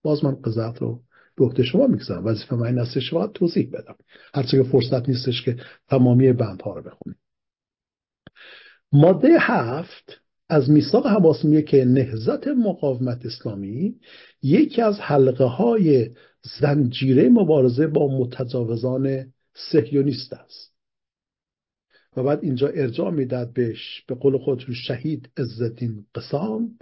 باز 0.03 0.25
من 0.25 0.35
قضاوت 0.35 0.79
رو 0.79 1.03
به 1.37 1.45
عهده 1.45 1.63
شما 1.63 1.87
می‌گذارم. 1.87 2.27
وظیفه 2.27 2.57
من 2.57 2.67
این 2.67 2.79
هستش 2.79 3.11
شما 3.11 3.27
توضیح 3.27 3.71
بدم. 3.73 3.97
هرچه 4.35 4.63
که 4.63 4.63
فرصت 4.63 5.09
نیستش 5.09 5.43
که 5.43 5.57
تمامی 5.89 6.33
بندها 6.33 6.75
رو 6.75 6.83
بخونیم. 6.83 7.19
ماده 8.93 9.29
هفت 9.41 10.21
از 10.49 10.71
میثاق 10.71 11.07
حماس 11.07 11.45
میگه 11.45 11.63
که 11.63 11.85
نهزت 11.85 12.49
مقاومت 12.49 13.27
اسلامی 13.27 13.95
یکی 14.43 14.83
از 14.83 15.01
حلقه 15.01 15.45
های 15.45 16.11
زنجیره 16.61 17.29
مبارزه 17.29 17.87
با 17.87 18.19
متجاوزان 18.19 19.33
سهیونیست 19.55 20.33
است. 20.33 20.73
و 22.17 22.23
بعد 22.23 22.45
اینجا 22.45 22.69
ارجاع 22.69 23.11
می‌داد 23.11 23.53
بهش 23.53 24.05
به 24.09 24.15
قول 24.15 24.39
خودتون 24.39 24.75
شهید 24.75 25.31
عزالدین 25.37 26.07
قسام 26.15 26.79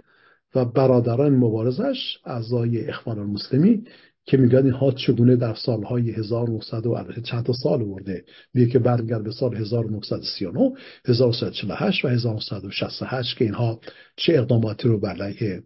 و 0.55 0.65
برادران 0.65 1.35
مبارزش 1.35 2.17
اعضای 2.25 2.85
اخوان 2.89 3.19
المسلمی 3.19 3.83
که 4.25 4.37
میگن 4.37 4.63
اینها 4.63 4.91
چگونه 4.91 5.35
در 5.35 5.53
سالهای 5.53 6.11
1900 6.11 6.85
و 6.85 7.21
چند 7.23 7.45
تا 7.45 7.53
سال 7.53 7.81
ورده 7.81 8.25
میگه 8.53 8.71
که 8.71 8.79
برگرد 8.79 9.23
به 9.23 9.31
سال 9.31 9.55
1939 9.55 10.71
1948 11.05 12.05
و 12.05 12.07
1968 12.07 13.37
که 13.37 13.45
اینها 13.45 13.79
چه 14.15 14.33
اقداماتی 14.33 14.87
رو 14.87 14.99
بر 14.99 15.21
علیه 15.21 15.63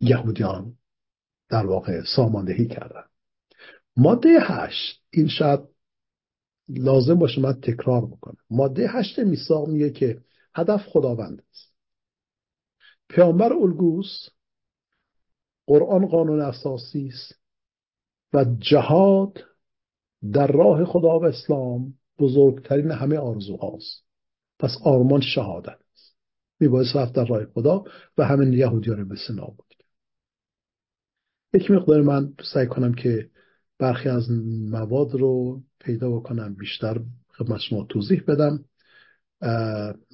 یهودیان 0.00 0.72
در 1.48 1.66
واقع 1.66 2.02
ساماندهی 2.16 2.66
کردن. 2.66 3.04
ماده 3.96 4.38
هشت 4.40 5.02
این 5.10 5.28
شاید 5.28 5.60
لازم 6.68 7.14
باشه 7.14 7.40
من 7.40 7.52
تکرار 7.52 8.06
بکنم. 8.06 8.36
ماده 8.50 8.88
هشت 8.88 9.18
میثاق 9.18 9.68
میگه 9.68 9.90
که 9.90 10.20
هدف 10.54 10.86
خداوند 10.86 11.42
است. 11.50 11.75
پیامبر 13.08 13.52
الگوس 13.52 14.28
قرآن 15.66 16.06
قانون 16.06 16.40
اساسی 16.40 17.06
است 17.12 17.34
و 18.32 18.44
جهاد 18.58 19.44
در 20.32 20.46
راه 20.46 20.84
خدا 20.84 21.18
و 21.18 21.24
اسلام 21.24 21.94
بزرگترین 22.18 22.90
همه 22.90 23.18
آرزوهاست. 23.18 24.04
پس 24.58 24.70
آرمان 24.84 25.20
شهادت 25.20 25.78
است. 25.92 26.16
میبایست 26.60 26.96
رفت 26.96 27.12
در 27.12 27.24
راه 27.24 27.46
خدا 27.46 27.84
و 28.18 28.24
همین 28.24 28.52
یهودیان 28.52 29.08
به 29.08 29.16
سنا 29.28 29.44
بود. 29.44 29.74
یک 31.54 31.70
مقدار 31.70 32.02
من 32.02 32.34
سعی 32.52 32.66
کنم 32.66 32.94
که 32.94 33.30
برخی 33.78 34.08
از 34.08 34.30
مواد 34.70 35.14
رو 35.14 35.62
پیدا 35.80 36.10
بکنم 36.10 36.54
بیشتر 36.54 37.00
خدمت 37.28 37.60
شما 37.60 37.84
توضیح 37.84 38.22
بدم. 38.28 38.64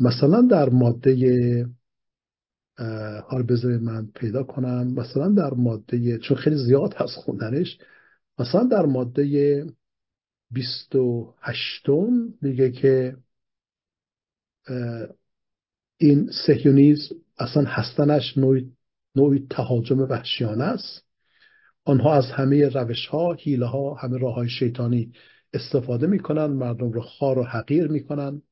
مثلا 0.00 0.42
در 0.50 0.68
ماده 0.68 1.66
حال 3.28 3.42
بذارید 3.42 3.82
من 3.82 4.06
پیدا 4.14 4.42
کنم. 4.42 4.94
مثلا 4.94 5.28
در 5.28 5.54
ماده 5.54 6.18
چون 6.18 6.36
خیلی 6.36 6.56
زیاد 6.56 6.94
هست 6.94 7.14
خوندنش 7.14 7.78
مثلا 8.38 8.64
در 8.64 8.86
ماده 8.86 9.66
28 10.50 11.88
میگه 12.42 12.70
که 12.70 13.16
این 15.96 16.30
سهیونیزم 16.46 17.14
اصلا 17.38 17.64
هستنش 17.66 18.38
نوعی, 18.38 18.72
نوعی 19.16 19.46
تهاجم 19.50 19.98
وحشیانه 20.00 20.64
است. 20.64 21.04
آنها 21.84 22.14
از 22.14 22.24
همه 22.24 22.68
روش 22.68 23.06
ها 23.06 23.32
حیله 23.32 23.66
ها 23.66 23.94
همه 23.94 24.18
راه 24.18 24.34
های 24.34 24.48
شیطانی 24.48 25.12
استفاده 25.52 26.06
می‌کنن 26.06 26.46
مردم 26.46 26.92
رو 26.92 27.00
خار 27.00 27.38
و 27.38 27.42
حقیر 27.42 27.88
می‌کنن 27.88 28.42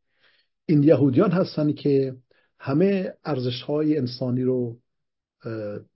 این 0.66 0.82
یهودیان 0.82 1.30
هستن 1.30 1.72
که 1.72 2.14
همه 2.60 3.12
ارزش 3.24 3.62
های 3.62 3.98
انسانی 3.98 4.42
رو 4.42 4.76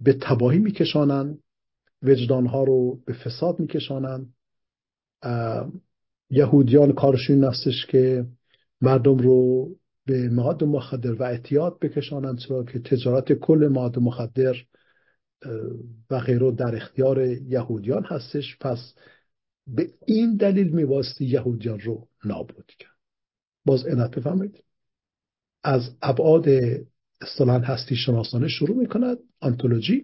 به 0.01 0.13
تباهی 0.21 0.59
میکشانن 0.59 1.39
وجدان 2.03 2.47
ها 2.47 2.65
رو 2.65 3.01
به 3.07 3.13
فساد 3.13 3.61
میکشانن 3.61 4.27
یهودیان 6.31 6.93
کارشون 6.93 7.45
هستش 7.45 7.87
که 7.87 8.27
مردم 8.81 9.19
رو 9.19 9.69
به 10.07 10.29
مواد 10.29 10.65
مخدر 10.65 11.13
و 11.13 11.23
اعتیاد 11.23 11.79
بکشانند 11.79 12.39
چرا 12.39 12.65
که 12.65 12.79
تجارت 12.79 13.33
کل 13.33 13.69
مواد 13.73 13.99
مخدر 13.99 14.55
و 16.11 16.21
غیره 16.21 16.51
در 16.51 16.77
اختیار 16.77 17.27
یهودیان 17.27 18.05
هستش. 18.05 18.59
پس 18.61 18.95
به 19.67 19.91
این 20.07 20.37
دلیل 20.37 20.69
میباستی 20.69 21.25
یهودیان 21.25 21.81
رو 21.81 22.09
نابود 22.25 22.67
کرد. 22.79 22.95
باز 23.65 23.87
اینت 23.87 24.19
بفهمید 24.19 24.65
از 25.65 25.91
ابعاد 26.03 26.47
اصطلاحا 27.21 27.59
هستی 27.59 27.97
شناسانه 27.97 28.49
شروع 28.49 28.77
می‌کند 28.77 29.19
آنتولوژی 29.41 30.03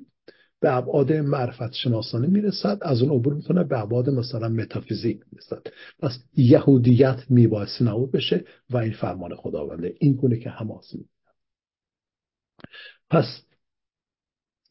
به 0.60 0.76
ابعاد 0.76 1.12
معرفت 1.12 1.72
شناسانه 1.72 2.26
می‌رسد 2.26 2.78
از 2.82 3.02
اون 3.02 3.10
عبور 3.10 3.34
می‌کنه 3.34 3.64
به 3.64 3.80
ابعاد 3.80 4.10
مثلا 4.10 4.48
متافیزیک 4.48 5.20
می‌رسد. 5.32 5.62
پس 5.98 6.18
یهودیت 6.36 7.30
میبایستی 7.30 7.84
نابود 7.84 8.10
بشه 8.12 8.44
و 8.70 8.76
این 8.76 8.92
فرمان 8.92 9.34
خداونده 9.34 9.94
این 9.98 10.12
گونه 10.12 10.38
که 10.38 10.50
حماس 10.50 10.94
می 10.94 11.04
پس 13.10 13.42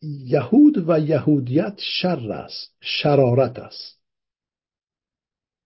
یهود 0.01 0.89
و 0.89 0.99
یهودیت 0.99 1.75
شر 1.77 2.31
است 2.31 2.75
شرارت 2.81 3.59
است. 3.59 3.99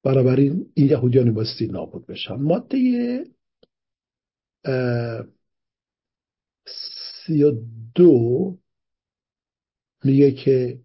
بنابراین 0.03 0.65
این 0.73 0.87
یهودیان 0.89 1.33
بایستی 1.33 1.67
نابود 1.67 2.05
بشن. 2.05 2.35
ماده 2.35 2.77
سی 7.25 7.43
و 7.43 7.53
دو 7.95 8.57
میگه 10.03 10.31
که 10.31 10.79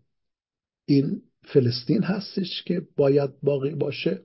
این 0.85 1.23
فلسطین 1.45 2.03
هستش 2.03 2.63
که 2.63 2.87
باید 2.97 3.31
باقی 3.43 3.75
باشه. 3.75 4.23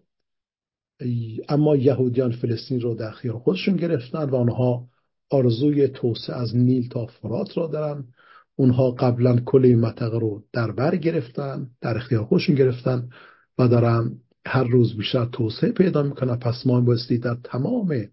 اما 1.49 1.75
یهودیان 1.75 2.31
فلسطین 2.31 2.81
رو 2.81 2.95
در 2.95 3.11
خیال 3.11 3.39
خودشون 3.39 3.75
گرفتن 3.75 4.29
و 4.29 4.35
آنها 4.35 4.87
آرزوی 5.29 5.87
توسعه 5.87 6.35
از 6.35 6.55
نیل 6.55 6.89
تا 6.89 7.05
فرات 7.05 7.57
را 7.57 7.67
دارن. 7.67 8.07
اونها 8.55 8.91
قبلا 8.91 9.39
کل 9.45 9.65
این 9.65 9.79
منطقه 9.79 10.19
رو 10.19 10.43
در 10.53 10.71
بر 10.71 10.95
گرفتن 10.95 11.67
در 11.81 11.97
اختیار 11.97 12.23
خودشون 12.23 12.55
گرفتن 12.55 13.09
و 13.57 13.67
دارن 13.67 14.19
هر 14.45 14.63
روز 14.63 14.97
بیشتر 14.97 15.25
توسعه 15.25 15.71
پیدا 15.71 16.03
می‌کنن. 16.03 16.35
پس 16.35 16.65
ما 16.65 16.81
بایستی 16.81 17.17
در 17.17 17.37
تمام 17.43 18.05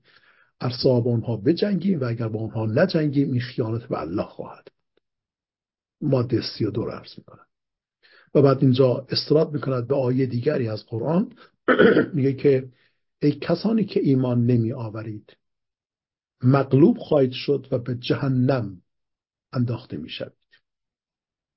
ارساب 0.61 1.09
آنها 1.09 1.37
بجنگیم 1.37 2.01
و 2.01 2.05
اگر 2.05 2.29
با 2.29 2.41
آنها 2.41 2.67
نجنگیم 2.67 3.33
این 3.33 3.41
خیانت 3.41 3.83
به 3.83 4.01
الله 4.01 4.23
خواهد. 4.23 4.69
ماده 6.01 6.43
سی 6.43 6.65
و 6.65 6.71
دو 6.71 6.83
عرض 6.83 7.19
می‌کنن 7.19 7.45
و 8.35 8.43
بعد 8.43 8.59
اینجا 8.63 9.07
استراد 9.09 9.53
می‌کند 9.53 9.89
به 9.89 9.95
آیه 9.95 10.27
دیگری 10.27 10.69
از 10.69 10.87
قرآن. 10.87 11.33
میگه 12.15 12.33
که 12.33 12.69
ای 13.23 13.33
کسانی 13.33 13.85
که 13.85 14.01
ایمان 14.01 14.47
نمی 14.47 14.73
آورید 14.73 15.37
مغلوب 16.43 16.99
خواهید 16.99 17.33
شد 17.33 17.69
و 17.71 17.79
به 17.79 17.95
جهنم 17.95 18.83
انداخته 19.53 19.97
می‌شوید. 19.97 20.33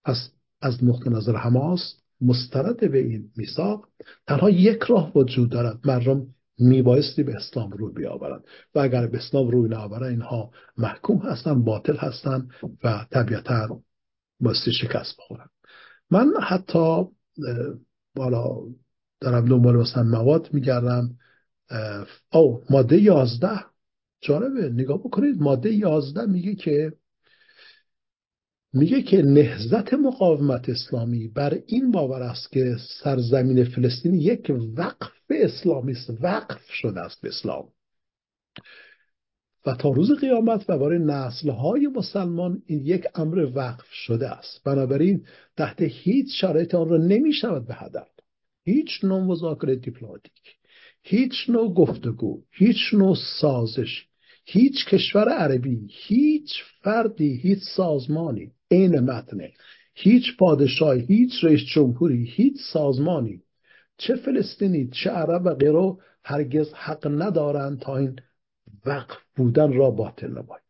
پس 0.05 0.29
از 0.61 0.83
نقطه 0.83 1.09
نظر 1.09 1.35
حماس 1.35 1.95
مسترد 2.21 2.91
به 2.91 2.97
این 2.97 3.31
میثاق 3.35 3.89
تنها 4.27 4.49
یک 4.49 4.83
راه 4.83 5.11
وجود 5.15 5.49
دارد. 5.49 5.87
مردم 5.87 6.27
میبایستی 6.59 7.23
به 7.23 7.35
اسلام 7.35 7.71
روی 7.71 7.93
بیاورند 7.93 8.43
و 8.75 8.79
اگر 8.79 9.07
به 9.07 9.17
اسلام 9.17 9.47
روی 9.47 9.69
نآورند 9.69 10.03
اینها 10.03 10.51
محکوم 10.77 11.17
هستند 11.17 11.65
باطل 11.65 11.95
هستند 11.95 12.49
و 12.83 13.05
طبیعتا 13.11 13.79
بایستی 14.39 14.71
شکست 14.71 15.17
بخورن. 15.17 15.47
من 16.11 16.33
حتی 16.41 17.03
بالا 18.15 18.57
دارم 19.19 19.45
دنبال 19.45 19.75
مثلا 19.75 20.03
مواد 20.03 20.49
میگردم. 20.53 21.17
او 22.33 22.63
ماده 22.69 23.01
یازده. 23.01 23.59
جالبه 24.21 24.69
نگاه 24.69 24.97
بکنید 24.97 25.41
ماده 25.41 25.73
یازده 25.73 26.25
میگه 26.25 26.55
که 26.55 26.93
میگه 28.73 29.01
که 29.01 29.21
نهزت 29.21 29.93
مقاومت 29.93 30.69
اسلامی 30.69 31.27
بر 31.27 31.59
این 31.67 31.91
باور 31.91 32.21
است 32.21 32.51
که 32.51 32.75
سرزمین 33.03 33.63
فلسطین 33.63 34.13
یک 34.13 34.51
وقف 34.77 35.11
اسلامی 35.29 35.91
است 35.91 36.09
وقف 36.21 36.69
شده 36.69 36.99
است 36.99 37.21
به 37.21 37.27
اسلام. 37.27 37.67
و 39.65 39.75
تا 39.75 39.89
روز 39.89 40.11
قیامت 40.11 40.69
و 40.69 40.77
برای 40.77 40.99
نسلهای 40.99 41.87
مسلمان 41.87 42.61
این 42.65 42.79
یک 42.79 43.03
امر 43.15 43.47
وقف 43.55 43.91
شده 43.91 44.29
است. 44.29 44.63
بنابراین 44.65 45.25
تحت 45.57 45.81
هیچ 45.81 46.41
شرایط 46.41 46.75
آن 46.75 46.89
را 46.89 46.97
نمی 46.97 47.33
شود 47.33 47.67
به 47.67 47.73
هدر 47.73 48.07
هیچ 48.65 49.03
نوع 49.03 49.23
مذاکره 49.23 49.75
دیپلماتیک 49.75 50.57
هیچ 51.03 51.49
نوع 51.49 51.73
گفتگو 51.73 52.43
هیچ 52.51 52.93
نوع 52.93 53.15
سازش 53.39 54.07
هیچ 54.45 54.85
کشور 54.85 55.29
عربی 55.29 55.87
هیچ 55.89 56.63
فردی 56.81 57.37
هیچ 57.37 57.59
سازمانی 57.75 58.51
عین 58.73 58.99
متنه. 58.99 59.53
هیچ 59.95 60.37
پادشاهی 60.37 61.01
هیچ 61.01 61.43
رئیس 61.43 61.61
جمهوری 61.75 62.25
هیچ 62.25 62.57
سازمانی 62.73 63.43
چه 63.97 64.15
فلسطینی 64.15 64.87
چه 64.87 65.09
عرب 65.09 65.41
و 65.45 65.53
غیره 65.53 65.97
هرگز 66.23 66.73
حق 66.73 67.07
ندارند 67.07 67.79
تا 67.79 67.97
این 67.97 68.19
وقف 68.85 69.17
بودن 69.35 69.73
را 69.73 69.91
باطل 69.91 70.27
نماید. 70.27 70.63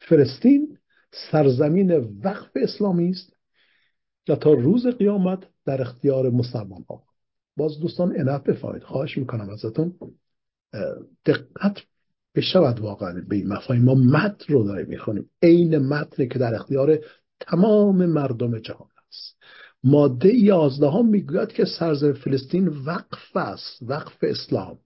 فلسطین 0.00 0.78
سرزمین 1.30 1.92
وقف 2.24 2.50
اسلامی 2.54 3.10
است 3.10 3.36
و 4.28 4.36
تا 4.36 4.52
روز 4.52 4.86
قیامت 4.86 5.48
در 5.64 5.80
اختیار 5.80 6.30
مسلمان 6.30 6.84
ها 6.88 7.04
باز 7.56 7.80
دوستان 7.80 8.16
عنایت 8.16 8.42
بفرمایید. 8.42 8.82
خواهش 8.82 9.18
می‌کنم 9.18 9.50
ازتون 9.50 9.94
دقت 11.26 11.78
بشود 12.34 12.80
واقعا 12.80 13.24
به 13.28 13.36
این 13.36 13.48
مفاهیم. 13.48 13.84
ما 13.84 13.94
متن 13.94 14.54
رو 14.54 14.64
داریم 14.64 14.86
می‌خونیم. 14.86 15.30
عین 15.42 15.78
متنی 15.78 16.28
که 16.28 16.38
در 16.38 16.54
اختیار 16.54 16.98
تمام 17.40 18.06
مردم 18.06 18.58
جهان 18.58 18.88
است. 19.08 19.42
ماده 19.84 20.34
یازدهم 20.34 21.08
می‌گوید 21.08 21.48
که 21.48 21.64
سرزمین 21.64 22.12
فلسطین 22.12 22.68
وقف 22.68 23.36
است 23.36 23.78
وقف 23.82 24.16
اسلام. 24.22 24.78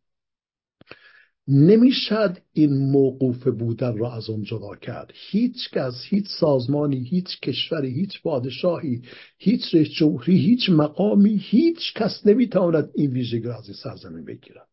نمی‌شد 1.48 2.38
این 2.52 2.90
موقوف 2.90 3.48
بودن 3.48 3.98
را 3.98 4.12
از 4.12 4.30
اون 4.30 4.42
جدا 4.42 4.74
کرد. 4.76 5.10
هیچ 5.14 5.70
کس 5.70 5.94
هیچ 6.04 6.26
سازمانی 6.40 7.04
هیچ 7.04 7.40
کشوری 7.40 7.90
هیچ 7.90 8.22
پادشاهی 8.22 9.02
هیچ 9.38 9.74
رئیس 9.74 9.88
جمهوری 9.88 10.36
هیچ 10.36 10.70
مقامی 10.70 11.36
هیچ 11.42 11.94
کس 11.94 12.26
نمی‌تواند 12.26 12.90
این 12.94 13.10
ویژگی 13.10 13.46
را 13.46 13.58
از 13.58 13.64
این 13.64 13.76
سرزمین 13.82 14.24
بگیرد. 14.24 14.68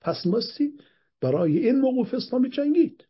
پس 0.00 0.26
ماستی 0.26 0.72
برای 1.22 1.58
این 1.58 1.80
موقوف 1.80 2.14
اسلامی 2.14 2.50
جنگید. 2.50 3.04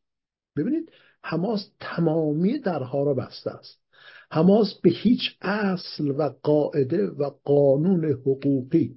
ببینید 0.57 0.93
حماس 1.25 1.71
تمامی 1.81 2.59
درها 2.59 3.03
را 3.03 3.15
بسته 3.15 3.51
است. 3.51 3.83
حماس 4.31 4.75
به 4.83 4.91
هیچ 4.91 5.37
اصل 5.41 6.09
و 6.09 6.31
قاعده 6.43 7.07
و 7.07 7.31
قانون 7.45 8.05
حقوقی 8.05 8.97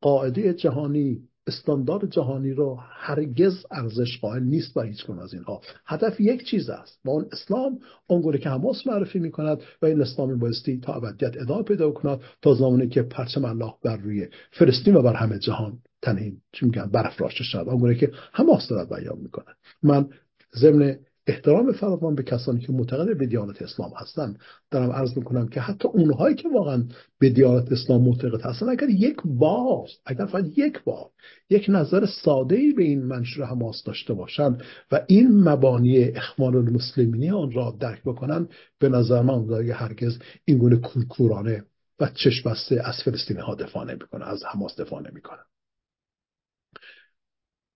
قاعده 0.00 0.54
جهانی 0.54 1.28
استاندارد 1.46 2.10
جهانی 2.10 2.52
را 2.52 2.78
هرگز 2.80 3.66
ارزش 3.70 4.18
قائل 4.20 4.42
نیست 4.42 4.74
برای 4.74 4.88
هیچ 4.88 5.10
از 5.10 5.34
اینها. 5.34 5.60
هدف 5.86 6.20
یک 6.20 6.44
چیز 6.44 6.70
است. 6.70 7.00
و 7.04 7.10
اون 7.10 7.26
اسلام 7.32 7.78
اونگونه 8.06 8.38
که 8.38 8.48
حماس 8.48 8.86
معرفی 8.86 9.18
می 9.18 9.30
کند 9.30 9.60
و 9.82 9.86
این 9.86 10.00
اسلام 10.00 10.38
بایستی 10.38 10.80
تا 10.80 10.94
ابدیت 10.94 11.36
ادامه 11.36 11.62
پیدا 11.62 11.90
کند 11.90 12.20
تا 12.42 12.54
زمانی 12.54 12.88
که 12.88 13.02
پرچم 13.02 13.44
الله 13.44 13.74
بر 13.84 13.96
روی 13.96 14.28
فلسطین 14.50 14.96
و 14.96 15.02
بر 15.02 15.14
همه 15.14 15.38
جهان 15.38 15.78
تنهیم 16.02 16.42
چی 16.52 16.66
میگن 16.66 16.86
برافراشته 16.86 17.44
شد 17.44 17.64
اونگونه 17.66 17.94
که 17.94 18.12
حماس 18.32 18.68
دارد 18.68 18.88
بیان 18.88 19.18
می‌کند. 19.18 19.56
من 19.82 20.08
ضمن 20.56 20.98
احترام 21.26 21.72
فراوان 21.72 22.14
به 22.14 22.22
کسانی 22.22 22.60
که 22.60 22.72
معتقد 22.72 23.18
به 23.18 23.26
دیانت 23.26 23.62
اسلام 23.62 23.92
هستند 23.96 24.38
دارم 24.70 24.90
عرض 24.90 25.16
می‌کنم 25.18 25.48
که 25.48 25.60
حتی 25.60 25.88
اونهایی 25.88 26.34
که 26.34 26.48
واقعا 26.48 26.84
به 27.18 27.30
دیانت 27.30 27.72
اسلام 27.72 28.02
معتقد 28.02 28.40
هستن 28.40 28.68
اگر 28.68 28.88
یک 28.88 29.16
بار 29.24 29.88
اگر 30.06 30.26
فقط 30.26 30.44
یک 30.58 30.84
بار 30.84 31.10
یک 31.50 31.66
نظر 31.68 32.06
ساده 32.06 32.56
ای 32.56 32.72
به 32.72 32.82
این 32.82 33.02
منشور 33.02 33.44
حماس 33.44 33.84
داشته 33.84 34.14
باشند 34.14 34.62
و 34.92 35.04
این 35.06 35.42
مبانی 35.48 36.04
اخوان 36.04 36.56
المسلمینی 36.56 37.30
آن 37.30 37.52
را 37.52 37.76
درک 37.80 38.02
بکنن 38.02 38.48
به 38.78 38.88
نظر 38.88 39.22
من 39.22 39.70
هرگز 39.72 40.18
این 40.44 40.58
گونه 40.58 40.76
کورکورانه 40.76 41.64
و 42.00 42.08
چشم 42.14 42.50
بسته 42.50 42.82
از 42.84 42.94
فلسطینی 43.04 43.40
ها 43.40 43.54
دفاع 43.54 43.84
نمی‌کنه 43.84 44.28
از 44.28 44.44
حماس 44.44 44.80
دفاع 44.80 45.10
نمی‌کنه 45.10 45.40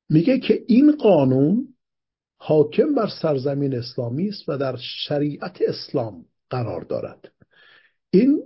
میگه 0.09 0.38
که 0.38 0.64
این 0.66 0.96
قانون 0.96 1.68
حاکم 2.38 2.94
بر 2.94 3.09
سرزمین 3.22 3.74
اسلامی 3.74 4.28
است 4.28 4.48
و 4.48 4.59
در 4.59 4.76
شریعت 4.76 5.59
اسلام 5.68 6.24
قرار 6.50 6.84
دارد. 6.84 7.32
این 8.11 8.42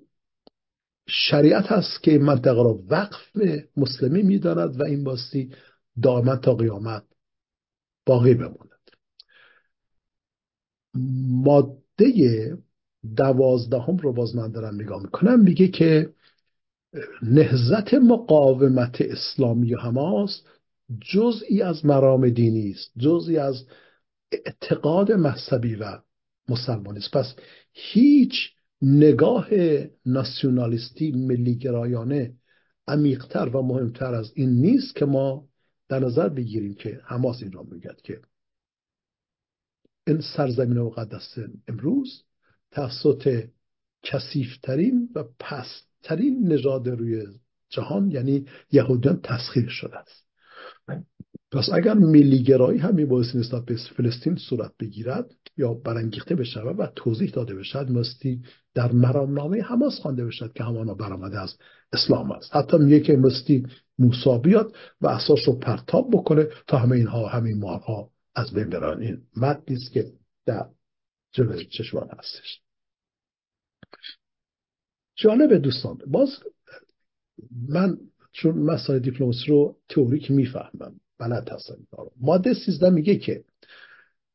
شریعت 1.08 1.66
هست 1.66 2.02
که 2.02 2.18
منطقه 2.18 2.62
را 2.62 2.82
وقف 2.88 3.36
مسلمی 3.76 4.22
می‌داند 4.22 4.80
و 4.80 4.84
این 4.84 5.04
باستی 5.04 5.50
دائما 6.02 6.36
تا 6.36 6.54
قیامت 6.54 7.04
باقی 8.06 8.34
بماند. 8.34 8.90
ماده 11.44 12.58
دوازدهم 13.16 13.96
رو 13.96 14.12
باز 14.12 14.36
من 14.36 14.50
دارم 14.50 14.74
نگاه 14.74 15.02
می‌کنم. 15.02 15.40
میگه 15.40 15.68
که 15.68 16.12
نهزت 17.22 17.94
مقاومت 17.94 19.00
اسلامی 19.00 19.74
و 19.74 19.78
حماس 19.78 20.42
جزئی 21.00 21.62
از 21.62 21.86
مرام 21.86 22.28
دینی 22.28 22.70
است 22.70 22.92
جزئی 22.96 23.36
از 23.36 23.64
اعتقاد 24.32 25.12
مذهبی 25.12 25.74
و 25.74 25.98
مسلمانی 26.48 26.98
است. 26.98 27.10
پس 27.10 27.34
هیچ 27.72 28.32
نگاه 28.82 29.48
ناسیونالیستی 30.06 31.12
ملیگرایانه 31.12 32.34
عمیقتر 32.86 33.48
و 33.48 33.62
مهمتر 33.62 34.14
از 34.14 34.32
این 34.34 34.50
نیست 34.50 34.96
که 34.96 35.04
ما 35.04 35.48
در 35.88 35.98
نظر 35.98 36.28
بگیریم 36.28 36.74
که 36.74 37.00
حماس 37.04 37.42
این 37.42 37.52
را 37.52 37.62
میگد 37.62 38.00
که 38.00 38.20
این 40.06 40.20
سرزمین 40.20 40.78
مقدس 40.78 41.34
امروز 41.68 42.24
توسط 42.70 43.44
کسیفترین 44.02 45.08
و 45.14 45.24
پستترین 45.38 46.52
نژاد 46.52 46.88
روی 46.88 47.26
جهان 47.68 48.10
یعنی 48.10 48.46
یهودیان 48.72 49.20
تسخیر 49.22 49.68
شده 49.68 49.98
است. 49.98 50.29
پس 51.52 51.68
اگر 51.72 51.94
ملیگرایی 51.94 52.78
هم 52.78 52.94
میبایستی 52.94 53.38
نسبت 53.38 53.64
به 53.64 53.76
فلسطین 53.96 54.36
صورت 54.36 54.72
بگیرد 54.78 55.30
یا 55.56 55.74
برانگیخته 55.74 56.34
بشود 56.34 56.80
و 56.80 56.86
توضیح 56.96 57.30
داده 57.30 57.54
بشد 57.54 57.90
مستی 57.90 58.42
در 58.74 58.92
مرامنامه 58.92 59.62
حماس 59.62 59.98
خوانده 59.98 60.26
بشد 60.26 60.52
که 60.52 60.64
همانا 60.64 60.94
برآمده 60.94 61.40
از 61.40 61.56
اسلام 61.92 62.32
است. 62.32 62.56
حتی 62.56 62.78
میگه 62.78 63.00
که 63.00 63.16
مستی 63.16 63.66
موسا 63.98 64.38
بیاد 64.38 64.74
و 65.00 65.06
اساس 65.06 65.38
رو 65.46 65.58
پرتاب 65.58 66.10
بکنه 66.12 66.48
تا 66.66 66.78
همه 66.78 66.96
اینها 66.96 67.28
همه 67.28 67.54
مارها 67.54 68.10
از 68.34 68.52
بین 68.52 68.70
برن. 68.70 69.02
این 69.02 69.22
متنی 69.36 69.76
است 69.76 69.92
که 69.92 70.12
در 70.46 70.66
جلوی 71.32 71.64
چشمان 71.64 72.08
هستش. 72.18 72.60
جالب 75.16 75.54
دوستان 75.54 75.98
باز 76.06 76.30
من 77.68 77.96
چون 78.32 78.58
مسائل 78.58 78.98
دیپلماسی 78.98 79.46
رو 79.46 79.76
تئوریک 79.88 80.30
می‌فهمم. 80.30 81.00
بلد 81.20 81.48
هستم 81.48 81.76
ماده 82.20 82.54
13 82.54 82.90
میگه 82.90 83.16
که 83.18 83.44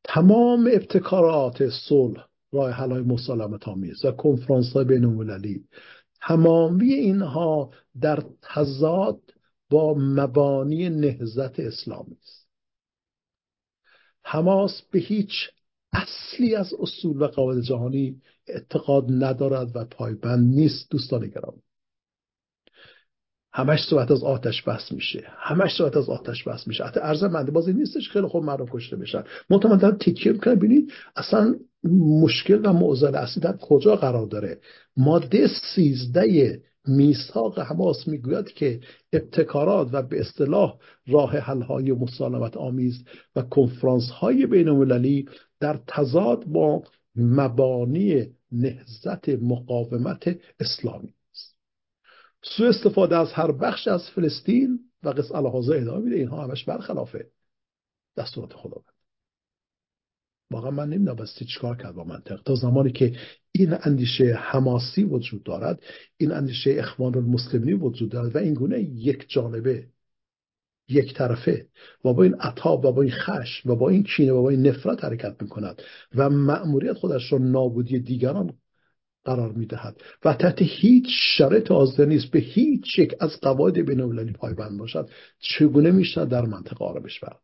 تمام 0.04 0.70
ابتکارات 0.72 1.68
صلح 1.68 2.24
راه 2.52 2.70
حل 2.70 2.92
های 2.92 3.02
مسالمت 3.02 3.68
آمیز 3.68 4.04
و 4.04 4.10
کنفرانس 4.10 4.72
های 4.72 4.84
بین 4.84 5.04
المللی 5.04 5.64
تمامی 6.20 6.92
اینها 6.94 7.70
در 8.00 8.24
تضاد 8.42 9.20
با 9.70 9.94
مبانی 9.94 10.90
نهزت 10.90 11.60
اسلامی 11.60 12.16
است. 12.22 12.46
حماس 14.22 14.82
به 14.90 14.98
هیچ 14.98 15.32
اصلی 15.92 16.54
از 16.54 16.74
اصول 16.80 17.22
و 17.22 17.26
قواعد 17.26 17.60
جهانی 17.60 18.22
اعتقاد 18.46 19.04
ندارد 19.10 19.76
و 19.76 19.84
پایبند 19.84 20.54
نیست 20.54 20.90
دوستان 20.90 21.26
گرامی. 21.26 21.62
همش 23.56 23.84
صحبت 23.84 24.10
از 24.10 24.24
آتش 24.24 24.62
بس 24.62 24.92
میشه. 24.92 25.24
همش 25.38 25.76
صحبت 25.76 25.96
از 25.96 26.08
آتش 26.08 26.44
بس 26.44 26.66
میشه. 26.66 26.84
حتی 26.84 27.00
ارزم 27.00 27.26
منده 27.26 27.50
بازی 27.50 27.72
نیستش 27.72 28.10
خیلی 28.10 28.26
خوب 28.26 28.44
مردم 28.44 28.66
کشته 28.66 28.96
بشن. 28.96 29.24
منتها 29.50 29.76
دارم 29.76 29.96
تیکیه 29.96 30.32
می‌کنم. 30.32 30.54
ببینید 30.54 30.92
اصلا 31.16 31.54
مشکل 32.22 32.60
و 32.64 32.72
معضل 32.72 33.14
اصلی 33.14 33.42
در 33.42 33.56
کجا 33.56 33.96
قرار 33.96 34.26
داره؟ 34.26 34.60
ماده 34.96 35.48
سیزده 35.74 36.60
میثاق 36.86 37.58
حماس 37.58 38.08
می‌گوید 38.08 38.52
که 38.52 38.80
ابتکارات 39.12 39.88
و 39.92 40.02
به 40.02 40.20
اصطلاح 40.20 40.74
راه 41.06 41.38
حل 41.38 41.62
های 41.62 41.92
مسالمت 41.92 42.56
آمیز 42.56 43.04
و 43.36 43.42
کنفرانس 43.42 44.10
های 44.10 44.46
بین 44.46 44.68
المللی 44.68 45.28
در 45.60 45.80
تضاد 45.86 46.44
با 46.44 46.82
مبانی 47.16 48.26
نهزت 48.52 49.28
مقاومت 49.28 50.36
اسلامی. 50.60 51.14
سو 52.48 52.64
استفاده 52.64 53.16
از 53.16 53.32
هر 53.32 53.52
بخش 53.52 53.88
از 53.88 54.10
فلسطین 54.10 54.80
و 55.02 55.08
قص 55.08 55.32
الحاظه 55.32 55.76
ادامه 55.76 56.04
میده. 56.04 56.16
اینها 56.16 56.44
همش 56.44 56.64
برخلاف 56.64 57.16
دستورات 58.16 58.52
خداوند. 58.52 58.96
واقعا 60.50 60.70
من 60.70 60.88
نمی‌دونم 60.88 61.16
بستی 61.16 61.44
چیکار 61.44 61.76
کرد 61.76 61.94
با 61.94 62.04
منطق. 62.04 62.42
تا 62.42 62.54
زمانی 62.54 62.92
که 62.92 63.16
این 63.52 63.74
اندیشه 63.82 64.34
حماسی 64.34 65.04
وجود 65.04 65.42
دارد 65.42 65.82
این 66.16 66.32
اندیشه 66.32 66.76
اخوان 66.78 67.14
المسلمین 67.14 67.80
وجود 67.80 68.10
دارد 68.10 68.36
و 68.36 68.38
این 68.38 68.54
گونه 68.54 68.80
یک 68.80 69.24
جانبه 69.28 69.86
یک 70.88 71.14
طرفه 71.14 71.66
و 72.04 72.12
با 72.12 72.22
این 72.22 72.34
عطاب 72.34 72.84
و 72.84 72.92
با 72.92 73.02
این 73.02 73.10
خش 73.10 73.66
و 73.66 73.74
با 73.74 73.88
این 73.88 74.02
کینه 74.02 74.32
و 74.32 74.42
با 74.42 74.50
این 74.50 74.66
نفرت 74.66 75.04
حرکت 75.04 75.42
می‌کند 75.42 75.82
و 76.14 76.30
مأموریت 76.30 76.92
خودش 76.92 77.32
را 77.32 77.38
نابودی 77.38 77.98
دیگران 77.98 78.54
قرار 79.26 79.52
می‌دهد. 79.52 80.00
و 80.24 80.34
تحت 80.34 80.56
هیچ 80.58 81.06
شرط 81.38 81.70
حاضر 81.70 82.04
نیست 82.04 82.26
به 82.26 82.38
هیچ 82.38 82.98
یک 82.98 83.14
از 83.20 83.40
قواعد 83.40 83.78
بین 83.78 84.32
پایبند 84.32 84.78
باشد. 84.78 85.10
چگونه 85.38 85.90
میشه 85.90 86.24
در 86.24 86.42
منطقه 86.42 86.84
آرامش 86.84 87.20
برد؟ 87.20 87.40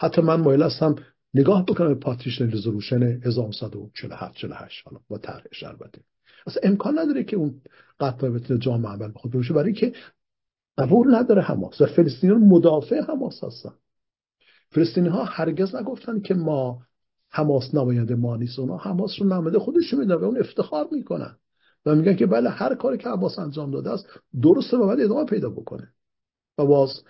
حتی 0.00 0.22
من 0.22 0.40
مایل 0.40 0.62
هستم 0.62 0.96
نگاه 1.34 1.64
بکنم 1.64 1.88
به 1.88 1.94
پاتریشن 1.94 2.52
رزولوشن 2.52 3.02
1947 3.02 4.34
48 4.34 4.86
حالا 4.86 5.00
با 5.08 5.18
طرحش 5.18 5.62
البته. 5.62 6.00
اصلا 6.46 6.62
امکان 6.62 6.98
نداره 6.98 7.24
که 7.24 7.36
اون 7.36 7.60
قطعه 8.00 8.30
بتونه 8.30 8.60
جامعه 8.60 8.92
عمل 8.92 9.10
خود 9.10 9.32
بشه 9.32 9.54
برای 9.54 9.72
که 9.72 9.92
قبول 10.78 11.14
نداره 11.14 11.42
حماس 11.42 11.80
و 11.80 11.86
فلسطینیان 11.86 12.40
مدافع 12.40 13.00
حماس 13.00 13.44
هستن. 13.44 13.72
فلسطینی 14.70 15.08
ها 15.08 15.24
هرگز 15.24 15.74
نگفتن 15.74 16.20
که 16.20 16.34
ما 16.34 16.82
حماس 17.34 17.74
نماینده 17.74 18.14
ما 18.14 18.36
نیست 18.36 18.58
اونا 18.58 18.76
حماس 18.76 19.10
رو 19.18 19.26
نماینده 19.26 19.58
خودشون 19.58 20.00
میدن 20.00 20.14
و 20.14 20.24
اون 20.24 20.38
افتخار 20.38 20.88
می‌کنن. 20.92 21.36
و 21.86 21.94
میگن 21.94 22.16
که 22.16 22.26
بله 22.26 22.50
هر 22.50 22.74
کاری 22.74 22.98
که 22.98 23.08
حماس 23.08 23.38
انجام 23.38 23.70
داده 23.70 23.90
است 23.90 24.06
درسته 24.42 24.76
و 24.76 24.86
باید 24.86 25.00
ادامه 25.00 25.24
پیدا 25.24 25.50
بکنه. 25.50 25.88
و 26.58 26.66
باز 26.66 27.02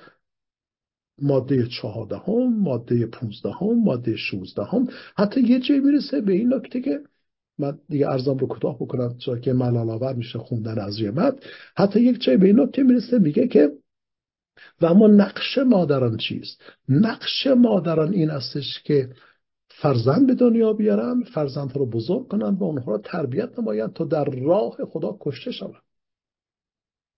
ماده 1.23 1.67
چهاردهم 1.67 2.61
ماده 2.61 3.07
پونزدهم 3.07 3.85
ماده 3.85 4.17
شوزدهم 4.17 4.89
حتی 5.17 5.41
یه 5.41 5.61
جایی 5.61 5.81
می‌رسه 5.81 6.21
به 6.21 6.33
این 6.33 6.55
نکته 6.55 6.81
که 6.81 7.01
من 7.59 7.79
دیگه 7.89 8.09
ارزم 8.09 8.39
رو 8.39 8.47
کوتاه 8.47 8.77
بکنم 8.77 9.17
چرا 9.19 9.39
که 9.39 9.53
ملال 9.53 9.91
آور 9.91 10.15
میشه 10.15 10.39
خوندن 10.39 10.79
از 10.79 11.03
مد 11.03 11.45
حتی 11.77 12.01
یک 12.01 12.23
جایی 12.23 12.39
به 12.39 12.47
این 12.47 12.61
نکته 12.61 12.83
می‌رسه 12.83 13.19
میگه 13.19 13.49
که 13.49 13.71
و 14.81 14.87
اما 14.87 15.07
نقش 15.07 15.59
مادران 15.59 16.17
چیست؟ 16.17 16.61
نقش 16.89 17.47
مادران 17.47 18.13
این 18.13 18.31
استش 18.31 18.83
که 18.85 19.11
فرزند 19.81 20.27
به 20.27 20.35
دنیا 20.35 20.73
بیارن 20.73 21.23
فرزند 21.23 21.77
رو 21.77 21.87
بزرگ 21.87 22.29
کنن 22.29 22.55
و 22.55 22.65
اونها 22.65 22.93
رو 22.93 22.99
تربیت 22.99 23.59
نمایند 23.59 23.93
تا 23.93 24.05
در 24.05 24.25
راه 24.25 24.77
خدا 24.85 25.17
کشته 25.21 25.53
شوند 25.53 25.83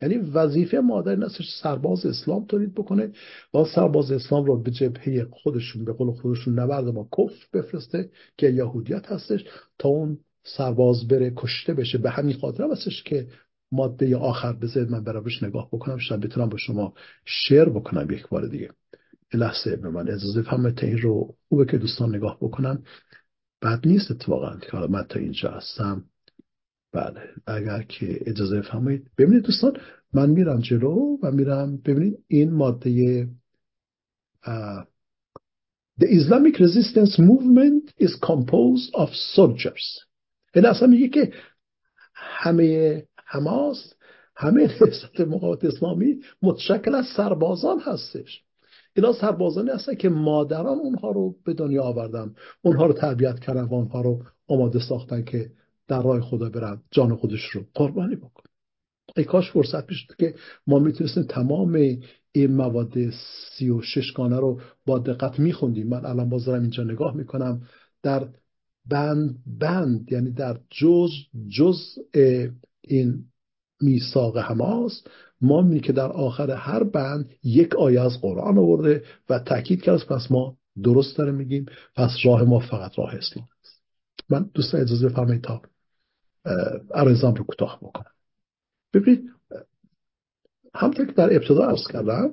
یعنی 0.02 0.16
وظیفه 0.16 0.78
مادر 0.78 1.10
این 1.10 1.28
سرباز 1.62 2.06
اسلام 2.06 2.44
تولید 2.44 2.74
بکنه 2.74 3.12
و 3.54 3.64
سرباز 3.64 4.12
اسلام 4.12 4.44
رو 4.44 4.62
به 4.62 4.70
جبهه 4.70 5.26
خودشون 5.30 5.84
به 5.84 5.92
قول 5.92 6.12
خودشون 6.12 6.58
نبرد 6.58 6.90
با 6.90 7.08
کف 7.18 7.50
بفرسته 7.52 8.10
که 8.38 8.50
یهودیت 8.50 9.06
هستش 9.12 9.44
تا 9.78 9.88
اون 9.88 10.18
سرباز 10.44 11.08
بره 11.08 11.32
کشته 11.36 11.74
بشه. 11.74 11.98
به 11.98 12.10
همین 12.10 12.36
خاطر 12.36 12.70
هستش 12.72 13.02
که 13.02 13.26
ماده 13.72 14.16
آخر 14.16 14.52
بذارید 14.52 14.90
من 14.90 15.04
برابرش 15.04 15.42
نگاه 15.42 15.68
بکنم 15.72 15.98
شاید 15.98 16.20
بتونم 16.20 16.48
با 16.48 16.56
شما 16.58 16.94
شیر 17.24 17.64
بکنم 17.64 18.10
یک 18.10 18.28
بار 18.28 18.46
دیگه. 18.46 18.70
لحظه 19.34 19.76
به 19.76 19.90
من 19.90 20.08
اجازه 20.08 20.42
فهمت 20.42 20.84
این 20.84 20.98
رو 20.98 21.34
خوبه 21.48 21.64
که 21.64 21.78
دوستان 21.78 22.14
نگاه 22.14 22.38
بکنن. 22.40 22.82
بد 23.62 23.86
نیست 23.86 24.10
اتفاقا 24.10 24.56
که 24.56 24.70
حالا 24.72 24.86
من 24.86 25.02
تا 25.02 25.18
اینجا 25.18 25.50
هستم. 25.50 26.04
بله 26.92 27.20
اگر 27.46 27.82
که 27.82 28.18
اجازه 28.26 28.60
فهمید 28.60 29.10
ببینید 29.18 29.42
دوستان 29.42 29.76
من 30.12 30.30
میرم 30.30 30.60
جلو 30.60 31.18
و 31.22 31.30
میرم 31.32 31.76
ببینید 31.76 32.18
این 32.28 32.52
ماده 32.52 33.28
The 36.00 36.06
Islamic 36.06 36.58
Resistance 36.58 37.18
Movement 37.18 37.92
is 37.98 38.14
composed 38.22 38.94
of 38.94 39.08
soldiers. 39.36 40.04
این 40.54 40.66
اصلا 40.66 40.86
میگه 40.88 41.08
که 41.08 41.32
همه 42.14 43.02
حماس 43.24 43.94
همه 44.36 44.62
نهضت 44.80 45.20
مقاومت 45.20 45.64
اسلامی 45.64 46.20
متشکل 46.42 46.94
از 46.94 47.06
سربازان 47.16 47.80
هستش. 47.80 48.42
اینا 48.96 49.12
سربازانی 49.12 49.70
هستن 49.70 49.94
که 49.94 50.08
مادران 50.08 50.78
اونها 50.78 51.10
رو 51.10 51.34
به 51.44 51.54
دنیا 51.54 51.82
آوردن. 51.82 52.34
اونها 52.62 52.86
رو 52.86 52.92
تربیت 52.92 53.38
کردن 53.38 53.64
و 53.64 53.74
اونها 53.74 54.00
رو 54.00 54.22
آماده 54.48 54.78
ساختن 54.88 55.24
که 55.24 55.50
در 55.88 56.02
راه 56.02 56.20
خدا 56.20 56.48
برن 56.48 56.82
جان 56.90 57.16
خودش 57.16 57.44
رو 57.44 57.62
قربانی 57.74 58.16
بکن 58.16 58.42
ای 59.16 59.24
کاش 59.24 59.50
فرصت 59.50 59.88
می‌شد 59.88 60.14
که 60.18 60.34
ما 60.66 60.78
می‌تونستیم 60.78 61.22
تمام 61.22 61.98
این 62.32 62.52
مواد 62.52 62.94
سی 63.58 63.70
و 63.70 63.82
شش 63.82 64.12
گانه 64.12 64.40
رو 64.40 64.60
با 64.86 64.98
دقت 64.98 65.38
میخوندیم. 65.38 65.88
من 65.88 66.06
الان 66.06 66.28
باز 66.28 66.48
اینجا 66.48 66.84
نگاه 66.84 67.16
می‌کنم. 67.16 67.62
در 68.02 68.28
بند 68.86 69.38
بند 69.60 70.12
یعنی 70.12 70.30
در 70.30 70.58
جز 70.70 71.10
جز 71.58 71.80
این 72.80 73.24
میثاق 73.80 74.38
حماس 74.38 75.02
ما 75.40 75.62
می 75.62 75.80
که 75.80 75.92
در 75.92 76.12
آخر 76.12 76.50
هر 76.50 76.84
بند 76.84 77.30
یک 77.42 77.74
آیه 77.74 78.00
از 78.00 78.20
قرآن 78.20 78.58
آورده 78.58 79.04
و 79.30 79.38
تاکید 79.38 79.82
کرد 79.82 80.06
پس 80.06 80.30
ما 80.30 80.56
درست 80.82 81.16
داره 81.16 81.32
میگیم. 81.32 81.66
پس 81.94 82.10
راه 82.24 82.42
ما 82.42 82.58
فقط 82.58 82.98
راه 82.98 83.14
اسلام 83.14 83.48
است. 83.62 83.82
من 84.28 84.50
دوست 84.54 84.74
اجازه 84.74 85.08
فرمایید 85.08 85.42
تا 85.42 85.62
ارزام 86.94 87.34
رو 87.34 87.44
کوتاه 87.44 87.78
بکنم. 87.82 88.12
ببینید 88.94 89.30
همطور 90.74 91.06
که 91.06 91.12
در 91.12 91.34
ابتدا 91.34 91.66
ارز 91.66 91.86
کردم 91.92 92.30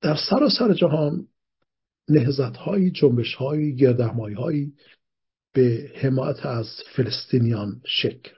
در 0.00 0.16
سراسر 0.30 0.74
جهان 0.74 1.28
نهزت 2.08 2.56
هایی 2.56 2.90
جنبش 2.90 3.34
هایی 3.34 3.76
گردهمایی 3.76 4.34
هایی 4.34 4.72
به 5.52 5.90
حمایت 5.94 6.46
از 6.46 6.66
فلسطینیان 6.96 7.80
شکل 7.86 8.30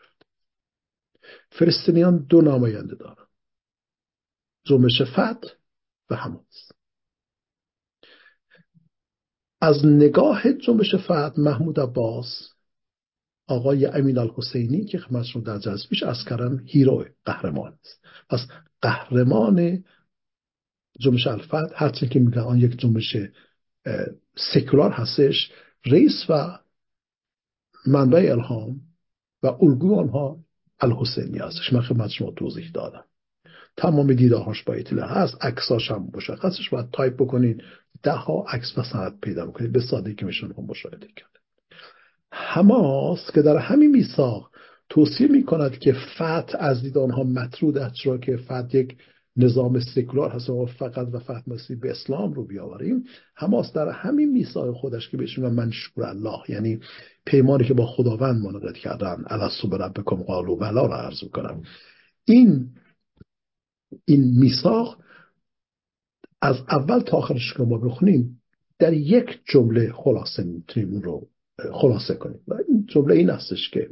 فلسطینیان 1.51 2.26
دو 2.29 2.41
نماینده 2.41 2.95
دارن. 2.95 3.26
جنبش 4.64 5.03
فت 5.03 5.57
و 6.11 6.14
حماس. 6.14 6.72
از 9.61 9.87
نگاه 9.87 10.53
جنبش 10.53 10.95
فت 10.95 11.39
محمود 11.39 11.81
عباس 11.81 12.53
آقای 13.47 13.87
امین 13.87 14.18
الحسینی 14.18 14.85
که 14.85 14.99
خدمتشون 14.99 15.43
در 15.43 15.76
پیش 15.91 16.03
از 16.03 16.24
کردم 16.24 16.62
هیرو 16.66 17.05
قهرمان 17.24 17.72
است. 17.72 18.05
پس 18.29 18.41
قهرمان 18.83 19.85
جنبش 21.01 21.26
الفت 21.26 21.72
هرچند 21.74 22.11
که 22.11 22.18
میگن 22.18 22.39
آن 22.39 22.59
یک 22.59 22.81
جنبش 22.81 23.16
سکولار 24.55 24.91
هستش 24.91 25.53
رئیس 25.87 26.24
و 26.29 26.59
منبع 27.87 28.29
الهام 28.31 28.81
و 29.43 29.47
الگو 29.47 30.01
آنها 30.01 30.45
الحسینی 30.81 31.39
هستش. 31.39 31.72
من 31.72 31.81
خدمت 31.81 32.11
شما 32.11 32.31
توضیح 32.31 32.70
دادم. 32.74 33.05
تمام 33.76 34.12
دیدهاش 34.12 34.62
با 34.62 34.74
اطلاع 34.74 35.09
هست. 35.09 35.45
عکساش 35.45 35.91
هم 35.91 36.09
مشخصش. 36.14 36.68
باید 36.68 36.91
تایپ 36.93 37.14
بکنید 37.14 37.62
ده 38.03 38.12
ها 38.12 38.45
عکس 38.49 38.79
و 38.79 38.83
سند 38.83 39.20
پیدا 39.20 39.47
بکنید 39.47 39.72
به 39.72 39.81
سادگی 39.81 40.24
میشون 40.24 40.55
هم 40.59 40.64
مشاهده 40.64 41.07
کرد. 41.16 41.39
حماس 42.33 43.31
که 43.35 43.43
در 43.43 43.57
همین 43.57 43.91
میثاق 43.91 44.51
توصیه 44.89 45.29
می 45.29 45.45
کند 45.45 45.79
که 45.79 45.93
فتح 45.93 46.57
از 46.59 46.83
دید 46.83 46.99
آنها 46.99 47.22
مطرود 47.22 47.79
است 47.79 47.95
چرا 47.95 48.18
که 48.18 48.37
فتح 48.37 48.76
یک 48.76 48.97
نظام 49.37 49.81
سکولار 49.81 50.31
هست. 50.31 50.51
و 50.51 50.66
فقط 50.66 51.09
و 51.12 51.18
فتح 51.18 51.43
مسیح 51.47 51.76
به 51.81 51.91
اسلام 51.91 52.33
رو 52.33 52.47
بیاوریم 52.47 53.05
حماس 53.35 53.72
در 53.72 53.89
همین 53.89 54.33
میثاق 54.33 54.74
خودش 54.74 55.09
که 55.09 55.16
بهشون 55.16 55.53
منشور 55.53 56.05
الله 56.05 56.39
یعنی 56.49 56.81
پیمانی 57.29 57.64
که 57.64 57.74
با 57.74 57.87
خداوند 57.87 58.43
منعقد 58.43 58.74
کردن 58.74 59.24
الستو 59.26 59.68
بربکم 59.68 60.16
قالو 60.16 60.57
بلا 60.57 60.87
رو 60.87 60.93
عرض 60.93 61.24
کنم 61.33 61.62
این 62.24 62.68
این 64.05 64.39
میثاق 64.39 64.99
از 66.43 66.57
اول 66.70 67.01
تا 67.01 67.16
آخرش 67.16 67.55
که 67.57 67.62
ما 67.62 67.79
بخونیم 67.79 68.41
در 68.79 68.93
یک 68.93 69.41
جمله 69.45 69.93
خلاصه 69.93 70.43
می‌تونیم 70.43 71.01
رو 71.01 71.29
خلاصه 71.72 72.14
کنیم. 72.14 72.41
و 72.49 72.55
این 72.68 72.87
جمله 72.87 73.14
این 73.14 73.31
هستش 73.31 73.70
که 73.70 73.89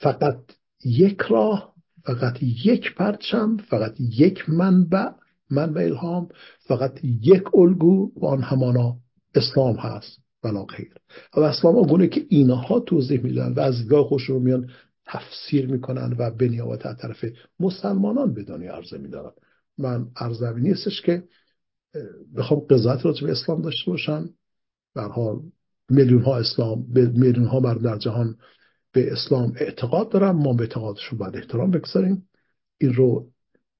فقط 0.00 0.38
یک 0.84 1.20
راه 1.20 1.74
فقط 2.04 2.42
یک 2.42 2.94
پرچم 2.94 3.56
فقط 3.56 3.94
یک 4.00 4.50
منبع 4.50 5.10
منبع 5.50 5.82
الهام 5.82 6.28
فقط 6.58 7.04
یک 7.04 7.54
الگو 7.54 8.12
و 8.16 8.26
آن 8.26 8.42
همانا 8.42 8.96
اسلام 9.34 9.76
هست. 9.76 10.23
ولا 10.44 10.64
غیر 10.64 10.94
و 11.36 11.40
اسلام 11.40 11.76
آنگونه 11.76 12.06
که 12.06 12.26
اینها 12.28 12.80
توضیح 12.80 13.20
میدن 13.20 13.52
و 13.52 13.60
از 13.60 13.78
دیدگاه 13.78 14.04
خوش 14.04 14.22
رو 14.22 14.38
میان 14.38 14.70
تفسیر 15.06 15.66
می‌کنن 15.66 16.16
و 16.18 16.30
به 16.30 16.48
نیابت 16.48 16.96
طرف 16.96 17.24
مسلمانان 17.60 18.34
به 18.34 18.42
دنیا 18.42 18.74
عرضه 18.74 18.98
میدارن. 18.98 19.32
من 19.78 20.06
عرضه 20.16 20.52
نیستش 20.52 21.02
که 21.02 21.22
بخوام 22.36 22.60
قضاوت 22.60 23.06
راجع 23.06 23.26
به 23.26 23.32
اسلام 23.32 23.62
داشته 23.62 23.90
باشم. 23.90 24.30
به 24.94 25.02
حال 25.02 25.40
میلیون 25.88 26.22
ها 26.22 26.38
اسلام 26.38 26.86
میلیون 26.94 27.46
ها 27.46 27.60
مرد 27.60 27.82
در 27.82 27.98
جهان 27.98 28.36
به 28.92 29.12
اسلام 29.12 29.52
اعتقاد 29.56 30.10
دارن. 30.10 30.30
ما 30.30 30.52
به 30.52 30.62
اعتقادش 30.62 31.04
رو 31.04 31.18
باید 31.18 31.36
احترام 31.36 31.70
بگذاریم. 31.70 32.28
این 32.78 32.94
رو 32.94 33.28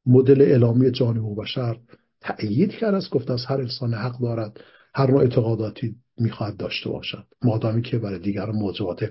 مدل 0.07 0.43
اعلامی 0.43 0.91
جانی 0.91 1.19
و 1.19 1.35
بشر 1.35 1.81
تأیید 2.21 2.71
کرد. 2.71 2.95
از 2.95 3.11
گفت 3.11 3.31
از 3.31 3.45
هر 3.45 3.61
انسان 3.61 3.95
حق 3.95 4.21
دارد 4.21 4.61
هر 4.95 5.11
نوع 5.11 5.21
اعتقاداتی 5.21 5.97
می‌خواهد 6.19 6.57
داشته 6.57 6.91
باشد. 6.91 7.27
مادامی 7.43 7.83
که 7.83 7.99
برای 7.99 8.19
دیگر 8.19 8.47
موضوعات 8.47 9.11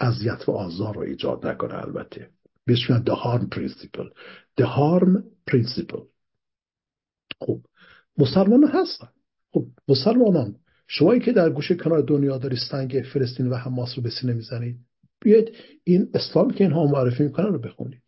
اذیت 0.00 0.48
و 0.48 0.52
آزار 0.52 0.94
رو 0.94 1.00
ایجاد 1.00 1.46
نکنه 1.46 1.74
البته. 1.74 2.28
بهش 2.66 2.90
میگن 2.90 3.04
the 3.04 3.16
harm 3.16 3.56
principle. 3.56 4.08
The 4.60 4.64
harm 4.64 5.22
principle. 5.50 6.02
خب 7.40 7.60
مسلمان 8.18 8.64
هستن. 8.64 9.08
خب 9.52 9.64
مسلمانان 9.88 10.56
شمایی 10.88 11.20
که 11.20 11.32
در 11.32 11.50
گوشه 11.50 11.74
کنار 11.74 12.00
دنیا 12.02 12.38
داری 12.38 12.56
سنگ 12.70 13.02
فلسطین 13.12 13.48
و 13.48 13.54
حماس 13.54 13.96
رو 13.96 14.02
به 14.02 14.10
سینه 14.10 14.32
می‌زنید 14.32 14.76
بیاید 15.20 15.56
این 15.84 16.08
اسلام 16.14 16.50
که 16.50 16.64
اینها 16.64 16.86
معرفی 16.86 17.22
می‌کنن 17.22 17.46
رو 17.46 17.58
بخونید. 17.58 18.02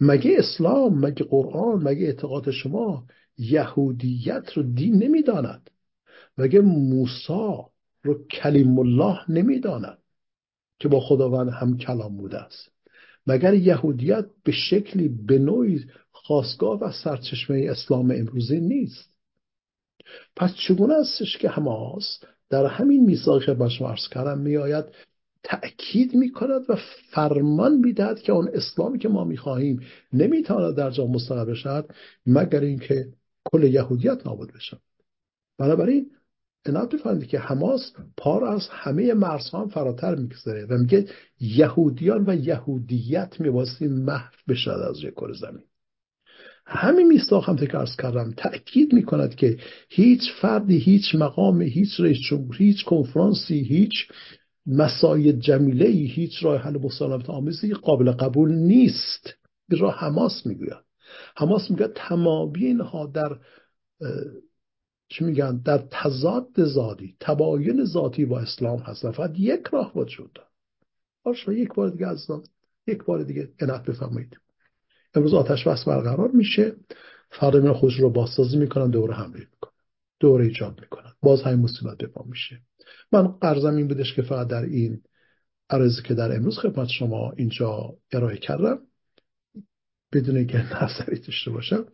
مگه 0.00 0.36
اسلام 0.38 0.98
مگه 1.06 1.24
قرآن 1.24 1.82
مگه 1.82 2.06
اعتقاد 2.06 2.50
شما 2.50 3.06
یهودیت 3.38 4.52
رو 4.52 4.62
دین 4.62 5.02
نمی‌داند؟ 5.02 5.70
مگه 6.38 6.60
موسا 6.60 7.70
رو 8.02 8.26
کلیم 8.26 8.78
الله 8.78 9.18
نمی‌داند 9.28 9.98
که 10.78 10.88
با 10.88 11.00
خداوند 11.00 11.48
هم 11.48 11.78
کلام 11.78 12.16
بوده 12.16 12.38
است؟ 12.38 12.68
مگر 13.26 13.54
یهودیت 13.54 14.26
به 14.44 14.52
شکلی 14.52 15.08
به 15.08 15.38
نوعی 15.38 15.84
خواستگاه 16.12 16.80
و 16.80 16.92
سرچشمه 17.04 17.66
اسلام 17.70 18.10
امروزی 18.10 18.60
نیست؟ 18.60 19.14
پس 20.36 20.54
چگونه 20.68 20.94
استش 20.94 21.38
که 21.38 21.48
حماس 21.48 22.20
در 22.50 22.66
همین 22.66 23.04
میثاق 23.04 23.44
که 23.44 23.52
عرض 23.52 24.08
کردم 24.08 24.38
میآید 24.38 24.84
تأکید 25.44 26.14
می‌کند 26.14 26.62
و 26.68 26.76
فرمان 27.10 27.76
می‌دهد 27.76 28.20
که 28.20 28.32
اون 28.32 28.48
اسلامی 28.48 28.98
که 28.98 29.08
ما 29.08 29.24
می‌خواهیم 29.24 29.80
نمی‌تواند 30.12 30.76
در 30.76 30.90
جا 30.90 31.06
مستقر 31.06 31.44
بشد 31.44 31.90
مگر 32.26 32.60
اینکه 32.60 33.08
کل 33.44 33.62
یهودیت 33.62 34.26
نابود 34.26 34.52
بشد 34.52 34.80
بنابراین 35.58 36.10
عنایت 36.66 36.94
بفرمایید 36.94 37.28
که 37.28 37.38
حماس 37.38 37.92
پار 38.16 38.44
از 38.44 38.68
همه 38.70 39.14
مرزها 39.14 39.60
هم 39.60 39.68
فراتر 39.68 40.14
میگذره 40.14 40.66
و 40.66 40.78
میگه 40.78 41.08
یهودیان 41.40 42.24
و 42.26 42.34
یهودیت 42.34 43.40
میباستی 43.40 43.88
محو 43.88 44.32
بشد 44.48 44.70
از 44.90 45.02
یک 45.02 45.14
کره 45.14 45.34
زمین. 45.34 45.64
همین 46.66 47.06
میثاق 47.06 47.48
هم 47.48 47.56
که 47.56 47.66
کردم. 47.98 48.32
تأکید 48.36 48.92
می‌کند 48.92 49.34
که 49.34 49.58
هیچ 49.88 50.32
فردی 50.40 50.78
هیچ 50.78 51.14
مقام 51.14 51.62
هیچ 51.62 52.00
رئیس 52.00 52.18
هیچ 52.54 52.84
کنفرانسی 52.84 53.60
هیچ 53.60 53.92
مسای 54.66 55.32
جمیله 55.32 55.86
هیچ 55.86 56.44
راه 56.44 56.60
حل 56.60 56.78
مسالمت 56.78 57.30
آمیزی 57.30 57.74
قابل 57.74 58.10
قبول 58.10 58.52
نیست. 58.52 59.34
به 59.68 59.76
راه 59.76 59.94
حماس 59.98 60.46
می‌گوید. 60.46 60.84
حماس 61.36 61.70
میگه 61.70 61.88
تمامی 61.94 62.64
اینها 62.64 63.06
در 63.06 63.36
چی 65.08 65.24
میگن؟ 65.24 65.62
در 65.64 65.78
تضاد 65.78 66.64
ذاتی 66.64 67.16
تباین 67.20 67.84
ذاتی 67.84 68.24
با 68.24 68.40
اسلام 68.40 68.78
هست. 68.78 69.10
فقط 69.10 69.32
یک 69.38 69.62
راه 69.72 69.92
وجود 69.98 70.32
داره 70.32 71.58
یک 71.58 71.68
بار 71.74 71.90
دیگه 71.90 72.06
از 72.06 72.26
یک 72.86 73.04
بار 73.04 73.22
دیگه 73.22 73.48
انعت 73.58 73.82
بفرمایید. 73.82 74.38
امروز 75.14 75.34
آتش 75.34 75.68
بس 75.68 75.84
برقرار 75.84 76.30
میشه. 76.30 76.76
فردا 77.30 77.60
میان 77.60 77.74
خودش 77.74 78.00
رو 78.00 78.10
بازسازی 78.10 78.56
می‌کنن 78.56 78.90
دوره 78.90 79.14
حمله 79.14 79.40
می‌کنن. 79.40 79.72
دوره 80.20 80.44
ایجاد 80.44 80.80
می‌کنن. 80.80 81.12
باز 81.22 81.42
همین 81.42 81.60
مصیبت 81.60 81.96
به 81.98 82.10
میشه. 82.26 82.60
من 83.12 83.26
قرضم 83.26 83.76
این 83.76 83.88
بودش 83.88 84.14
که 84.14 84.22
فقط 84.22 84.48
در 84.48 84.62
این 84.62 85.02
عرضی 85.70 86.02
که 86.02 86.14
در 86.14 86.36
امروز 86.36 86.58
خدمت 86.58 86.88
شما 86.88 87.32
اینجا 87.36 87.94
ارائه 88.12 88.36
کردم 88.36 88.78
بدون 90.12 90.46
که 90.46 90.84
نظری 90.84 91.18
داشته 91.18 91.50
باشم. 91.50 91.86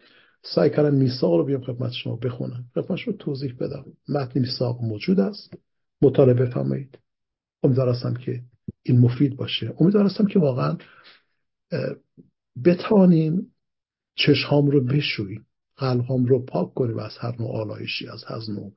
سعی 0.43 0.71
کردم 0.71 0.95
میثاق 0.95 1.33
رو 1.35 1.45
بیام 1.45 1.65
خدمت 1.65 1.93
شما 1.93 2.17
بخونم. 2.17 2.65
خدمت 2.75 2.99
شما 2.99 3.15
توضیح 3.15 3.55
بدم. 3.61 3.85
متن 4.09 4.41
میثاق 4.41 4.83
موجود 4.83 5.21
است. 5.21 5.55
مطالعه 6.03 6.35
بفرمایید. 6.35 6.99
امیدوارستم 7.63 8.15
که 8.15 8.43
این 8.83 8.99
مفید 8.99 9.37
باشه. 9.37 9.75
امیدوارستم 9.79 10.27
که 10.27 10.39
واقعا 10.39 10.77
بتوانیم 12.65 13.55
چشهام 14.15 14.71
رو 14.71 14.85
بشوییم. 14.85 15.47
قلبهام 15.77 16.27
رو 16.27 16.45
پاک 16.45 16.75
کنیم 16.75 16.99
از 16.99 17.19
هر 17.19 17.37
نوع 17.39 17.57
آلایشی 17.57 18.09
از 18.09 18.25
هر 18.25 18.41
نوع 18.49 18.73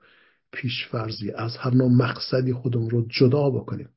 پیشفرزی 0.52 1.32
از 1.32 1.58
هر 1.58 1.74
نوع 1.74 1.92
مقصدی 1.92 2.54
خودم 2.54 2.88
رو 2.88 3.06
جدا 3.08 3.50
بکنیم. 3.50 3.90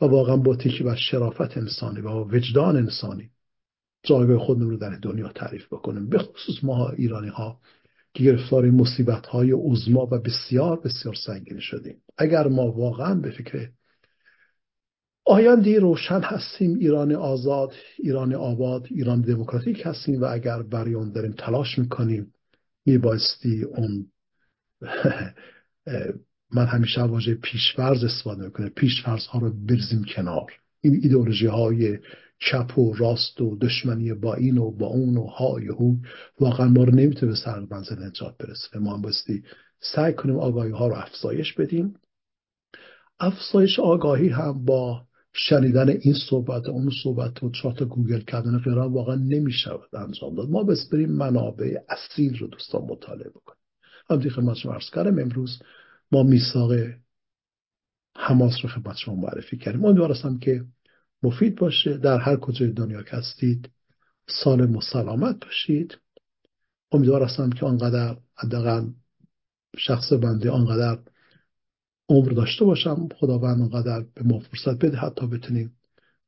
و 0.00 0.04
واقعا 0.04 0.36
با 0.36 0.56
تکی 0.56 0.84
بر 0.84 0.94
شرافت 0.94 1.56
انسانی 1.58 2.00
و 2.00 2.10
وجدان 2.10 2.76
انسانی 2.76 3.30
جایگاه 4.04 4.38
خودمون 4.38 4.70
رو 4.70 4.76
در 4.76 4.90
دنیا 4.90 5.28
تعریف 5.28 5.66
بکنیم. 5.66 6.08
به 6.08 6.18
خصوص 6.18 6.64
ما 6.64 6.90
ایرانی 6.90 7.28
ها 7.28 7.60
که 8.14 8.24
گرفتار 8.24 8.70
مصیبت 8.70 9.26
های 9.26 9.52
عظما 9.52 10.08
و 10.10 10.18
بسیار 10.18 10.80
بسیار 10.80 11.14
سنگین 11.14 11.60
شدیم. 11.60 11.96
اگر 12.18 12.48
ما 12.48 12.72
واقعا 12.72 13.14
به 13.14 13.30
فکر 13.30 13.68
آینده 15.26 15.78
روشن 15.78 16.20
هستیم 16.20 16.74
ایران 16.74 17.12
آزاد 17.12 17.72
ایران 17.98 18.34
آباد 18.34 18.86
ایران 18.90 19.20
دموکراتیک 19.20 19.82
هستیم 19.84 20.22
و 20.22 20.24
اگر 20.24 20.62
برای 20.62 20.94
اون 20.94 21.12
داریم 21.12 21.32
تلاش 21.38 21.78
می‌کنیم 21.78 22.34
میبایستی 22.86 23.62
اون 23.62 24.06
من 26.54 26.66
همیشه 26.66 27.02
واژه 27.02 27.34
پیشفرز 27.34 28.04
استفاده 28.04 28.44
می‌کنه 28.44 28.68
پیشفرز 28.68 29.26
ها 29.26 29.38
رو 29.38 29.52
برزیم 29.66 30.04
کنار. 30.04 30.52
این 30.80 31.00
ایدئولوژی 31.02 31.46
های 31.46 31.98
چپ 32.38 32.78
و 32.78 32.94
راست 32.94 33.40
و 33.40 33.58
دشمنی 33.58 34.14
با 34.14 34.34
این 34.34 34.58
و 34.58 34.70
با 34.70 34.86
اون 34.86 35.16
و 35.16 35.26
های 35.26 35.68
و 35.68 35.96
واقعا 36.40 36.68
ما 36.68 36.84
رو 36.84 36.94
نمی‌تونه 36.94 37.32
به 37.32 37.38
سر 37.38 37.66
منزل 37.70 38.02
نجات 38.06 38.36
برسه. 38.38 38.78
ما 38.78 38.94
هم 38.94 39.02
باستی 39.02 39.42
سعی 39.80 40.12
کنیم 40.12 40.38
آگاهی 40.38 40.70
ها 40.70 40.88
رو 40.88 40.94
افزایش 40.94 41.52
بدیم. 41.52 41.94
افزایش 43.20 43.78
آگاهی 43.78 44.28
هم 44.28 44.64
با 44.64 45.02
شنیدن 45.32 45.88
این 45.88 46.14
صحبت 46.30 46.68
اون 46.68 46.90
صحبت 47.02 47.42
و 47.42 47.50
چارت 47.50 47.82
گوگل 47.82 48.20
کردن 48.20 48.58
غیره 48.58 48.82
واقعا 48.82 49.14
نمی‌شود 49.14 49.96
انجام 49.96 50.34
داد. 50.34 50.50
ما 50.50 50.62
بس 50.62 50.88
بریم 50.92 51.12
منابع 51.12 51.78
اصیل 51.88 52.38
رو 52.38 52.46
دوستان 52.46 52.82
مطالعه 52.82 53.30
بکنیم. 53.30 53.60
همونطور 54.10 54.32
خدمت 54.32 54.56
شما 54.56 54.72
عرض 54.72 54.90
کردم. 54.90 55.18
امروز 55.18 55.62
ما 56.12 56.22
میثاق 56.22 56.72
حماس 58.16 58.54
رو 58.62 58.68
خدمت 58.68 58.96
شما 58.96 59.14
معرفی 59.14 59.56
کردیم. 59.56 59.84
امیدوار 59.84 60.10
هستم 60.10 60.38
که 60.38 60.64
مفید 61.24 61.56
باشه. 61.56 61.96
در 61.96 62.18
هر 62.18 62.36
کجای 62.36 62.72
دنیا 62.72 63.02
که 63.02 63.16
هستید 63.16 63.70
سالم 64.28 64.76
و 64.76 64.80
سلامت 64.80 65.44
باشید. 65.44 65.98
امیدوار 66.92 67.22
هستم 67.22 67.50
که 67.50 67.66
آنقدر 67.66 68.16
حداقل 68.34 68.86
شخص 69.76 70.12
بنده 70.12 70.50
آنقدر 70.50 70.98
عمر 72.08 72.32
داشته 72.32 72.64
باشم. 72.64 73.08
خداوند 73.20 73.60
آنقدر 73.60 74.04
به 74.14 74.22
ما 74.22 74.38
فرصت 74.38 74.78
بده 74.78 74.96
حتی 74.96 75.26
بتونیم 75.26 75.72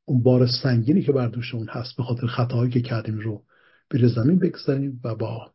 اون 0.04 0.22
بار 0.22 0.46
سنگینی 0.62 1.02
که 1.02 1.12
بر 1.12 1.28
دوشمون 1.28 1.68
هست 1.68 1.96
به 1.96 2.02
خاطر 2.02 2.26
خطاهایی 2.26 2.70
که 2.70 2.80
کردیم 2.80 3.18
رو 3.18 3.42
بیر 3.90 4.08
زمین 4.08 4.38
بگذاریم 4.38 5.00
و 5.04 5.14
با 5.14 5.52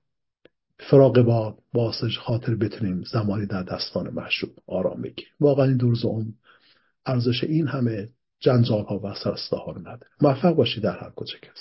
فراق 0.89 1.21
با 1.21 1.57
باسش 1.73 2.17
خاطر 2.17 2.55
بتونیم 2.55 3.03
زمانی 3.03 3.45
در 3.45 3.63
دستان 3.63 4.09
محشوب 4.09 4.49
آرام 4.67 5.01
بگیریم. 5.01 5.33
واقعا 5.39 5.65
این 5.65 5.77
دو 5.77 5.93
اون 6.03 6.33
ارزش 7.05 7.43
این 7.43 7.67
همه 7.67 8.09
جنجال 8.41 8.85
ها 8.85 8.99
و 9.03 9.13
سرسته 9.13 9.55
ها 9.57 9.71
رو 9.71 9.79
نداره. 9.79 10.07
موفق 10.21 10.51
باشید 10.55 10.83
در 10.83 10.97
هر 10.99 11.09
کجا 11.15 11.37
که 11.41 11.51